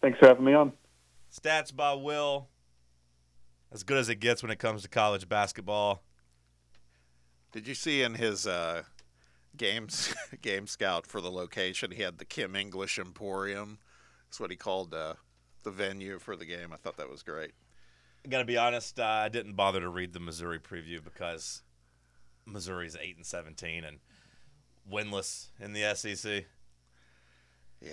Thanks 0.03 0.19
for 0.19 0.27
having 0.27 0.45
me 0.45 0.53
on. 0.53 0.73
Stats 1.31 1.75
by 1.75 1.95
Will. 1.95 2.49
As 3.73 3.85
good 3.85 3.99
as 3.99 4.09
it 4.09 4.17
gets 4.17 4.43
when 4.43 4.51
it 4.51 4.59
comes 4.59 4.83
to 4.83 4.89
college 4.89 5.29
basketball. 5.29 6.03
Did 7.53 7.69
you 7.69 7.75
see 7.75 8.03
in 8.03 8.15
his 8.15 8.47
uh, 8.47 8.83
games 9.57 10.13
game 10.43 10.67
scout 10.67 11.07
for 11.07 11.21
the 11.21 11.31
location? 11.31 11.93
He 11.93 12.03
had 12.03 12.19
the 12.19 12.25
Kim 12.25 12.57
English 12.57 12.99
Emporium. 12.99 13.79
That's 14.27 14.41
what 14.41 14.51
he 14.51 14.57
called 14.57 14.93
uh, 14.93 15.15
the 15.63 15.71
venue 15.71 16.19
for 16.19 16.35
the 16.37 16.45
game. 16.45 16.73
I 16.73 16.77
thought 16.77 16.97
that 16.97 17.11
was 17.11 17.23
great. 17.23 17.53
I 18.25 18.29
gotta 18.29 18.45
be 18.45 18.59
honest, 18.59 18.99
uh, 19.01 19.05
I 19.05 19.29
didn't 19.29 19.55
bother 19.55 19.81
to 19.81 19.89
read 19.89 20.13
the 20.13 20.21
Missouri 20.21 20.59
preview 20.59 21.03
because 21.03 21.63
Missouri's 22.45 22.97
eight 23.01 23.17
and 23.17 23.25
seventeen 23.25 23.85
and 23.85 23.99
winless 24.91 25.49
in 25.59 25.73
the 25.73 25.95
SEC. 25.95 26.45
Yeah. 27.81 27.93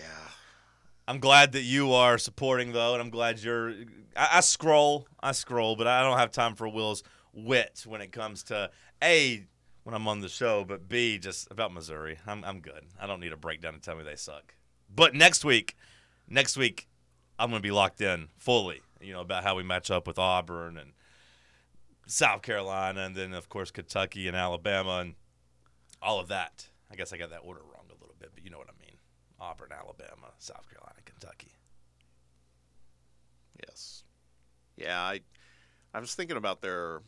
I'm 1.07 1.19
glad 1.19 1.53
that 1.53 1.61
you 1.61 1.93
are 1.93 2.17
supporting 2.17 2.73
though, 2.73 2.93
and 2.93 3.01
I'm 3.01 3.09
glad 3.09 3.39
you're. 3.39 3.69
I, 4.15 4.29
I 4.33 4.39
scroll, 4.41 5.07
I 5.21 5.31
scroll, 5.31 5.75
but 5.75 5.87
I 5.87 6.01
don't 6.01 6.17
have 6.17 6.31
time 6.31 6.55
for 6.55 6.67
Will's 6.67 7.03
wit 7.33 7.83
when 7.85 8.01
it 8.01 8.11
comes 8.11 8.43
to 8.43 8.69
a 9.01 9.45
when 9.83 9.95
I'm 9.95 10.07
on 10.07 10.19
the 10.19 10.27
show, 10.27 10.65
but 10.65 10.89
b 10.89 11.17
just 11.17 11.49
about 11.49 11.73
Missouri. 11.73 12.17
I'm 12.27 12.43
I'm 12.43 12.59
good. 12.59 12.83
I 12.99 13.07
don't 13.07 13.21
need 13.21 13.31
a 13.31 13.37
breakdown 13.37 13.73
to 13.73 13.79
tell 13.79 13.95
me 13.95 14.03
they 14.03 14.17
suck. 14.17 14.53
But 14.93 15.15
next 15.15 15.45
week, 15.45 15.77
next 16.27 16.57
week, 16.57 16.89
I'm 17.39 17.49
gonna 17.49 17.61
be 17.61 17.71
locked 17.71 18.01
in 18.01 18.27
fully. 18.37 18.81
You 18.99 19.13
know 19.13 19.21
about 19.21 19.43
how 19.43 19.55
we 19.55 19.63
match 19.63 19.89
up 19.89 20.07
with 20.07 20.19
Auburn 20.19 20.77
and 20.77 20.91
South 22.05 22.41
Carolina, 22.41 23.01
and 23.01 23.15
then 23.15 23.33
of 23.33 23.47
course 23.47 23.71
Kentucky 23.71 24.27
and 24.27 24.35
Alabama 24.35 24.99
and 24.99 25.15
all 26.01 26.19
of 26.19 26.27
that. 26.27 26.67
I 26.91 26.95
guess 26.95 27.13
I 27.13 27.17
got 27.17 27.29
that 27.29 27.41
order 27.43 27.61
wrong 27.61 27.85
a 27.89 27.93
little 27.93 28.15
bit, 28.19 28.31
but 28.33 28.43
you 28.43 28.49
know 28.49 28.57
what 28.57 28.67
I 28.67 28.77
mean. 28.81 28.97
Auburn, 29.39 29.69
Alabama, 29.71 30.33
South 30.39 30.67
Carolina, 30.69 30.96
Kentucky. 31.19 31.51
Yes. 33.67 34.03
Yeah, 34.75 35.01
I 35.01 35.21
I 35.93 35.99
was 35.99 36.13
thinking 36.13 36.37
about 36.37 36.61
their 36.61 37.01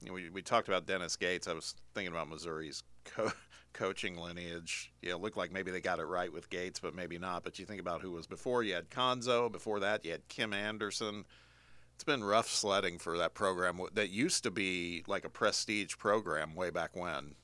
you 0.00 0.08
know, 0.08 0.14
we, 0.14 0.28
we 0.28 0.42
talked 0.42 0.68
about 0.68 0.86
Dennis 0.86 1.16
Gates. 1.16 1.48
I 1.48 1.54
was 1.54 1.74
thinking 1.94 2.12
about 2.12 2.28
Missouri's 2.28 2.82
co- 3.04 3.32
coaching 3.72 4.16
lineage. 4.16 4.92
Yeah, 5.00 5.12
it 5.12 5.20
looked 5.20 5.36
like 5.36 5.52
maybe 5.52 5.70
they 5.70 5.80
got 5.80 5.98
it 5.98 6.04
right 6.04 6.32
with 6.32 6.50
Gates, 6.50 6.80
but 6.80 6.94
maybe 6.94 7.18
not. 7.18 7.42
But 7.44 7.58
you 7.58 7.64
think 7.64 7.80
about 7.80 8.02
who 8.02 8.10
was 8.10 8.26
before. 8.26 8.62
You 8.62 8.74
had 8.74 8.90
Cuonzo. 8.90 9.50
Before 9.50 9.80
that, 9.80 10.04
you 10.04 10.12
had 10.12 10.28
Kim 10.28 10.52
Anderson. 10.52 11.24
It's 11.94 12.04
been 12.04 12.24
rough 12.24 12.48
sledding 12.48 12.98
for 12.98 13.16
that 13.18 13.34
program 13.34 13.80
that 13.94 14.10
used 14.10 14.42
to 14.42 14.50
be 14.50 15.04
like 15.06 15.24
a 15.24 15.30
prestige 15.30 15.96
program 15.96 16.54
way 16.56 16.70
back 16.70 16.96
when. 16.96 17.36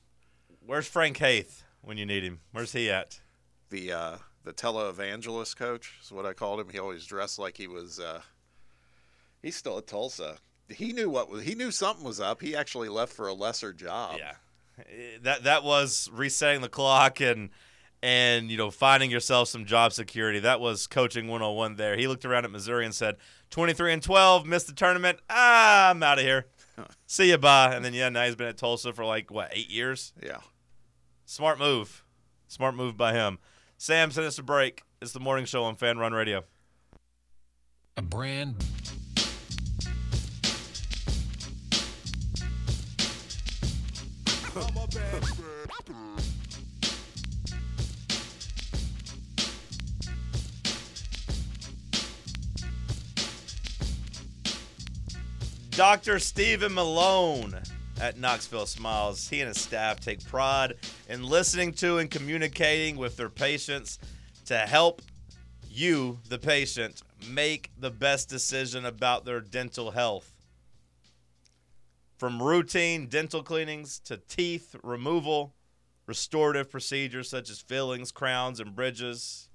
Where's 0.63 0.87
Frank 0.87 1.17
Haith 1.17 1.63
when 1.81 1.97
you 1.97 2.05
need 2.05 2.23
him? 2.23 2.41
Where's 2.51 2.73
he 2.73 2.89
at? 2.91 3.21
The 3.69 3.93
uh, 3.93 4.17
the 4.43 4.53
televangelist 4.53 5.55
coach 5.55 5.99
is 6.01 6.11
what 6.11 6.25
I 6.25 6.33
called 6.33 6.59
him. 6.59 6.69
He 6.69 6.79
always 6.79 7.05
dressed 7.05 7.37
like 7.39 7.57
he 7.57 7.67
was. 7.67 7.99
Uh, 7.99 8.21
he's 9.41 9.55
still 9.55 9.77
at 9.77 9.87
Tulsa. 9.87 10.37
He 10.69 10.93
knew 10.93 11.09
what 11.09 11.29
was. 11.29 11.43
He 11.43 11.55
knew 11.55 11.71
something 11.71 12.05
was 12.05 12.19
up. 12.19 12.41
He 12.41 12.55
actually 12.55 12.89
left 12.89 13.13
for 13.13 13.27
a 13.27 13.33
lesser 13.33 13.73
job. 13.73 14.17
Yeah, 14.17 14.33
Eh, 14.79 15.17
that 15.23 15.43
that 15.43 15.63
was 15.63 16.09
resetting 16.13 16.61
the 16.61 16.69
clock 16.69 17.19
and 17.19 17.49
and 18.01 18.49
you 18.49 18.57
know 18.57 18.71
finding 18.71 19.11
yourself 19.11 19.47
some 19.49 19.65
job 19.65 19.93
security. 19.93 20.39
That 20.39 20.59
was 20.59 20.87
coaching 20.87 21.27
101 21.27 21.75
there. 21.75 21.97
He 21.97 22.07
looked 22.07 22.25
around 22.25 22.45
at 22.45 22.51
Missouri 22.51 22.85
and 22.85 22.95
said, 22.95 23.17
"23 23.49 23.93
and 23.93 24.01
12, 24.01 24.45
missed 24.45 24.67
the 24.67 24.73
tournament. 24.73 25.19
Ah, 25.29 25.89
I'm 25.89 26.01
out 26.01 26.19
of 26.19 26.23
here. 26.25 26.47
See 27.05 27.29
you, 27.29 27.37
bye." 27.37 27.75
And 27.75 27.83
then 27.83 27.93
yeah, 27.93 28.09
now 28.09 28.25
he's 28.25 28.35
been 28.35 28.47
at 28.47 28.57
Tulsa 28.57 28.93
for 28.93 29.05
like 29.05 29.29
what 29.29 29.49
eight 29.51 29.69
years. 29.69 30.13
Yeah. 30.23 30.39
Smart 31.25 31.59
move, 31.59 32.03
smart 32.47 32.75
move 32.75 32.97
by 32.97 33.13
him. 33.13 33.39
Sam, 33.81 34.11
send 34.11 34.27
us 34.27 34.37
a 34.37 34.43
break. 34.43 34.83
It's 35.01 35.11
the 35.11 35.19
morning 35.19 35.45
show 35.45 35.63
on 35.63 35.75
Fan 35.75 35.97
Run 35.97 36.13
Radio. 36.13 36.43
A 37.97 38.03
brand 38.03 38.63
Dr. 55.71 56.19
Stephen 56.19 56.75
Malone 56.75 57.63
at 58.01 58.17
Knoxville 58.17 58.65
Smiles. 58.65 59.29
He 59.29 59.39
and 59.41 59.47
his 59.47 59.61
staff 59.61 59.99
take 59.99 60.25
pride 60.25 60.73
in 61.07 61.23
listening 61.23 61.71
to 61.73 61.99
and 61.99 62.09
communicating 62.09 62.97
with 62.97 63.15
their 63.15 63.29
patients 63.29 63.99
to 64.45 64.57
help 64.57 65.01
you, 65.69 66.19
the 66.27 66.39
patient, 66.39 67.03
make 67.29 67.69
the 67.79 67.91
best 67.91 68.27
decision 68.27 68.85
about 68.85 69.23
their 69.23 69.39
dental 69.39 69.91
health. 69.91 70.33
From 72.17 72.41
routine 72.41 73.07
dental 73.07 73.43
cleanings 73.43 73.99
to 73.99 74.17
teeth 74.17 74.75
removal, 74.83 75.53
restorative 76.07 76.69
procedures 76.69 77.29
such 77.29 77.49
as 77.49 77.61
fillings, 77.61 78.11
crowns, 78.11 78.59
and 78.59 78.75
bridges, 78.75 79.47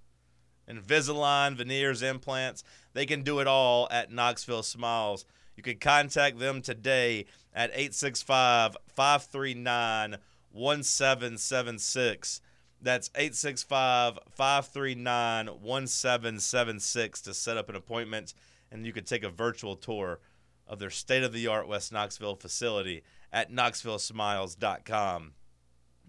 Invisalign, 0.68 1.54
veneers, 1.54 2.02
implants, 2.02 2.64
they 2.92 3.06
can 3.06 3.22
do 3.22 3.38
it 3.38 3.46
all 3.46 3.86
at 3.90 4.10
Knoxville 4.10 4.64
Smiles. 4.64 5.24
You 5.56 5.62
can 5.62 5.78
contact 5.78 6.38
them 6.38 6.60
today 6.60 7.26
at 7.56 7.70
865 7.70 8.76
539 8.94 10.18
1776. 10.52 12.40
That's 12.82 13.10
865 13.14 14.18
539 14.30 15.46
1776 15.46 17.22
to 17.22 17.32
set 17.34 17.56
up 17.56 17.70
an 17.70 17.74
appointment, 17.74 18.34
and 18.70 18.86
you 18.86 18.92
can 18.92 19.04
take 19.04 19.24
a 19.24 19.30
virtual 19.30 19.74
tour 19.74 20.20
of 20.68 20.78
their 20.78 20.90
state 20.90 21.22
of 21.22 21.32
the 21.32 21.46
art 21.46 21.66
West 21.66 21.90
Knoxville 21.92 22.36
facility 22.36 23.02
at 23.32 23.50
knoxvillesmiles.com. 23.50 25.32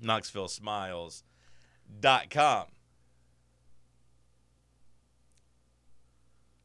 Knoxvillesmiles.com. 0.03 2.65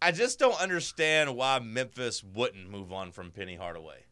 I 0.04 0.10
just 0.10 0.40
don't 0.40 0.60
understand 0.60 1.36
why 1.36 1.60
Memphis 1.60 2.24
wouldn't 2.24 2.68
move 2.68 2.92
on 2.92 3.12
from 3.12 3.30
Penny 3.30 3.54
Hardaway. 3.54 4.06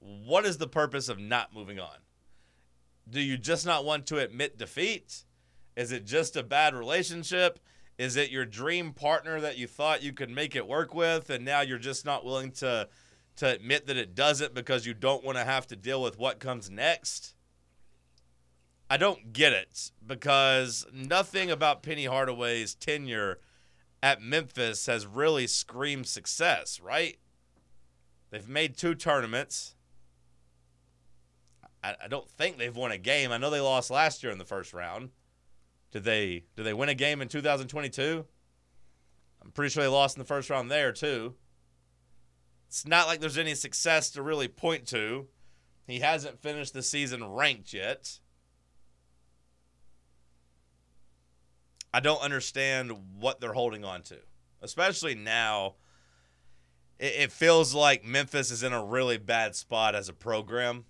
What 0.00 0.44
is 0.44 0.58
the 0.58 0.66
purpose 0.66 1.08
of 1.08 1.18
not 1.18 1.54
moving 1.54 1.78
on? 1.78 1.98
Do 3.08 3.20
you 3.20 3.36
just 3.36 3.66
not 3.66 3.84
want 3.84 4.06
to 4.06 4.18
admit 4.18 4.58
defeat? 4.58 5.24
Is 5.76 5.92
it 5.92 6.04
just 6.04 6.36
a 6.36 6.42
bad 6.42 6.74
relationship? 6.74 7.58
Is 7.98 8.16
it 8.16 8.30
your 8.30 8.46
dream 8.46 8.92
partner 8.92 9.40
that 9.40 9.58
you 9.58 9.66
thought 9.66 10.02
you 10.02 10.12
could 10.12 10.30
make 10.30 10.56
it 10.56 10.66
work 10.66 10.94
with 10.94 11.28
and 11.28 11.44
now 11.44 11.60
you're 11.60 11.78
just 11.78 12.04
not 12.04 12.24
willing 12.24 12.50
to 12.52 12.88
to 13.36 13.46
admit 13.46 13.86
that 13.86 13.96
it 13.96 14.14
doesn't 14.14 14.52
because 14.52 14.84
you 14.84 14.92
don't 14.92 15.24
want 15.24 15.38
to 15.38 15.44
have 15.44 15.66
to 15.68 15.76
deal 15.76 16.02
with 16.02 16.18
what 16.18 16.40
comes 16.40 16.68
next? 16.68 17.34
I 18.90 18.96
don't 18.96 19.32
get 19.32 19.52
it 19.52 19.92
because 20.04 20.84
nothing 20.92 21.50
about 21.50 21.82
Penny 21.82 22.06
Hardaway's 22.06 22.74
tenure 22.74 23.38
at 24.02 24.20
Memphis 24.20 24.86
has 24.86 25.06
really 25.06 25.46
screamed 25.46 26.06
success, 26.06 26.80
right? 26.80 27.18
They've 28.30 28.48
made 28.48 28.76
two 28.76 28.94
tournaments. 28.94 29.74
I, 31.82 31.94
I, 32.04 32.08
don't 32.08 32.30
think 32.30 32.58
they've 32.58 32.74
won 32.74 32.92
a 32.92 32.98
game. 32.98 33.32
I 33.32 33.38
know 33.38 33.50
they 33.50 33.60
lost 33.60 33.90
last 33.90 34.22
year 34.22 34.32
in 34.32 34.38
the 34.38 34.44
first 34.44 34.72
round. 34.72 35.10
Did 35.90 36.04
they 36.04 36.44
did 36.56 36.64
they 36.64 36.74
win 36.74 36.88
a 36.88 36.94
game 36.94 37.20
in 37.20 37.28
2022? 37.28 38.24
I'm 39.42 39.50
pretty 39.50 39.70
sure 39.70 39.82
they 39.82 39.88
lost 39.88 40.16
in 40.16 40.20
the 40.20 40.26
first 40.26 40.50
round 40.50 40.70
there 40.70 40.92
too. 40.92 41.34
It's 42.68 42.86
not 42.86 43.06
like 43.06 43.20
there's 43.20 43.38
any 43.38 43.54
success 43.54 44.10
to 44.10 44.22
really 44.22 44.46
point 44.46 44.86
to. 44.88 45.26
He 45.86 46.00
hasn't 46.00 46.40
finished 46.40 46.72
the 46.72 46.82
season 46.82 47.24
ranked 47.24 47.72
yet. 47.72 48.20
I 51.92 51.98
don't 51.98 52.22
understand 52.22 52.92
what 53.18 53.40
they're 53.40 53.54
holding 53.54 53.84
on 53.84 54.02
to, 54.02 54.18
especially 54.62 55.16
now. 55.16 55.74
It, 57.00 57.14
it 57.16 57.32
feels 57.32 57.74
like 57.74 58.04
Memphis 58.04 58.52
is 58.52 58.62
in 58.62 58.72
a 58.72 58.84
really 58.84 59.18
bad 59.18 59.56
spot 59.56 59.96
as 59.96 60.08
a 60.08 60.12
program. 60.12 60.84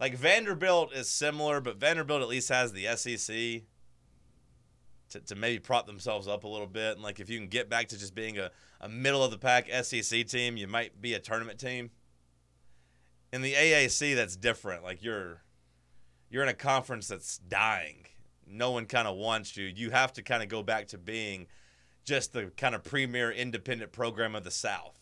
Like 0.00 0.16
Vanderbilt 0.16 0.92
is 0.92 1.08
similar, 1.08 1.60
but 1.60 1.76
Vanderbilt 1.76 2.22
at 2.22 2.28
least 2.28 2.48
has 2.48 2.72
the 2.72 2.86
SEC 2.96 3.62
to, 5.10 5.20
to 5.20 5.34
maybe 5.34 5.58
prop 5.58 5.86
themselves 5.86 6.26
up 6.26 6.44
a 6.44 6.48
little 6.48 6.66
bit. 6.66 6.94
And 6.94 7.02
like 7.02 7.20
if 7.20 7.30
you 7.30 7.38
can 7.38 7.48
get 7.48 7.70
back 7.70 7.88
to 7.88 7.98
just 7.98 8.14
being 8.14 8.38
a, 8.38 8.50
a 8.80 8.88
middle 8.88 9.22
of 9.22 9.30
the 9.30 9.38
pack 9.38 9.68
SEC 9.84 10.26
team, 10.26 10.56
you 10.56 10.66
might 10.66 11.00
be 11.00 11.14
a 11.14 11.20
tournament 11.20 11.58
team. 11.58 11.90
In 13.32 13.42
the 13.42 13.54
AAC, 13.54 14.14
that's 14.14 14.36
different. 14.36 14.82
Like 14.82 15.02
you're 15.02 15.42
you're 16.30 16.42
in 16.42 16.48
a 16.48 16.54
conference 16.54 17.08
that's 17.08 17.38
dying 17.38 18.06
no 18.46 18.70
one 18.70 18.86
kind 18.86 19.08
of 19.08 19.16
wants 19.16 19.56
you. 19.56 19.66
You 19.74 19.90
have 19.90 20.12
to 20.14 20.22
kind 20.22 20.42
of 20.42 20.48
go 20.48 20.62
back 20.62 20.88
to 20.88 20.98
being 20.98 21.46
just 22.04 22.32
the 22.32 22.52
kind 22.56 22.74
of 22.74 22.84
premier 22.84 23.30
independent 23.30 23.92
program 23.92 24.34
of 24.34 24.44
the 24.44 24.50
South. 24.50 24.98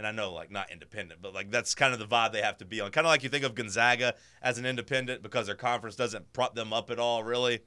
And 0.00 0.06
I 0.06 0.12
know, 0.12 0.32
like, 0.32 0.50
not 0.50 0.72
independent, 0.72 1.20
but 1.20 1.34
like 1.34 1.50
that's 1.50 1.74
kind 1.74 1.92
of 1.92 1.98
the 1.98 2.06
vibe 2.06 2.32
they 2.32 2.40
have 2.40 2.56
to 2.56 2.64
be 2.64 2.80
on. 2.80 2.90
Kind 2.90 3.06
of 3.06 3.10
like 3.10 3.22
you 3.22 3.28
think 3.28 3.44
of 3.44 3.54
Gonzaga 3.54 4.14
as 4.40 4.56
an 4.56 4.64
independent 4.64 5.22
because 5.22 5.44
their 5.44 5.54
conference 5.54 5.94
doesn't 5.94 6.32
prop 6.32 6.54
them 6.54 6.72
up 6.72 6.90
at 6.90 6.98
all, 6.98 7.22
really. 7.22 7.60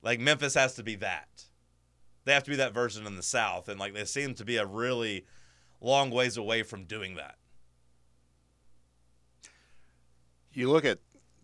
Like 0.00 0.20
Memphis 0.20 0.54
has 0.54 0.74
to 0.76 0.82
be 0.82 0.94
that. 0.96 1.44
They 2.24 2.32
have 2.32 2.44
to 2.44 2.50
be 2.50 2.56
that 2.56 2.72
version 2.72 3.06
in 3.06 3.16
the 3.16 3.22
South, 3.22 3.68
and 3.68 3.78
like 3.78 3.92
they 3.92 4.06
seem 4.06 4.32
to 4.36 4.44
be 4.46 4.56
a 4.56 4.64
really 4.64 5.26
long 5.82 6.10
ways 6.10 6.38
away 6.38 6.62
from 6.62 6.84
doing 6.86 7.16
that. 7.16 7.34
You 10.50 10.70
look 10.70 10.86
at 10.86 11.00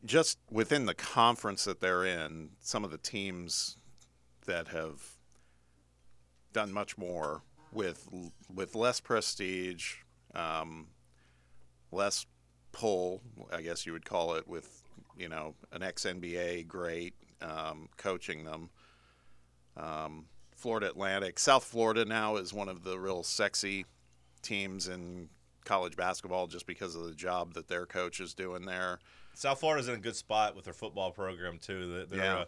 just 0.07 0.38
within 0.51 0.86
the 0.86 0.94
conference 0.94 1.64
that 1.64 1.82
they're 1.82 2.07
in, 2.07 2.53
some 2.59 2.84
of 2.84 2.90
the 2.90 2.96
teams 2.96 3.76
that 4.46 4.68
have 4.68 5.18
done 6.55 6.72
much 6.72 6.96
more 6.96 7.42
with 7.73 8.09
with 8.53 8.75
less 8.75 9.01
prestige, 9.01 9.97
um, 10.35 10.89
less 11.93 12.27
pull, 12.73 13.23
I 13.53 13.62
guess 13.62 13.87
you 13.87 13.93
would 13.93 14.05
call 14.05 14.35
it, 14.35 14.47
with 14.49 14.83
you 15.16 15.29
know 15.29 15.55
an 15.73 15.83
ex 15.83 16.05
NBA 16.05 16.66
great 16.66 17.14
um, 17.41 17.89
coaching 17.97 18.45
them. 18.45 18.71
Um, 19.77 20.27
Florida 20.55 20.89
Atlantic, 20.89 21.39
South 21.39 21.64
Florida 21.64 22.05
now 22.05 22.37
is 22.37 22.53
one 22.53 22.68
of 22.68 22.83
the 22.85 22.99
real 22.99 23.23
sexy 23.23 23.87
teams 24.43 24.89
in 24.89 25.29
college 25.64 25.97
basketball 25.97 26.47
just 26.47 26.66
because 26.66 26.95
of 26.95 27.05
the 27.05 27.14
job 27.14 27.55
that 27.55 27.68
their 27.68 27.87
coach 27.87 28.21
is 28.21 28.35
doing 28.35 28.64
there. 28.66 28.99
South 29.35 29.61
Florida's 29.61 29.89
in 29.89 29.95
a 29.95 29.99
good 29.99 30.16
spot 30.16 30.55
with 30.57 30.64
their 30.64 30.75
football 30.75 31.12
program 31.12 31.59
too. 31.59 32.05
They're 32.09 32.18
Yeah. 32.18 32.37
uh, 32.41 32.45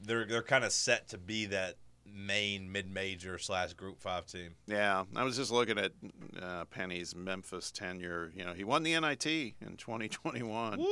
they're 0.00 0.24
they're 0.26 0.42
kind 0.42 0.64
of 0.64 0.72
set 0.72 1.08
to 1.10 1.18
be 1.18 1.46
that 1.46 1.76
main 2.06 2.70
mid-major 2.70 3.38
slash 3.38 3.72
Group 3.74 4.00
Five 4.00 4.26
team. 4.26 4.54
Yeah, 4.66 5.04
I 5.14 5.24
was 5.24 5.36
just 5.36 5.50
looking 5.50 5.78
at 5.78 5.92
uh, 6.40 6.64
Penny's 6.66 7.14
Memphis 7.14 7.70
tenure. 7.70 8.32
You 8.34 8.44
know, 8.44 8.52
he 8.52 8.64
won 8.64 8.82
the 8.82 8.98
NIT 8.98 9.26
in 9.26 9.76
2021. 9.76 10.84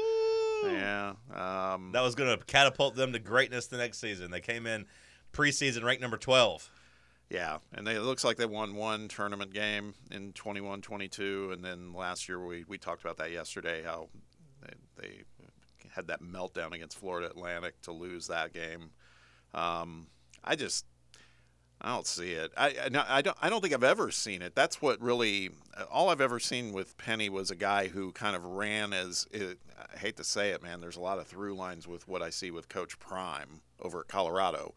Yeah. 0.64 1.14
Um, 1.34 1.92
That 1.92 2.02
was 2.02 2.14
going 2.14 2.36
to 2.36 2.44
catapult 2.44 2.94
them 2.94 3.12
to 3.12 3.18
greatness 3.18 3.66
the 3.66 3.78
next 3.78 3.98
season. 3.98 4.30
They 4.30 4.40
came 4.40 4.66
in 4.66 4.86
preseason 5.32 5.84
ranked 5.84 6.02
number 6.02 6.16
12. 6.16 6.70
Yeah, 7.30 7.58
and 7.72 7.86
they, 7.86 7.94
it 7.94 8.02
looks 8.02 8.24
like 8.24 8.36
they 8.36 8.46
won 8.46 8.74
one 8.74 9.06
tournament 9.06 9.54
game 9.54 9.94
in 10.10 10.32
21-22, 10.32 11.52
and 11.52 11.64
then 11.64 11.92
last 11.92 12.28
year 12.28 12.44
we, 12.44 12.64
we 12.66 12.76
talked 12.76 13.02
about 13.02 13.18
that 13.18 13.30
yesterday 13.30 13.84
how 13.84 14.08
they, 14.62 14.74
they 15.00 15.22
had 15.94 16.08
that 16.08 16.22
meltdown 16.22 16.72
against 16.72 16.98
Florida 16.98 17.28
Atlantic 17.30 17.80
to 17.82 17.92
lose 17.92 18.26
that 18.26 18.52
game. 18.52 18.90
Um, 19.54 20.08
I 20.42 20.56
just 20.56 20.86
I 21.82 21.94
don't 21.94 22.06
see 22.06 22.32
it. 22.32 22.52
I, 22.56 22.88
no, 22.90 23.04
I 23.08 23.22
don't 23.22 23.36
I 23.40 23.48
don't 23.48 23.60
think 23.62 23.72
I've 23.72 23.82
ever 23.82 24.10
seen 24.10 24.42
it. 24.42 24.54
That's 24.54 24.82
what 24.82 25.00
really 25.00 25.50
all 25.90 26.10
I've 26.10 26.20
ever 26.20 26.38
seen 26.38 26.72
with 26.72 26.98
Penny 26.98 27.28
was 27.30 27.50
a 27.50 27.56
guy 27.56 27.88
who 27.88 28.12
kind 28.12 28.36
of 28.36 28.44
ran 28.44 28.92
as 28.92 29.26
it, 29.30 29.58
I 29.94 29.98
hate 29.98 30.16
to 30.18 30.24
say 30.24 30.50
it, 30.50 30.62
man. 30.62 30.80
There's 30.80 30.96
a 30.96 31.00
lot 31.00 31.18
of 31.18 31.26
through 31.26 31.54
lines 31.54 31.88
with 31.88 32.06
what 32.06 32.20
I 32.20 32.30
see 32.30 32.50
with 32.50 32.68
Coach 32.68 32.98
Prime 32.98 33.62
over 33.80 34.00
at 34.00 34.08
Colorado 34.08 34.74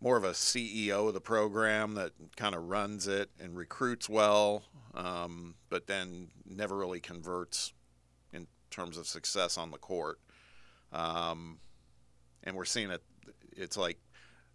more 0.00 0.16
of 0.16 0.24
a 0.24 0.30
CEO 0.30 1.08
of 1.08 1.14
the 1.14 1.20
program 1.20 1.94
that 1.94 2.12
kind 2.36 2.54
of 2.54 2.68
runs 2.68 3.06
it 3.06 3.30
and 3.40 3.56
recruits 3.56 4.08
well, 4.08 4.62
um, 4.94 5.54
but 5.70 5.86
then 5.86 6.28
never 6.44 6.76
really 6.76 7.00
converts 7.00 7.72
in 8.32 8.46
terms 8.70 8.98
of 8.98 9.06
success 9.06 9.56
on 9.56 9.70
the 9.70 9.78
court. 9.78 10.18
Um, 10.92 11.58
and 12.44 12.54
we're 12.54 12.64
seeing 12.64 12.90
it. 12.90 13.02
It's 13.52 13.76
like 13.76 13.98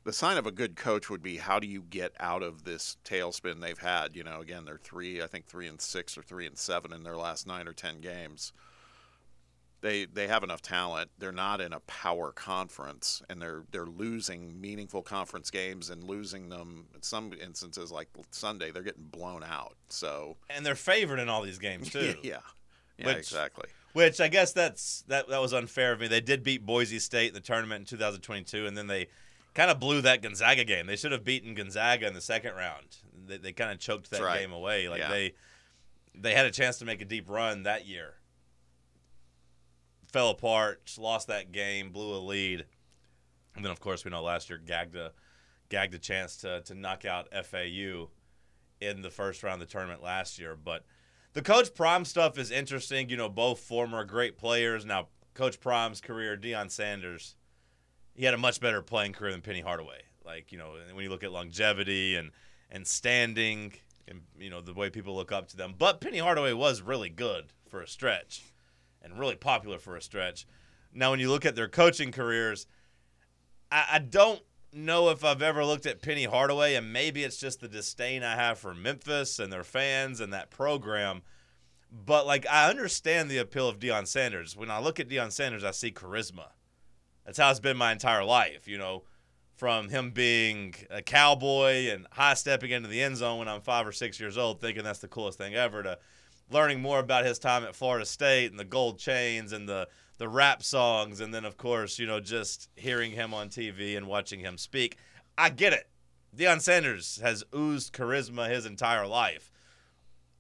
the 0.04 0.14
sign 0.14 0.38
of 0.38 0.46
a 0.48 0.52
good 0.52 0.76
coach 0.76 1.10
would 1.10 1.22
be 1.22 1.38
how 1.38 1.60
do 1.60 1.68
you 1.68 1.82
get 1.90 2.14
out 2.20 2.42
of 2.44 2.64
this 2.64 2.98
tailspin 3.06 3.62
they've 3.62 3.78
had? 3.78 4.16
You 4.16 4.24
know, 4.24 4.42
again, 4.42 4.66
they're 4.66 4.78
three, 4.78 5.22
I 5.22 5.28
think 5.28 5.46
three 5.46 5.68
and 5.68 5.80
six 5.80 6.18
or 6.18 6.24
three 6.24 6.48
and 6.48 6.58
seven 6.58 6.92
in 6.94 7.04
their 7.04 7.18
last 7.18 7.46
nine 7.48 7.68
or 7.68 7.74
ten 7.74 8.02
games 8.02 8.54
they 9.82 10.06
they 10.06 10.28
have 10.28 10.44
enough 10.44 10.62
talent. 10.62 11.10
They're 11.18 11.32
not 11.32 11.60
in 11.60 11.74
a 11.74 11.80
power 11.82 12.32
conference, 12.32 13.22
and 13.30 13.42
they're 13.42 13.64
they're 13.72 13.88
losing 13.88 14.62
meaningful 14.62 15.02
conference 15.02 15.50
games 15.50 15.90
and 15.90 16.04
losing 16.04 16.50
them. 16.50 16.86
In 16.94 17.02
some 17.02 17.34
instances, 17.34 17.92
like 17.92 18.08
Sunday, 18.30 18.70
they're 18.72 18.84
getting 18.84 19.06
blown 19.06 19.44
out. 19.44 19.76
So 19.90 20.38
And 20.52 20.64
they're 20.66 20.76
favored 20.76 21.18
in 21.20 21.30
all 21.30 21.42
these 21.42 21.58
games 21.58 21.90
too. 21.92 22.14
yeah, 22.22 22.38
yeah, 22.98 23.08
Which- 23.08 23.18
exactly. 23.18 23.70
Which 23.94 24.22
I 24.22 24.28
guess 24.30 24.54
that's 24.54 25.02
that 25.08 25.28
that 25.30 25.42
was 25.42 25.52
unfair 25.52 25.92
of 25.94 26.00
me. 26.00 26.08
They 26.08 26.22
did 26.22 26.44
beat 26.44 26.64
Boise 26.66 27.00
State 27.00 27.30
in 27.30 27.34
the 27.34 27.40
tournament 27.42 27.80
in 27.82 27.86
2022 27.88 28.68
and 28.68 28.78
then 28.78 28.86
they 28.88 29.08
kind 29.54 29.70
of 29.72 29.80
blew 29.80 30.02
that 30.02 30.22
Gonzaga 30.22 30.64
game. 30.64 30.88
They 30.88 30.96
should 30.96 31.12
have 31.12 31.24
beaten 31.24 31.54
Gonzaga 31.54 32.08
in 32.08 32.14
the 32.14 32.22
second 32.22 32.56
round. 32.56 32.98
They, 33.26 33.38
they 33.38 33.54
kind 33.54 33.72
of 33.72 33.80
choked 33.80 34.10
that 34.12 34.22
right. 34.22 34.40
game 34.40 34.52
away. 34.52 34.88
Like 34.90 35.00
Yeah. 35.00 35.10
they 35.10 35.34
they 36.14 36.34
had 36.34 36.46
a 36.46 36.52
chance 36.52 36.78
to 36.80 36.86
make 36.86 37.02
a 37.02 37.06
deep 37.06 37.30
run 37.30 37.64
that 37.64 37.86
year. 37.86 38.16
Fell 40.12 40.30
apart, 40.30 40.92
lost 40.98 41.28
that 41.28 41.52
game, 41.52 41.92
blew 41.92 42.14
a 42.14 42.20
lead. 42.20 42.66
And 43.56 43.64
then 43.64 43.72
of 43.72 43.80
course 43.80 44.04
we 44.04 44.12
know 44.12 44.22
last 44.22 44.50
year 44.50 44.60
gagged 44.60 44.96
a 44.96 45.14
gagged 45.70 45.94
a 45.94 46.00
chance 46.00 46.38
to 46.38 46.62
to 46.62 46.76
knock 46.76 47.06
out 47.06 47.30
FAU 47.46 48.10
in 48.82 49.02
the 49.02 49.12
first 49.12 49.44
round 49.44 49.62
of 49.62 49.68
the 49.68 49.72
tournament 49.72 50.02
last 50.02 50.40
year, 50.40 50.56
but 50.56 50.84
the 51.34 51.42
Coach 51.42 51.74
Prime 51.74 52.04
stuff 52.04 52.38
is 52.38 52.52
interesting. 52.52 53.10
You 53.10 53.18
know, 53.18 53.30
both 53.30 53.60
former 53.60 54.04
great 54.04 54.38
players. 54.38 54.86
Now, 54.86 55.08
Coach 55.34 55.60
Prime's 55.62 56.02
career, 56.02 56.36
Deion 56.36 56.70
Sanders, 56.70 57.36
he 58.14 58.26
had 58.26 58.34
a 58.34 58.38
much 58.38 58.60
better 58.60 58.82
playing 58.82 59.14
career 59.14 59.32
than 59.32 59.42
Penny 59.42 59.62
Hardaway. 59.62 60.02
Like, 60.26 60.52
you 60.52 60.58
know, 60.58 60.76
when 60.94 61.04
you 61.04 61.10
look 61.10 61.24
at 61.24 61.32
longevity 61.32 62.16
and 62.16 62.32
and 62.70 62.88
standing 62.88 63.74
and 64.08 64.22
you 64.40 64.50
know 64.50 64.62
the 64.62 64.74
way 64.74 64.90
people 64.90 65.16
look 65.16 65.32
up 65.32 65.48
to 65.50 65.58
them. 65.58 65.76
But 65.78 66.02
Penny 66.02 66.20
Hardaway 66.20 66.54
was 66.54 66.82
really 66.82 67.10
good 67.10 67.46
for 67.68 67.82
a 67.82 67.88
stretch 67.88 68.44
and 69.02 69.18
really 69.18 69.36
popular 69.36 69.80
for 69.80 69.96
a 69.96 70.02
stretch. 70.02 70.46
Now, 70.94 71.12
when 71.12 71.20
you 71.20 71.30
look 71.30 71.46
at 71.46 71.56
their 71.56 71.70
coaching 71.70 72.12
careers, 72.12 72.68
I, 73.72 73.86
I 73.94 74.00
don't 74.00 74.42
know 74.74 75.10
if 75.10 75.24
I've 75.24 75.42
ever 75.42 75.66
looked 75.66 75.86
at 75.86 76.02
Penny 76.02 76.26
Hardaway, 76.26 76.76
and 76.76 76.92
maybe 76.92 77.24
it's 77.24 77.38
just 77.38 77.62
the 77.62 77.68
disdain 77.68 78.24
I 78.24 78.36
have 78.36 78.60
for 78.60 78.74
Memphis 78.74 79.40
and 79.40 79.52
their 79.52 79.64
fans 79.64 80.20
and 80.20 80.34
that 80.34 80.52
program. 80.52 81.22
But 81.92 82.26
like, 82.26 82.46
I 82.50 82.70
understand 82.70 83.30
the 83.30 83.38
appeal 83.38 83.68
of 83.68 83.80
Deion 83.80 84.08
Sanders. 84.08 84.56
When 84.56 84.72
I 84.72 84.80
look 84.80 85.00
at 85.00 85.10
Deion 85.10 85.32
Sanders, 85.32 85.64
I 85.64 85.72
see 85.72 85.92
charisma. 85.92 86.48
That's 87.32 87.40
how 87.40 87.50
it's 87.50 87.62
been 87.62 87.78
my 87.78 87.94
entire 87.94 88.26
life. 88.26 88.68
You 88.68 88.78
know, 88.78 89.04
from 89.56 89.88
him 89.88 90.12
being 90.12 90.76
a 90.90 91.02
cowboy 91.02 91.88
and 91.88 92.06
high 92.12 92.34
stepping 92.34 92.72
into 92.72 92.90
the 92.90 93.02
end 93.02 93.16
zone 93.16 93.40
when 93.40 93.48
I'm 93.48 93.62
five 93.62 93.88
or 93.88 93.94
six 93.94 94.20
years 94.20 94.38
old, 94.38 94.60
thinking 94.60 94.84
that's 94.84 95.00
the 95.00 95.08
coolest 95.08 95.38
thing 95.38 95.56
ever, 95.56 95.82
to 95.82 95.98
learning 96.52 96.82
more 96.82 97.00
about 97.00 97.24
his 97.24 97.40
time 97.40 97.64
at 97.64 97.74
Florida 97.74 98.06
State 98.06 98.52
and 98.52 98.60
the 98.60 98.66
gold 98.66 99.00
chains 99.00 99.54
and 99.54 99.70
the 99.70 99.88
the 100.18 100.28
rap 100.28 100.62
songs, 100.62 101.22
and 101.22 101.34
then 101.34 101.46
of 101.46 101.56
course, 101.56 101.98
you 101.98 102.06
know, 102.06 102.20
just 102.20 102.68
hearing 102.76 103.12
him 103.12 103.34
on 103.34 103.48
TV 103.48 103.96
and 103.96 104.08
watching 104.08 104.42
him 104.42 104.58
speak. 104.58 104.98
I 105.38 105.52
get 105.52 105.72
it. 105.72 105.90
Deion 106.36 106.60
Sanders 106.60 107.22
has 107.24 107.46
oozed 107.56 107.94
charisma 107.94 108.50
his 108.50 108.66
entire 108.66 109.08
life. 109.08 109.50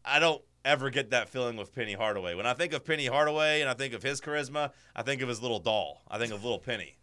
I 0.03 0.19
don't 0.19 0.41
ever 0.63 0.89
get 0.89 1.09
that 1.11 1.29
feeling 1.29 1.57
with 1.57 1.73
Penny 1.73 1.93
Hardaway. 1.93 2.35
When 2.35 2.45
I 2.45 2.53
think 2.53 2.73
of 2.73 2.85
Penny 2.85 3.07
Hardaway 3.07 3.61
and 3.61 3.69
I 3.69 3.73
think 3.73 3.93
of 3.93 4.03
his 4.03 4.21
charisma, 4.21 4.71
I 4.95 5.01
think 5.01 5.21
of 5.21 5.29
his 5.29 5.41
little 5.41 5.59
doll. 5.59 6.01
I 6.09 6.17
think 6.17 6.33
of 6.33 6.43
little 6.43 6.59
Penny. 6.59 6.97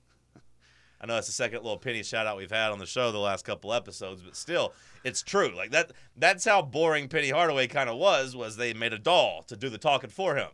I 1.00 1.06
know 1.06 1.14
that's 1.14 1.28
the 1.28 1.32
second 1.32 1.58
little 1.58 1.78
Penny 1.78 2.02
shout 2.02 2.26
out 2.26 2.36
we've 2.36 2.50
had 2.50 2.72
on 2.72 2.78
the 2.78 2.86
show 2.86 3.12
the 3.12 3.18
last 3.18 3.44
couple 3.44 3.72
episodes, 3.72 4.22
but 4.22 4.34
still, 4.34 4.72
it's 5.04 5.22
true. 5.22 5.54
Like 5.56 5.70
that 5.70 5.92
that's 6.16 6.44
how 6.44 6.60
boring 6.62 7.08
Penny 7.08 7.30
Hardaway 7.30 7.68
kind 7.68 7.88
of 7.88 7.98
was 7.98 8.34
was 8.34 8.56
they 8.56 8.74
made 8.74 8.92
a 8.92 8.98
doll 8.98 9.44
to 9.44 9.56
do 9.56 9.68
the 9.68 9.78
talking 9.78 10.10
for 10.10 10.36
him. 10.36 10.48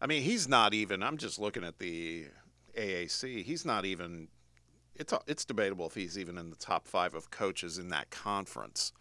I 0.00 0.06
mean, 0.06 0.22
he's 0.22 0.48
not 0.48 0.74
even. 0.74 1.02
I'm 1.02 1.16
just 1.16 1.38
looking 1.38 1.62
at 1.62 1.78
the 1.78 2.26
AAC. 2.76 3.44
He's 3.44 3.64
not 3.64 3.84
even. 3.84 4.28
It's 4.96 5.14
it's 5.26 5.44
debatable 5.44 5.86
if 5.86 5.94
he's 5.94 6.18
even 6.18 6.38
in 6.38 6.50
the 6.50 6.56
top 6.56 6.88
five 6.88 7.14
of 7.14 7.30
coaches 7.30 7.78
in 7.78 7.88
that 7.90 8.10
conference, 8.10 8.92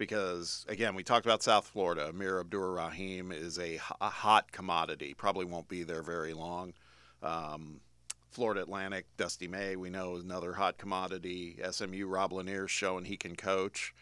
because 0.00 0.64
again, 0.66 0.94
we 0.94 1.02
talked 1.02 1.26
about 1.26 1.42
South 1.42 1.66
Florida. 1.66 2.08
Amir 2.08 2.40
Abdur 2.40 2.72
Rahim 2.72 3.30
is 3.30 3.58
a, 3.58 3.76
hot 3.76 4.50
commodity. 4.50 5.12
Probably 5.12 5.44
won't 5.44 5.68
be 5.68 5.82
there 5.82 6.02
very 6.02 6.32
long. 6.32 6.72
Um, 7.22 7.82
Florida 8.30 8.62
Atlantic, 8.62 9.04
Dusty 9.18 9.46
May, 9.46 9.76
we 9.76 9.90
know 9.90 10.16
is 10.16 10.24
another 10.24 10.54
hot 10.54 10.78
commodity. 10.78 11.58
SMU, 11.70 12.06
Rob 12.06 12.32
Lanier 12.32 12.66
showing 12.66 13.04
he 13.04 13.18
can 13.18 13.36
coach. 13.36 13.94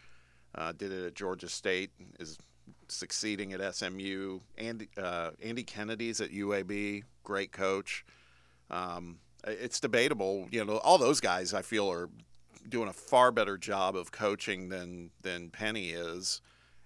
Uh, 0.55 0.71
did 0.71 0.93
it 0.93 1.05
at 1.05 1.15
Georgia 1.15 1.49
State. 1.49 1.91
Is 2.17 2.37
succeeding 2.87 3.51
at 3.51 3.75
SMU. 3.75 4.39
Andy 4.57 4.87
uh, 4.97 5.31
Andy 5.43 5.63
Kennedy's 5.63 6.21
at 6.21 6.31
UAB, 6.31 7.03
great 7.23 7.51
coach. 7.51 8.05
Um, 8.71 9.17
it's 9.45 9.81
debatable, 9.81 10.47
you 10.49 10.63
know. 10.63 10.77
All 10.77 10.97
those 10.97 11.19
guys 11.19 11.53
I 11.53 11.61
feel 11.61 11.91
are 11.91 12.09
doing 12.69 12.87
a 12.89 12.93
far 12.93 13.31
better 13.31 13.57
job 13.57 13.95
of 13.95 14.11
coaching 14.11 14.69
than 14.69 15.11
than 15.21 15.49
Penny 15.49 15.89
is, 15.89 16.41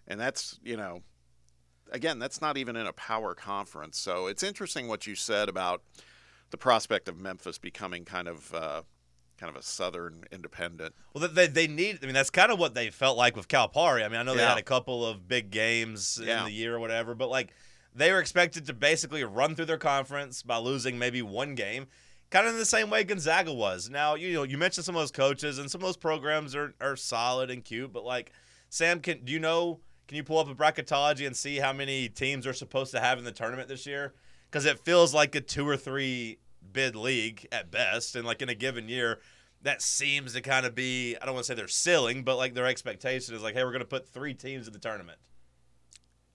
and 0.08 0.20
that's 0.20 0.60
you 0.64 0.78
know, 0.78 1.02
again, 1.92 2.20
that's 2.20 2.42
not 2.42 2.58
even 2.58 2.76
in 2.76 2.88
a 2.88 2.94
power 2.94 3.36
conference. 3.36 3.98
So 3.98 4.28
it's 4.28 4.44
interesting 4.44 4.88
what 4.88 5.06
you 5.08 5.16
said 5.16 5.50
about 5.50 5.82
the 6.50 6.58
prospect 6.58 7.08
of 7.08 7.20
Memphis 7.20 7.58
becoming 7.58 8.06
kind 8.06 8.28
of 8.28 8.54
uh, 8.54 8.82
kind 9.38 9.50
of 9.50 9.56
a 9.56 9.64
Southern 9.64 10.24
independent. 10.32 10.94
Well, 11.14 11.28
they 11.28 11.48
they 11.48 11.68
need. 11.68 12.00
I 12.02 12.06
mean, 12.06 12.14
that's 12.16 12.30
kind 12.30 12.52
of 12.52 12.60
what 12.60 12.74
they 12.76 12.90
felt 12.90 13.18
like 13.18 13.36
with 13.36 13.48
Calipari. 13.48 14.04
I 14.06 14.08
mean, 14.08 14.20
I 14.20 14.24
know 14.24 14.34
they 14.36 14.42
Yeah. 14.42 14.50
had 14.50 14.58
a 14.58 14.64
couple 14.64 15.06
of 15.06 15.28
big 15.28 15.52
games 15.52 16.20
in 16.20 16.46
the 16.46 16.52
year 16.52 16.76
or 16.76 16.80
whatever, 16.80 17.16
but 17.16 17.30
like 17.30 17.54
they 17.96 18.12
were 18.12 18.20
expected 18.20 18.66
to 18.68 18.74
basically 18.74 19.24
run 19.24 19.56
through 19.56 19.66
their 19.66 19.78
conference 19.78 20.42
by 20.42 20.58
losing 20.58 20.98
maybe 20.98 21.22
one 21.22 21.54
game, 21.56 21.88
kind 22.34 22.48
of 22.48 22.54
in 22.54 22.60
the 22.60 22.66
same 22.66 22.90
way 22.90 23.04
Gonzaga 23.04 23.54
was. 23.54 23.92
Now, 23.92 24.16
you 24.16 24.34
know, 24.34 24.42
you 24.42 24.58
mentioned 24.58 24.86
some 24.86 24.96
of 24.96 25.02
those 25.02 25.12
coaches 25.12 25.60
and 25.60 25.70
some 25.70 25.82
of 25.82 25.86
those 25.86 25.98
programs 25.98 26.56
are 26.56 26.74
are 26.82 26.96
solid 26.96 27.52
and 27.52 27.64
cute, 27.64 27.94
but 27.94 28.04
like 28.04 28.32
Sam, 28.70 29.00
can 29.00 29.24
do 29.24 29.32
you 29.32 29.40
know? 29.40 29.80
Can 30.08 30.18
you 30.18 30.24
pull 30.24 30.40
up 30.40 30.50
a 30.50 30.56
bracketology 30.56 31.26
and 31.26 31.38
see 31.38 31.58
how 31.58 31.72
many 31.72 32.10
teams 32.10 32.46
are 32.46 32.54
supposed 32.54 32.92
to 32.92 33.00
have 33.00 33.18
in 33.20 33.24
the 33.24 33.32
tournament 33.32 33.70
this 33.70 33.86
year? 33.86 34.16
Because 34.50 34.66
it 34.66 34.80
feels 34.80 35.14
like 35.14 35.34
a 35.36 35.42
two 35.42 35.68
or 35.68 35.78
three 35.78 36.40
bid 36.74 36.96
league 36.96 37.48
at 37.52 37.70
best, 37.72 38.16
and 38.16 38.26
like 38.26 38.42
in 38.42 38.50
a 38.50 38.56
given 38.56 38.90
year, 38.90 39.20
that 39.62 39.82
seems 39.82 40.34
to 40.34 40.42
kind 40.42 40.66
of 40.66 40.74
be 40.74 41.16
I 41.22 41.26
don't 41.26 41.36
want 41.36 41.46
to 41.46 41.52
say 41.52 41.56
their 41.56 41.68
ceiling, 41.68 42.24
but 42.24 42.38
like 42.38 42.56
their 42.56 42.66
expectation 42.66 43.36
is 43.36 43.44
like, 43.44 43.54
hey, 43.54 43.64
we're 43.64 43.78
to 43.78 43.86
put 43.86 44.10
three 44.10 44.34
teams 44.34 44.66
in 44.66 44.74
the 44.74 44.80
tournament. 44.80 45.20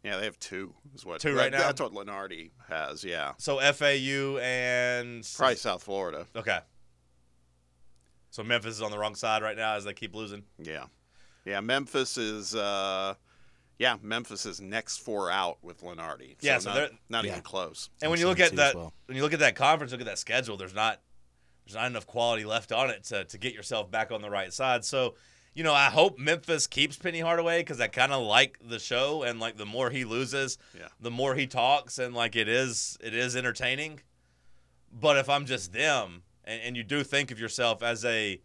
Yeah, 0.04 0.16
they 0.18 0.24
have 0.24 0.38
two. 0.38 0.74
Is 0.94 1.04
what 1.04 1.20
Two 1.20 1.34
right 1.34 1.50
that- 1.50 1.58
now? 1.58 1.66
That's 1.66 1.80
what 1.80 1.92
Lunardi 1.92 2.50
has. 2.68 3.02
Yeah, 3.04 3.32
So 3.38 3.58
FAU 3.58 4.38
and 4.38 5.28
probably 5.36 5.56
South 5.56 5.82
Florida. 5.82 6.26
Okay. 6.36 6.60
So 8.30 8.42
Memphis 8.44 8.74
is 8.76 8.82
on 8.82 8.90
the 8.90 8.98
wrong 8.98 9.14
side 9.14 9.42
right 9.42 9.56
now 9.56 9.74
as 9.74 9.84
they 9.84 9.94
keep 9.94 10.14
losing. 10.14 10.44
Yeah, 10.58 10.84
yeah. 11.44 11.60
Memphis 11.60 12.16
is. 12.16 12.54
Uh, 12.54 13.14
yeah, 13.78 13.96
Memphis 14.02 14.44
is 14.44 14.60
next 14.60 14.98
four 14.98 15.30
out 15.30 15.58
with 15.62 15.82
Lunardi. 15.82 16.32
So 16.40 16.46
Yeah, 16.46 16.58
so 16.58 16.70
not, 16.70 16.74
they're- 16.74 16.98
not 17.08 17.24
Yeah. 17.24 17.30
even 17.32 17.42
close. 17.42 17.90
And 18.02 18.10
when 18.10 18.18
you 18.20 18.26
look 18.28 18.40
at 18.40 18.54
that, 18.56 18.74
well. 18.74 18.92
when 19.06 19.16
you 19.16 19.22
look 19.22 19.32
at 19.32 19.38
that 19.40 19.54
conference, 19.54 19.92
look 19.92 20.00
at 20.00 20.06
that 20.08 20.18
schedule. 20.18 20.56
There's 20.56 20.74
not, 20.74 21.00
there's 21.64 21.76
not 21.76 21.86
enough 21.86 22.06
quality 22.06 22.44
left 22.44 22.72
on 22.72 22.90
it 22.90 23.04
to, 23.04 23.24
to 23.24 23.38
get 23.38 23.54
yourself 23.54 23.88
back 23.90 24.10
on 24.10 24.20
the 24.20 24.30
right 24.30 24.52
side. 24.52 24.84
So, 24.84 25.14
you 25.58 25.64
know, 25.64 25.74
I 25.74 25.86
hope 25.86 26.20
Memphis 26.20 26.68
keeps 26.68 26.96
Penny 26.96 27.18
Hardaway 27.18 27.58
because 27.62 27.80
I 27.80 27.88
kind 27.88 28.12
of 28.12 28.24
like 28.24 28.60
the 28.64 28.78
show, 28.78 29.24
and 29.24 29.40
like 29.40 29.56
the 29.56 29.66
more 29.66 29.90
he 29.90 30.04
loses, 30.04 30.56
Yeah. 30.72 30.86
the 31.00 31.10
more 31.10 31.34
he 31.34 31.48
talks, 31.48 31.98
and 31.98 32.14
like 32.14 32.36
it 32.36 32.46
is, 32.46 32.96
it 33.02 33.12
is 33.12 33.34
entertaining. 33.34 33.98
But 34.92 35.16
if 35.16 35.28
I'm 35.28 35.46
just 35.46 35.72
them, 35.72 36.22
and, 36.44 36.60
and 36.62 36.76
you 36.76 36.84
do 36.84 37.02
think 37.02 37.32
of 37.32 37.40
yourself 37.40 37.82
as 37.82 38.04
a 38.04 38.40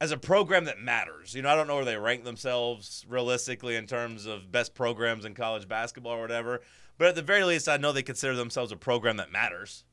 as 0.00 0.12
a 0.12 0.16
program 0.16 0.64
that 0.64 0.78
matters. 0.80 1.34
You 1.34 1.42
know, 1.42 1.50
I 1.50 1.54
don't 1.56 1.66
know 1.66 1.76
where 1.76 1.84
they 1.84 1.98
rank 1.98 2.24
themselves 2.24 3.04
realistically 3.06 3.76
in 3.76 3.86
terms 3.86 4.24
of 4.24 4.50
best 4.50 4.74
programs 4.74 5.26
in 5.26 5.34
college 5.34 5.68
basketball 5.68 6.12
or 6.12 6.22
whatever, 6.22 6.62
but 6.96 7.08
at 7.08 7.14
the 7.16 7.22
very 7.22 7.44
least, 7.44 7.68
I 7.68 7.76
know 7.76 7.92
they 7.92 8.02
consider 8.02 8.34
themselves 8.34 8.72
a 8.72 8.76
program 8.76 9.18
that 9.18 9.30
matters. 9.30 9.84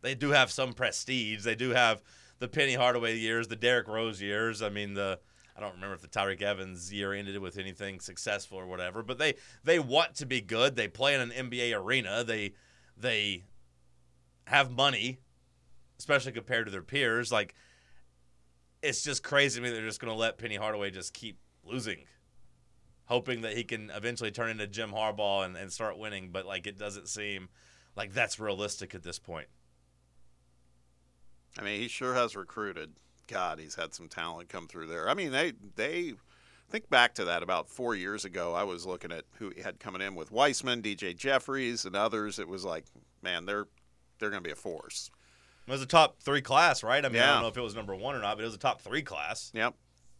They 0.00 0.14
do 0.14 0.30
have 0.30 0.50
some 0.50 0.72
prestige. 0.72 1.44
They 1.44 1.54
do 1.54 1.70
have 1.70 2.00
the 2.40 2.48
Penny 2.48 2.74
Hardaway 2.74 3.16
years, 3.16 3.46
the 3.46 3.56
Derrick 3.56 3.86
Rose 3.86 4.20
years. 4.20 4.62
I 4.62 4.70
mean, 4.70 4.94
the 4.94 5.20
I 5.56 5.60
don't 5.60 5.74
remember 5.74 5.94
if 5.94 6.00
the 6.00 6.08
Tyreke 6.08 6.42
Evans 6.42 6.92
year 6.92 7.12
ended 7.12 7.38
with 7.38 7.58
anything 7.58 8.00
successful 8.00 8.58
or 8.58 8.66
whatever, 8.66 9.02
but 9.02 9.18
they 9.18 9.34
they 9.62 9.78
want 9.78 10.16
to 10.16 10.26
be 10.26 10.40
good. 10.40 10.74
They 10.74 10.88
play 10.88 11.14
in 11.14 11.20
an 11.20 11.30
NBA 11.30 11.78
arena. 11.78 12.24
They 12.24 12.54
they 12.96 13.44
have 14.46 14.70
money, 14.70 15.18
especially 15.98 16.32
compared 16.32 16.66
to 16.66 16.72
their 16.72 16.82
peers. 16.82 17.30
Like 17.30 17.54
it's 18.82 19.04
just 19.04 19.22
crazy 19.22 19.60
to 19.60 19.62
me 19.62 19.70
they're 19.70 19.86
just 19.86 20.00
going 20.00 20.12
to 20.12 20.18
let 20.18 20.38
Penny 20.38 20.56
Hardaway 20.56 20.90
just 20.90 21.12
keep 21.12 21.38
losing, 21.62 22.04
hoping 23.04 23.42
that 23.42 23.54
he 23.54 23.64
can 23.64 23.90
eventually 23.94 24.30
turn 24.30 24.48
into 24.48 24.66
Jim 24.66 24.92
Harbaugh 24.92 25.44
and, 25.44 25.56
and 25.58 25.70
start 25.70 25.98
winning. 25.98 26.30
But 26.32 26.46
like 26.46 26.66
it 26.66 26.78
doesn't 26.78 27.08
seem 27.08 27.50
like 27.96 28.14
that's 28.14 28.40
realistic 28.40 28.94
at 28.94 29.02
this 29.02 29.18
point. 29.18 29.48
I 31.58 31.62
mean, 31.62 31.80
he 31.80 31.88
sure 31.88 32.14
has 32.14 32.36
recruited. 32.36 32.92
God, 33.26 33.58
he's 33.58 33.74
had 33.74 33.94
some 33.94 34.08
talent 34.08 34.48
come 34.48 34.66
through 34.66 34.86
there. 34.86 35.08
I 35.08 35.14
mean, 35.14 35.30
they 35.30 35.52
they 35.76 36.14
think 36.68 36.88
back 36.88 37.14
to 37.14 37.24
that 37.26 37.42
about 37.42 37.68
four 37.68 37.94
years 37.94 38.24
ago. 38.24 38.54
I 38.54 38.62
was 38.62 38.86
looking 38.86 39.12
at 39.12 39.24
who 39.38 39.50
he 39.50 39.62
had 39.62 39.80
coming 39.80 40.02
in 40.02 40.14
with 40.14 40.30
Wiseman, 40.30 40.82
DJ 40.82 41.16
Jeffries, 41.16 41.84
and 41.84 41.96
others. 41.96 42.38
It 42.38 42.48
was 42.48 42.64
like, 42.64 42.84
man, 43.22 43.46
they're 43.46 43.66
they're 44.18 44.30
going 44.30 44.42
to 44.42 44.46
be 44.48 44.52
a 44.52 44.56
force. 44.56 45.10
It 45.66 45.70
was 45.70 45.82
a 45.82 45.86
top 45.86 46.20
three 46.20 46.42
class, 46.42 46.82
right? 46.82 47.04
I 47.04 47.08
mean, 47.08 47.22
I 47.22 47.32
don't 47.32 47.42
know 47.42 47.48
if 47.48 47.56
it 47.56 47.62
was 47.62 47.74
number 47.74 47.94
one 47.94 48.16
or 48.16 48.20
not, 48.20 48.36
but 48.36 48.42
it 48.42 48.46
was 48.46 48.54
a 48.54 48.58
top 48.58 48.80
three 48.80 49.02
class. 49.02 49.52
Yep. 49.54 49.74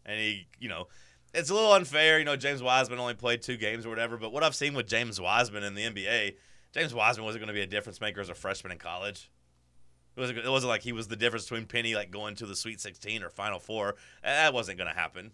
And 0.07 0.19
he, 0.19 0.47
you 0.59 0.69
know, 0.69 0.87
it's 1.35 1.51
a 1.51 1.55
little 1.55 1.73
unfair. 1.73 2.19
You 2.19 2.25
know, 2.25 2.37
James 2.37 2.63
Wiseman 2.63 2.99
only 2.99 3.15
played 3.15 3.43
two 3.43 3.57
games 3.57 3.85
or 3.85 3.89
whatever. 3.89 4.17
But 4.17 4.33
what 4.33 4.45
I've 4.45 4.55
seen 4.55 4.75
with 4.75 4.87
James 4.87 5.21
Wiseman 5.21 5.65
in 5.65 5.75
the 5.75 5.83
NBA, 5.83 6.37
James 6.73 6.95
Wiseman 6.95 7.25
wasn't 7.25 7.41
going 7.43 7.49
to 7.49 7.55
be 7.55 7.63
a 7.63 7.67
difference 7.67 8.01
maker 8.01 8.21
as 8.21 8.29
a 8.29 8.35
freshman 8.35 8.73
in 8.73 8.79
college. 8.79 9.31
It 10.17 10.21
wasn't. 10.21 10.39
It 10.39 10.49
wasn't 10.51 10.69
like 10.69 10.83
he 10.83 10.93
was 10.93 11.09
the 11.09 11.17
difference 11.17 11.45
between 11.45 11.67
Penny 11.67 11.95
like 11.95 12.11
going 12.11 12.35
to 12.37 12.47
the 12.47 12.57
Sweet 12.57 12.81
16 12.81 13.23
or 13.23 13.31
Final 13.31 13.59
Four. 13.59 13.95
That 14.23 14.53
wasn't 14.53 14.79
going 14.79 14.89
to 14.93 14.99
happen. 14.99 15.33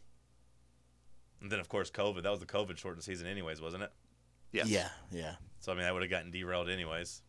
And 1.40 1.50
then 1.50 1.60
of 1.60 1.68
course 1.68 1.90
COVID. 1.90 2.22
That 2.22 2.30
was 2.30 2.40
the 2.40 2.46
COVID 2.46 2.76
shortened 2.78 3.04
season, 3.04 3.26
anyways, 3.26 3.60
wasn't 3.60 3.82
it? 3.84 3.92
Yes. 4.52 4.68
Yeah, 4.68 4.88
yeah. 5.10 5.34
So 5.60 5.72
I 5.72 5.74
mean, 5.74 5.84
that 5.84 5.92
would 5.92 6.02
have 6.02 6.10
gotten 6.10 6.30
derailed 6.30 6.68
anyways. 6.68 7.22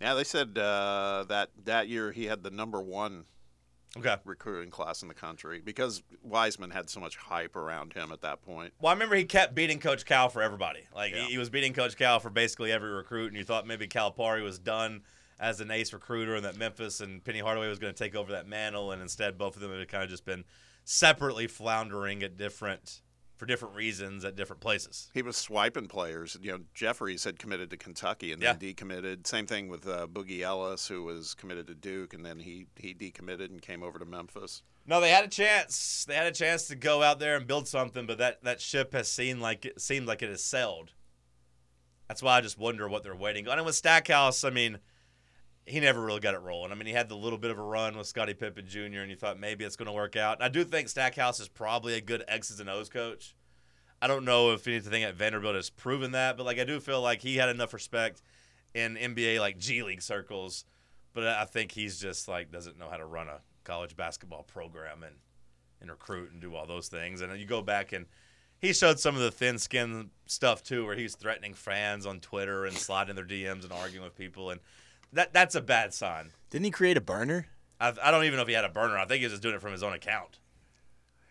Yeah, 0.00 0.14
they 0.14 0.24
said 0.24 0.58
uh, 0.58 1.24
that 1.28 1.50
that 1.64 1.88
year 1.88 2.10
he 2.12 2.24
had 2.24 2.42
the 2.42 2.50
number 2.50 2.80
one 2.80 3.24
Okay. 3.96 4.16
recruiting 4.24 4.70
class 4.72 5.02
in 5.02 5.08
the 5.08 5.14
country 5.14 5.60
because 5.64 6.02
Wiseman 6.20 6.70
had 6.72 6.90
so 6.90 6.98
much 6.98 7.16
hype 7.16 7.54
around 7.54 7.92
him 7.92 8.10
at 8.10 8.22
that 8.22 8.42
point. 8.42 8.72
Well, 8.80 8.90
I 8.90 8.92
remember 8.94 9.14
he 9.14 9.24
kept 9.24 9.54
beating 9.54 9.78
Coach 9.78 10.04
Cal 10.04 10.28
for 10.28 10.42
everybody. 10.42 10.80
Like 10.92 11.12
Yeah. 11.12 11.26
he, 11.26 11.32
he 11.32 11.38
was 11.38 11.48
beating 11.48 11.72
Coach 11.72 11.96
Cal 11.96 12.18
for 12.18 12.28
basically 12.28 12.72
every 12.72 12.90
recruit, 12.90 13.28
and 13.28 13.36
you 13.36 13.44
thought 13.44 13.68
maybe 13.68 13.86
Calipari 13.86 14.42
was 14.42 14.58
done 14.58 15.02
as 15.40 15.60
an 15.60 15.70
ace 15.70 15.92
recruiter, 15.92 16.34
and 16.36 16.44
that 16.44 16.56
Memphis 16.56 17.00
and 17.00 17.22
Penny 17.24 17.40
Hardaway 17.40 17.68
was 17.68 17.78
going 17.78 17.92
to 17.92 17.98
take 17.98 18.14
over 18.14 18.32
that 18.32 18.46
mantle, 18.46 18.92
and 18.92 19.02
instead 19.02 19.36
both 19.38 19.56
of 19.56 19.62
them 19.62 19.76
have 19.76 19.88
kind 19.88 20.04
of 20.04 20.10
just 20.10 20.24
been 20.24 20.44
separately 20.84 21.46
floundering 21.46 22.22
at 22.22 22.36
different 22.36 23.00
for 23.36 23.46
different 23.46 23.74
reasons 23.74 24.24
at 24.24 24.36
different 24.36 24.60
places. 24.60 25.10
He 25.12 25.20
was 25.20 25.36
swiping 25.36 25.88
players. 25.88 26.36
You 26.40 26.52
know, 26.52 26.58
Jeffries 26.72 27.24
had 27.24 27.36
committed 27.36 27.68
to 27.70 27.76
Kentucky 27.76 28.30
and 28.30 28.40
Yeah. 28.40 28.52
then 28.52 28.74
decommitted. 28.74 29.26
Same 29.26 29.44
thing 29.44 29.66
with 29.68 29.88
uh, 29.88 30.06
Boogie 30.06 30.42
Ellis, 30.42 30.86
who 30.86 31.02
was 31.02 31.34
committed 31.34 31.66
to 31.66 31.74
Duke, 31.74 32.14
and 32.14 32.24
then 32.24 32.38
he 32.38 32.66
he 32.76 32.94
decommitted 32.94 33.46
and 33.50 33.60
came 33.60 33.82
over 33.82 33.98
to 33.98 34.04
Memphis. 34.04 34.62
No, 34.86 35.00
they 35.00 35.10
had 35.10 35.24
a 35.24 35.28
chance. 35.28 36.04
They 36.06 36.14
had 36.14 36.26
a 36.28 36.32
chance 36.32 36.68
to 36.68 36.76
go 36.76 37.02
out 37.02 37.18
there 37.18 37.36
and 37.36 37.46
build 37.46 37.66
something, 37.66 38.06
but 38.06 38.18
that, 38.18 38.44
that 38.44 38.60
ship 38.60 38.92
has 38.92 39.10
seemed 39.10 39.40
like 39.40 39.64
it 39.64 39.80
seemed 39.80 40.06
like 40.06 40.22
it 40.22 40.28
has 40.28 40.44
sailed. 40.44 40.92
That's 42.06 42.22
why 42.22 42.36
I 42.36 42.40
just 42.42 42.58
wonder 42.58 42.86
what 42.88 43.02
they're 43.02 43.16
waiting 43.16 43.48
on. 43.48 43.56
And 43.58 43.64
with 43.66 43.74
Stackhouse, 43.74 44.44
I 44.44 44.50
mean, 44.50 44.78
he 45.66 45.80
never 45.80 46.00
really 46.00 46.20
got 46.20 46.34
it 46.34 46.42
rolling. 46.42 46.72
I 46.72 46.74
mean, 46.74 46.86
he 46.86 46.92
had 46.92 47.08
the 47.08 47.16
little 47.16 47.38
bit 47.38 47.50
of 47.50 47.58
a 47.58 47.62
run 47.62 47.96
with 47.96 48.06
Scottie 48.06 48.34
Pippen 48.34 48.66
Jr., 48.66 49.00
and 49.00 49.10
you 49.10 49.16
thought 49.16 49.40
maybe 49.40 49.64
it's 49.64 49.76
going 49.76 49.86
to 49.86 49.92
work 49.92 50.16
out. 50.16 50.38
And 50.38 50.44
I 50.44 50.48
do 50.48 50.64
think 50.64 50.88
Stackhouse 50.88 51.40
is 51.40 51.48
probably 51.48 51.94
a 51.94 52.00
good 52.00 52.22
X's 52.28 52.60
and 52.60 52.68
O's 52.68 52.88
coach. 52.88 53.34
I 54.02 54.06
don't 54.06 54.24
know 54.24 54.52
if 54.52 54.68
anything 54.68 55.02
at 55.02 55.14
Vanderbilt 55.14 55.54
has 55.54 55.70
proven 55.70 56.12
that, 56.12 56.36
but 56.36 56.44
like 56.44 56.58
I 56.58 56.64
do 56.64 56.80
feel 56.80 57.00
like 57.00 57.22
he 57.22 57.36
had 57.36 57.48
enough 57.48 57.72
respect 57.72 58.20
in 58.74 58.96
NBA 58.96 59.40
like 59.40 59.56
G 59.58 59.82
League 59.82 60.02
circles. 60.02 60.66
But 61.14 61.26
I 61.26 61.44
think 61.44 61.72
he's 61.72 61.98
just 61.98 62.28
like 62.28 62.50
doesn't 62.50 62.78
know 62.78 62.90
how 62.90 62.98
to 62.98 63.06
run 63.06 63.28
a 63.28 63.40
college 63.62 63.96
basketball 63.96 64.42
program 64.42 65.02
and 65.02 65.14
and 65.80 65.90
recruit 65.90 66.32
and 66.32 66.40
do 66.40 66.54
all 66.54 66.66
those 66.66 66.88
things. 66.88 67.20
And 67.20 67.38
you 67.38 67.46
go 67.46 67.62
back 67.62 67.92
and 67.92 68.06
he 68.58 68.72
showed 68.72 68.98
some 68.98 69.14
of 69.14 69.20
the 69.20 69.30
thin 69.30 69.58
skin 69.58 70.10
stuff 70.26 70.62
too, 70.62 70.84
where 70.84 70.96
he's 70.96 71.14
threatening 71.14 71.54
fans 71.54 72.06
on 72.06 72.20
Twitter 72.20 72.64
and 72.64 72.76
sliding 72.76 73.14
their 73.14 73.24
DMs 73.24 73.62
and 73.62 73.72
arguing 73.72 74.04
with 74.04 74.16
people, 74.16 74.50
and 74.50 74.60
that 75.14 75.32
that's 75.32 75.54
a 75.54 75.60
bad 75.60 75.94
sign. 75.94 76.32
Didn't 76.50 76.66
he 76.66 76.70
create 76.70 76.96
a 76.96 77.00
burner? 77.00 77.46
I, 77.80 77.92
I 78.02 78.10
don't 78.10 78.24
even 78.24 78.36
know 78.36 78.42
if 78.42 78.48
he 78.48 78.54
had 78.54 78.64
a 78.64 78.68
burner. 78.68 78.96
I 78.98 79.06
think 79.06 79.18
he 79.18 79.24
was 79.24 79.32
just 79.32 79.42
doing 79.42 79.54
it 79.54 79.60
from 79.60 79.72
his 79.72 79.82
own 79.82 79.92
account. 79.92 80.38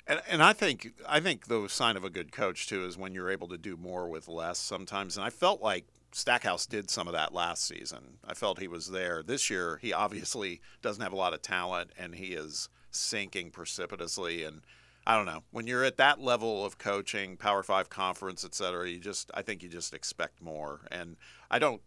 And, 0.05 0.21
and 0.29 0.43
I 0.43 0.51
think 0.53 0.93
I 1.07 1.19
think 1.19 1.47
the 1.47 1.67
sign 1.69 1.95
of 1.95 2.03
a 2.03 2.09
good 2.09 2.31
coach 2.31 2.67
too 2.67 2.85
is 2.85 2.97
when 2.97 3.13
you're 3.13 3.29
able 3.29 3.47
to 3.47 3.57
do 3.57 3.77
more 3.77 4.09
with 4.09 4.27
less 4.27 4.57
sometimes. 4.59 5.15
And 5.15 5.25
I 5.25 5.29
felt 5.29 5.61
like 5.61 5.85
Stackhouse 6.11 6.65
did 6.65 6.89
some 6.89 7.07
of 7.07 7.13
that 7.13 7.33
last 7.33 7.65
season. 7.65 8.17
I 8.25 8.33
felt 8.33 8.59
he 8.59 8.67
was 8.67 8.91
there. 8.91 9.23
This 9.23 9.49
year, 9.49 9.79
he 9.81 9.93
obviously 9.93 10.61
doesn't 10.81 11.01
have 11.01 11.13
a 11.13 11.17
lot 11.17 11.33
of 11.33 11.41
talent, 11.41 11.91
and 11.97 12.15
he 12.15 12.33
is 12.33 12.69
sinking 12.91 13.51
precipitously. 13.51 14.43
And 14.43 14.61
I 15.07 15.15
don't 15.15 15.25
know 15.25 15.43
when 15.51 15.67
you're 15.67 15.85
at 15.85 15.97
that 15.97 16.19
level 16.19 16.65
of 16.65 16.77
coaching, 16.77 17.37
Power 17.37 17.63
Five 17.63 17.89
conference, 17.89 18.43
et 18.43 18.53
cetera. 18.53 18.89
You 18.89 18.99
just 18.99 19.31
I 19.33 19.41
think 19.41 19.63
you 19.63 19.69
just 19.69 19.93
expect 19.93 20.41
more. 20.41 20.81
And 20.91 21.15
I 21.49 21.59
don't 21.59 21.81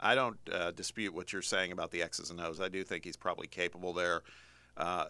I 0.00 0.14
don't 0.14 0.38
uh, 0.52 0.70
dispute 0.70 1.14
what 1.14 1.32
you're 1.32 1.42
saying 1.42 1.72
about 1.72 1.90
the 1.90 2.02
X's 2.02 2.30
and 2.30 2.40
O's. 2.40 2.60
I 2.60 2.68
do 2.68 2.84
think 2.84 3.04
he's 3.04 3.16
probably 3.16 3.46
capable 3.46 3.92
there. 3.92 4.22
Uh, 4.76 5.06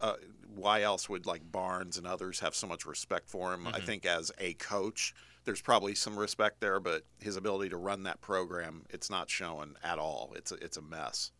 uh, 0.00 0.14
why 0.54 0.82
else 0.82 1.08
would 1.08 1.26
like 1.26 1.50
Barnes 1.50 1.98
and 1.98 2.06
others 2.06 2.40
have 2.40 2.54
so 2.54 2.66
much 2.66 2.86
respect 2.86 3.28
for 3.28 3.52
him? 3.52 3.66
I 3.66 3.80
think 3.80 4.06
as 4.06 4.32
a 4.38 4.54
coach, 4.54 5.14
there's 5.44 5.60
probably 5.60 5.94
some 5.94 6.18
respect 6.18 6.60
there, 6.60 6.80
but 6.80 7.04
his 7.20 7.36
ability 7.36 7.70
to 7.70 7.76
run 7.76 8.02
that 8.04 8.20
program, 8.20 8.84
it's 8.90 9.10
not 9.10 9.30
showing 9.30 9.76
at 9.84 9.98
all. 9.98 10.32
It's 10.36 10.52
a, 10.52 10.56
it's 10.56 10.76
a 10.76 10.82
mess. 10.82 11.30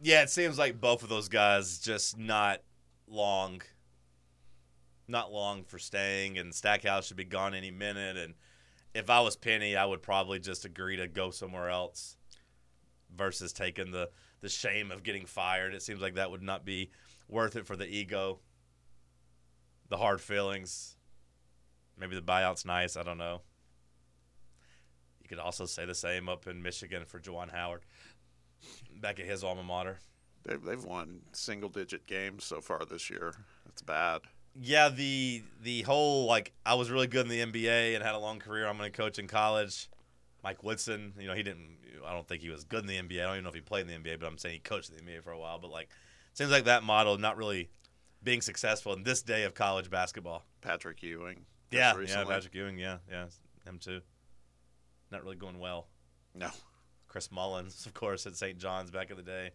Yeah, 0.00 0.22
it 0.22 0.30
seems 0.30 0.58
like 0.58 0.80
both 0.80 1.02
of 1.02 1.08
those 1.08 1.28
guys 1.28 1.78
just 1.78 2.18
not 2.18 2.60
long, 3.08 3.62
not 5.08 5.32
long 5.32 5.64
for 5.64 5.78
staying, 5.78 6.38
and 6.38 6.54
Stackhouse 6.54 7.06
should 7.06 7.16
be 7.16 7.24
gone 7.24 7.54
any 7.54 7.70
minute. 7.70 8.16
And 8.16 8.34
if 8.96 9.10
I 9.10 9.20
was 9.20 9.36
Penny, 9.36 9.76
I 9.76 9.84
would 9.84 10.02
probably 10.02 10.38
just 10.38 10.64
agree 10.64 10.96
to 10.96 11.06
go 11.06 11.30
somewhere 11.30 11.68
else 11.68 12.16
versus 13.14 13.52
taking 13.52 13.90
the 13.90 14.10
the 14.40 14.48
shame 14.48 14.90
of 14.90 15.02
getting 15.02 15.26
fired. 15.26 15.74
It 15.74 15.82
seems 15.82 16.00
like 16.00 16.14
that 16.14 16.30
would 16.30 16.42
not 16.42 16.64
be 16.64 16.90
worth 17.28 17.56
it 17.56 17.66
for 17.66 17.76
the 17.76 17.86
ego, 17.86 18.40
the 19.88 19.96
hard 19.96 20.20
feelings. 20.20 20.96
Maybe 21.98 22.14
the 22.14 22.22
buyout's 22.22 22.64
nice. 22.64 22.96
I 22.96 23.02
don't 23.02 23.18
know. 23.18 23.42
You 25.22 25.28
could 25.28 25.38
also 25.38 25.66
say 25.66 25.84
the 25.84 25.94
same 25.94 26.28
up 26.28 26.46
in 26.46 26.62
Michigan 26.62 27.04
for 27.06 27.18
Juwan 27.18 27.50
Howard, 27.50 27.82
back 29.00 29.18
at 29.18 29.26
his 29.26 29.42
alma 29.42 29.62
mater. 29.62 29.98
They've, 30.44 30.62
they've 30.62 30.84
won 30.84 31.22
single 31.32 31.68
digit 31.68 32.06
games 32.06 32.44
so 32.44 32.60
far 32.60 32.84
this 32.84 33.10
year. 33.10 33.34
That's 33.64 33.82
bad. 33.82 34.20
Yeah, 34.60 34.88
the 34.88 35.42
the 35.62 35.82
whole 35.82 36.26
like 36.26 36.52
I 36.64 36.74
was 36.74 36.90
really 36.90 37.06
good 37.06 37.26
in 37.26 37.28
the 37.28 37.40
NBA 37.40 37.94
and 37.94 38.02
had 38.02 38.14
a 38.14 38.18
long 38.18 38.38
career. 38.38 38.66
I'm 38.66 38.76
going 38.78 38.90
to 38.90 38.96
coach 38.96 39.18
in 39.18 39.26
college. 39.26 39.88
Mike 40.42 40.62
Woodson, 40.62 41.12
you 41.18 41.26
know, 41.26 41.34
he 41.34 41.42
didn't. 41.42 41.76
I 42.06 42.12
don't 42.12 42.26
think 42.26 42.42
he 42.42 42.50
was 42.50 42.64
good 42.64 42.80
in 42.80 42.86
the 42.86 42.96
NBA. 42.96 43.20
I 43.20 43.26
don't 43.26 43.34
even 43.34 43.44
know 43.44 43.48
if 43.48 43.54
he 43.54 43.60
played 43.60 43.88
in 43.88 44.02
the 44.02 44.10
NBA, 44.10 44.20
but 44.20 44.26
I'm 44.26 44.38
saying 44.38 44.54
he 44.54 44.60
coached 44.60 44.90
in 44.90 44.96
the 44.96 45.12
NBA 45.12 45.22
for 45.24 45.32
a 45.32 45.38
while. 45.38 45.58
But 45.58 45.70
like, 45.70 45.88
seems 46.34 46.50
like 46.50 46.64
that 46.64 46.82
model 46.82 47.18
not 47.18 47.36
really 47.36 47.68
being 48.22 48.40
successful 48.40 48.92
in 48.92 49.02
this 49.02 49.22
day 49.22 49.42
of 49.44 49.54
college 49.54 49.90
basketball. 49.90 50.44
Patrick 50.60 51.02
Ewing. 51.02 51.46
Yeah, 51.70 51.94
yeah. 52.00 52.24
Patrick 52.24 52.54
Ewing, 52.54 52.78
yeah, 52.78 52.98
yeah, 53.10 53.26
him 53.64 53.78
too. 53.78 54.00
Not 55.10 55.22
really 55.22 55.36
going 55.36 55.58
well. 55.58 55.88
No. 56.34 56.50
Chris 57.08 57.30
Mullins, 57.32 57.86
of 57.86 57.94
course, 57.94 58.26
at 58.26 58.36
St. 58.36 58.58
John's 58.58 58.90
back 58.90 59.10
in 59.10 59.16
the 59.16 59.22
day. 59.22 59.52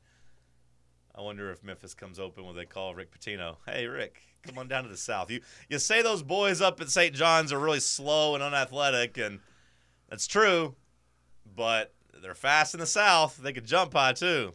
I 1.16 1.22
wonder 1.22 1.52
if 1.52 1.64
Memphis 1.64 1.94
comes 1.94 2.20
open 2.20 2.46
when 2.46 2.56
they 2.56 2.66
call 2.66 2.96
Rick 2.96 3.12
Pitino. 3.12 3.58
Hey, 3.68 3.86
Rick, 3.86 4.22
come 4.44 4.58
on 4.58 4.68
down 4.68 4.84
to 4.84 4.90
the 4.90 4.98
South. 4.98 5.30
You 5.30 5.42
you 5.70 5.80
say 5.80 6.02
those 6.02 6.24
boys 6.24 6.62
up 6.62 6.80
at 6.80 6.90
St. 6.90 7.14
John's 7.14 7.52
are 7.52 7.60
really 7.60 7.80
slow 7.80 8.34
and 8.34 8.44
unathletic, 8.44 9.18
and 9.18 9.40
that's 10.10 10.28
true, 10.28 10.76
but 11.56 11.94
they're 12.22 12.34
fast 12.34 12.74
in 12.74 12.80
the 12.80 12.86
South. 12.86 13.38
They 13.38 13.54
could 13.54 13.66
jump 13.66 13.94
high 13.94 14.14
too. 14.14 14.54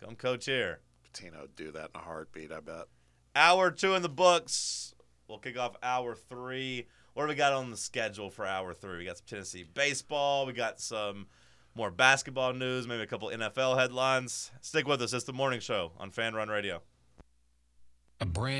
Come 0.00 0.16
coach 0.16 0.46
here. 0.46 0.80
Pitino 1.04 1.42
would 1.42 1.56
do 1.56 1.70
that 1.72 1.90
in 1.94 2.00
a 2.00 2.04
heartbeat, 2.04 2.52
I 2.52 2.60
bet. 2.60 2.86
Hour 3.34 3.70
two 3.70 3.94
in 3.94 4.02
the 4.02 4.08
books. 4.08 4.94
We'll 5.28 5.38
kick 5.38 5.58
off 5.58 5.76
hour 5.82 6.14
three. 6.14 6.86
What 7.14 7.22
do 7.22 7.28
we 7.28 7.34
got 7.34 7.52
on 7.52 7.70
the 7.70 7.76
schedule 7.76 8.30
for 8.30 8.44
hour 8.44 8.74
three? 8.74 8.98
We 8.98 9.04
got 9.04 9.18
some 9.18 9.26
Tennessee 9.26 9.64
baseball. 9.64 10.44
We 10.44 10.52
got 10.52 10.80
some 10.80 11.26
more 11.76 11.90
basketball 11.90 12.54
news, 12.54 12.88
maybe 12.88 13.02
a 13.02 13.06
couple 13.06 13.28
NFL 13.28 13.78
headlines. 13.78 14.50
Stick 14.62 14.88
with 14.88 15.02
us. 15.02 15.12
It's 15.12 15.24
the 15.24 15.32
morning 15.32 15.60
show 15.60 15.92
on 15.98 16.10
Fan 16.10 16.34
Run 16.34 16.48
Radio. 16.48 16.82
A 18.18 18.24
brand 18.24 18.56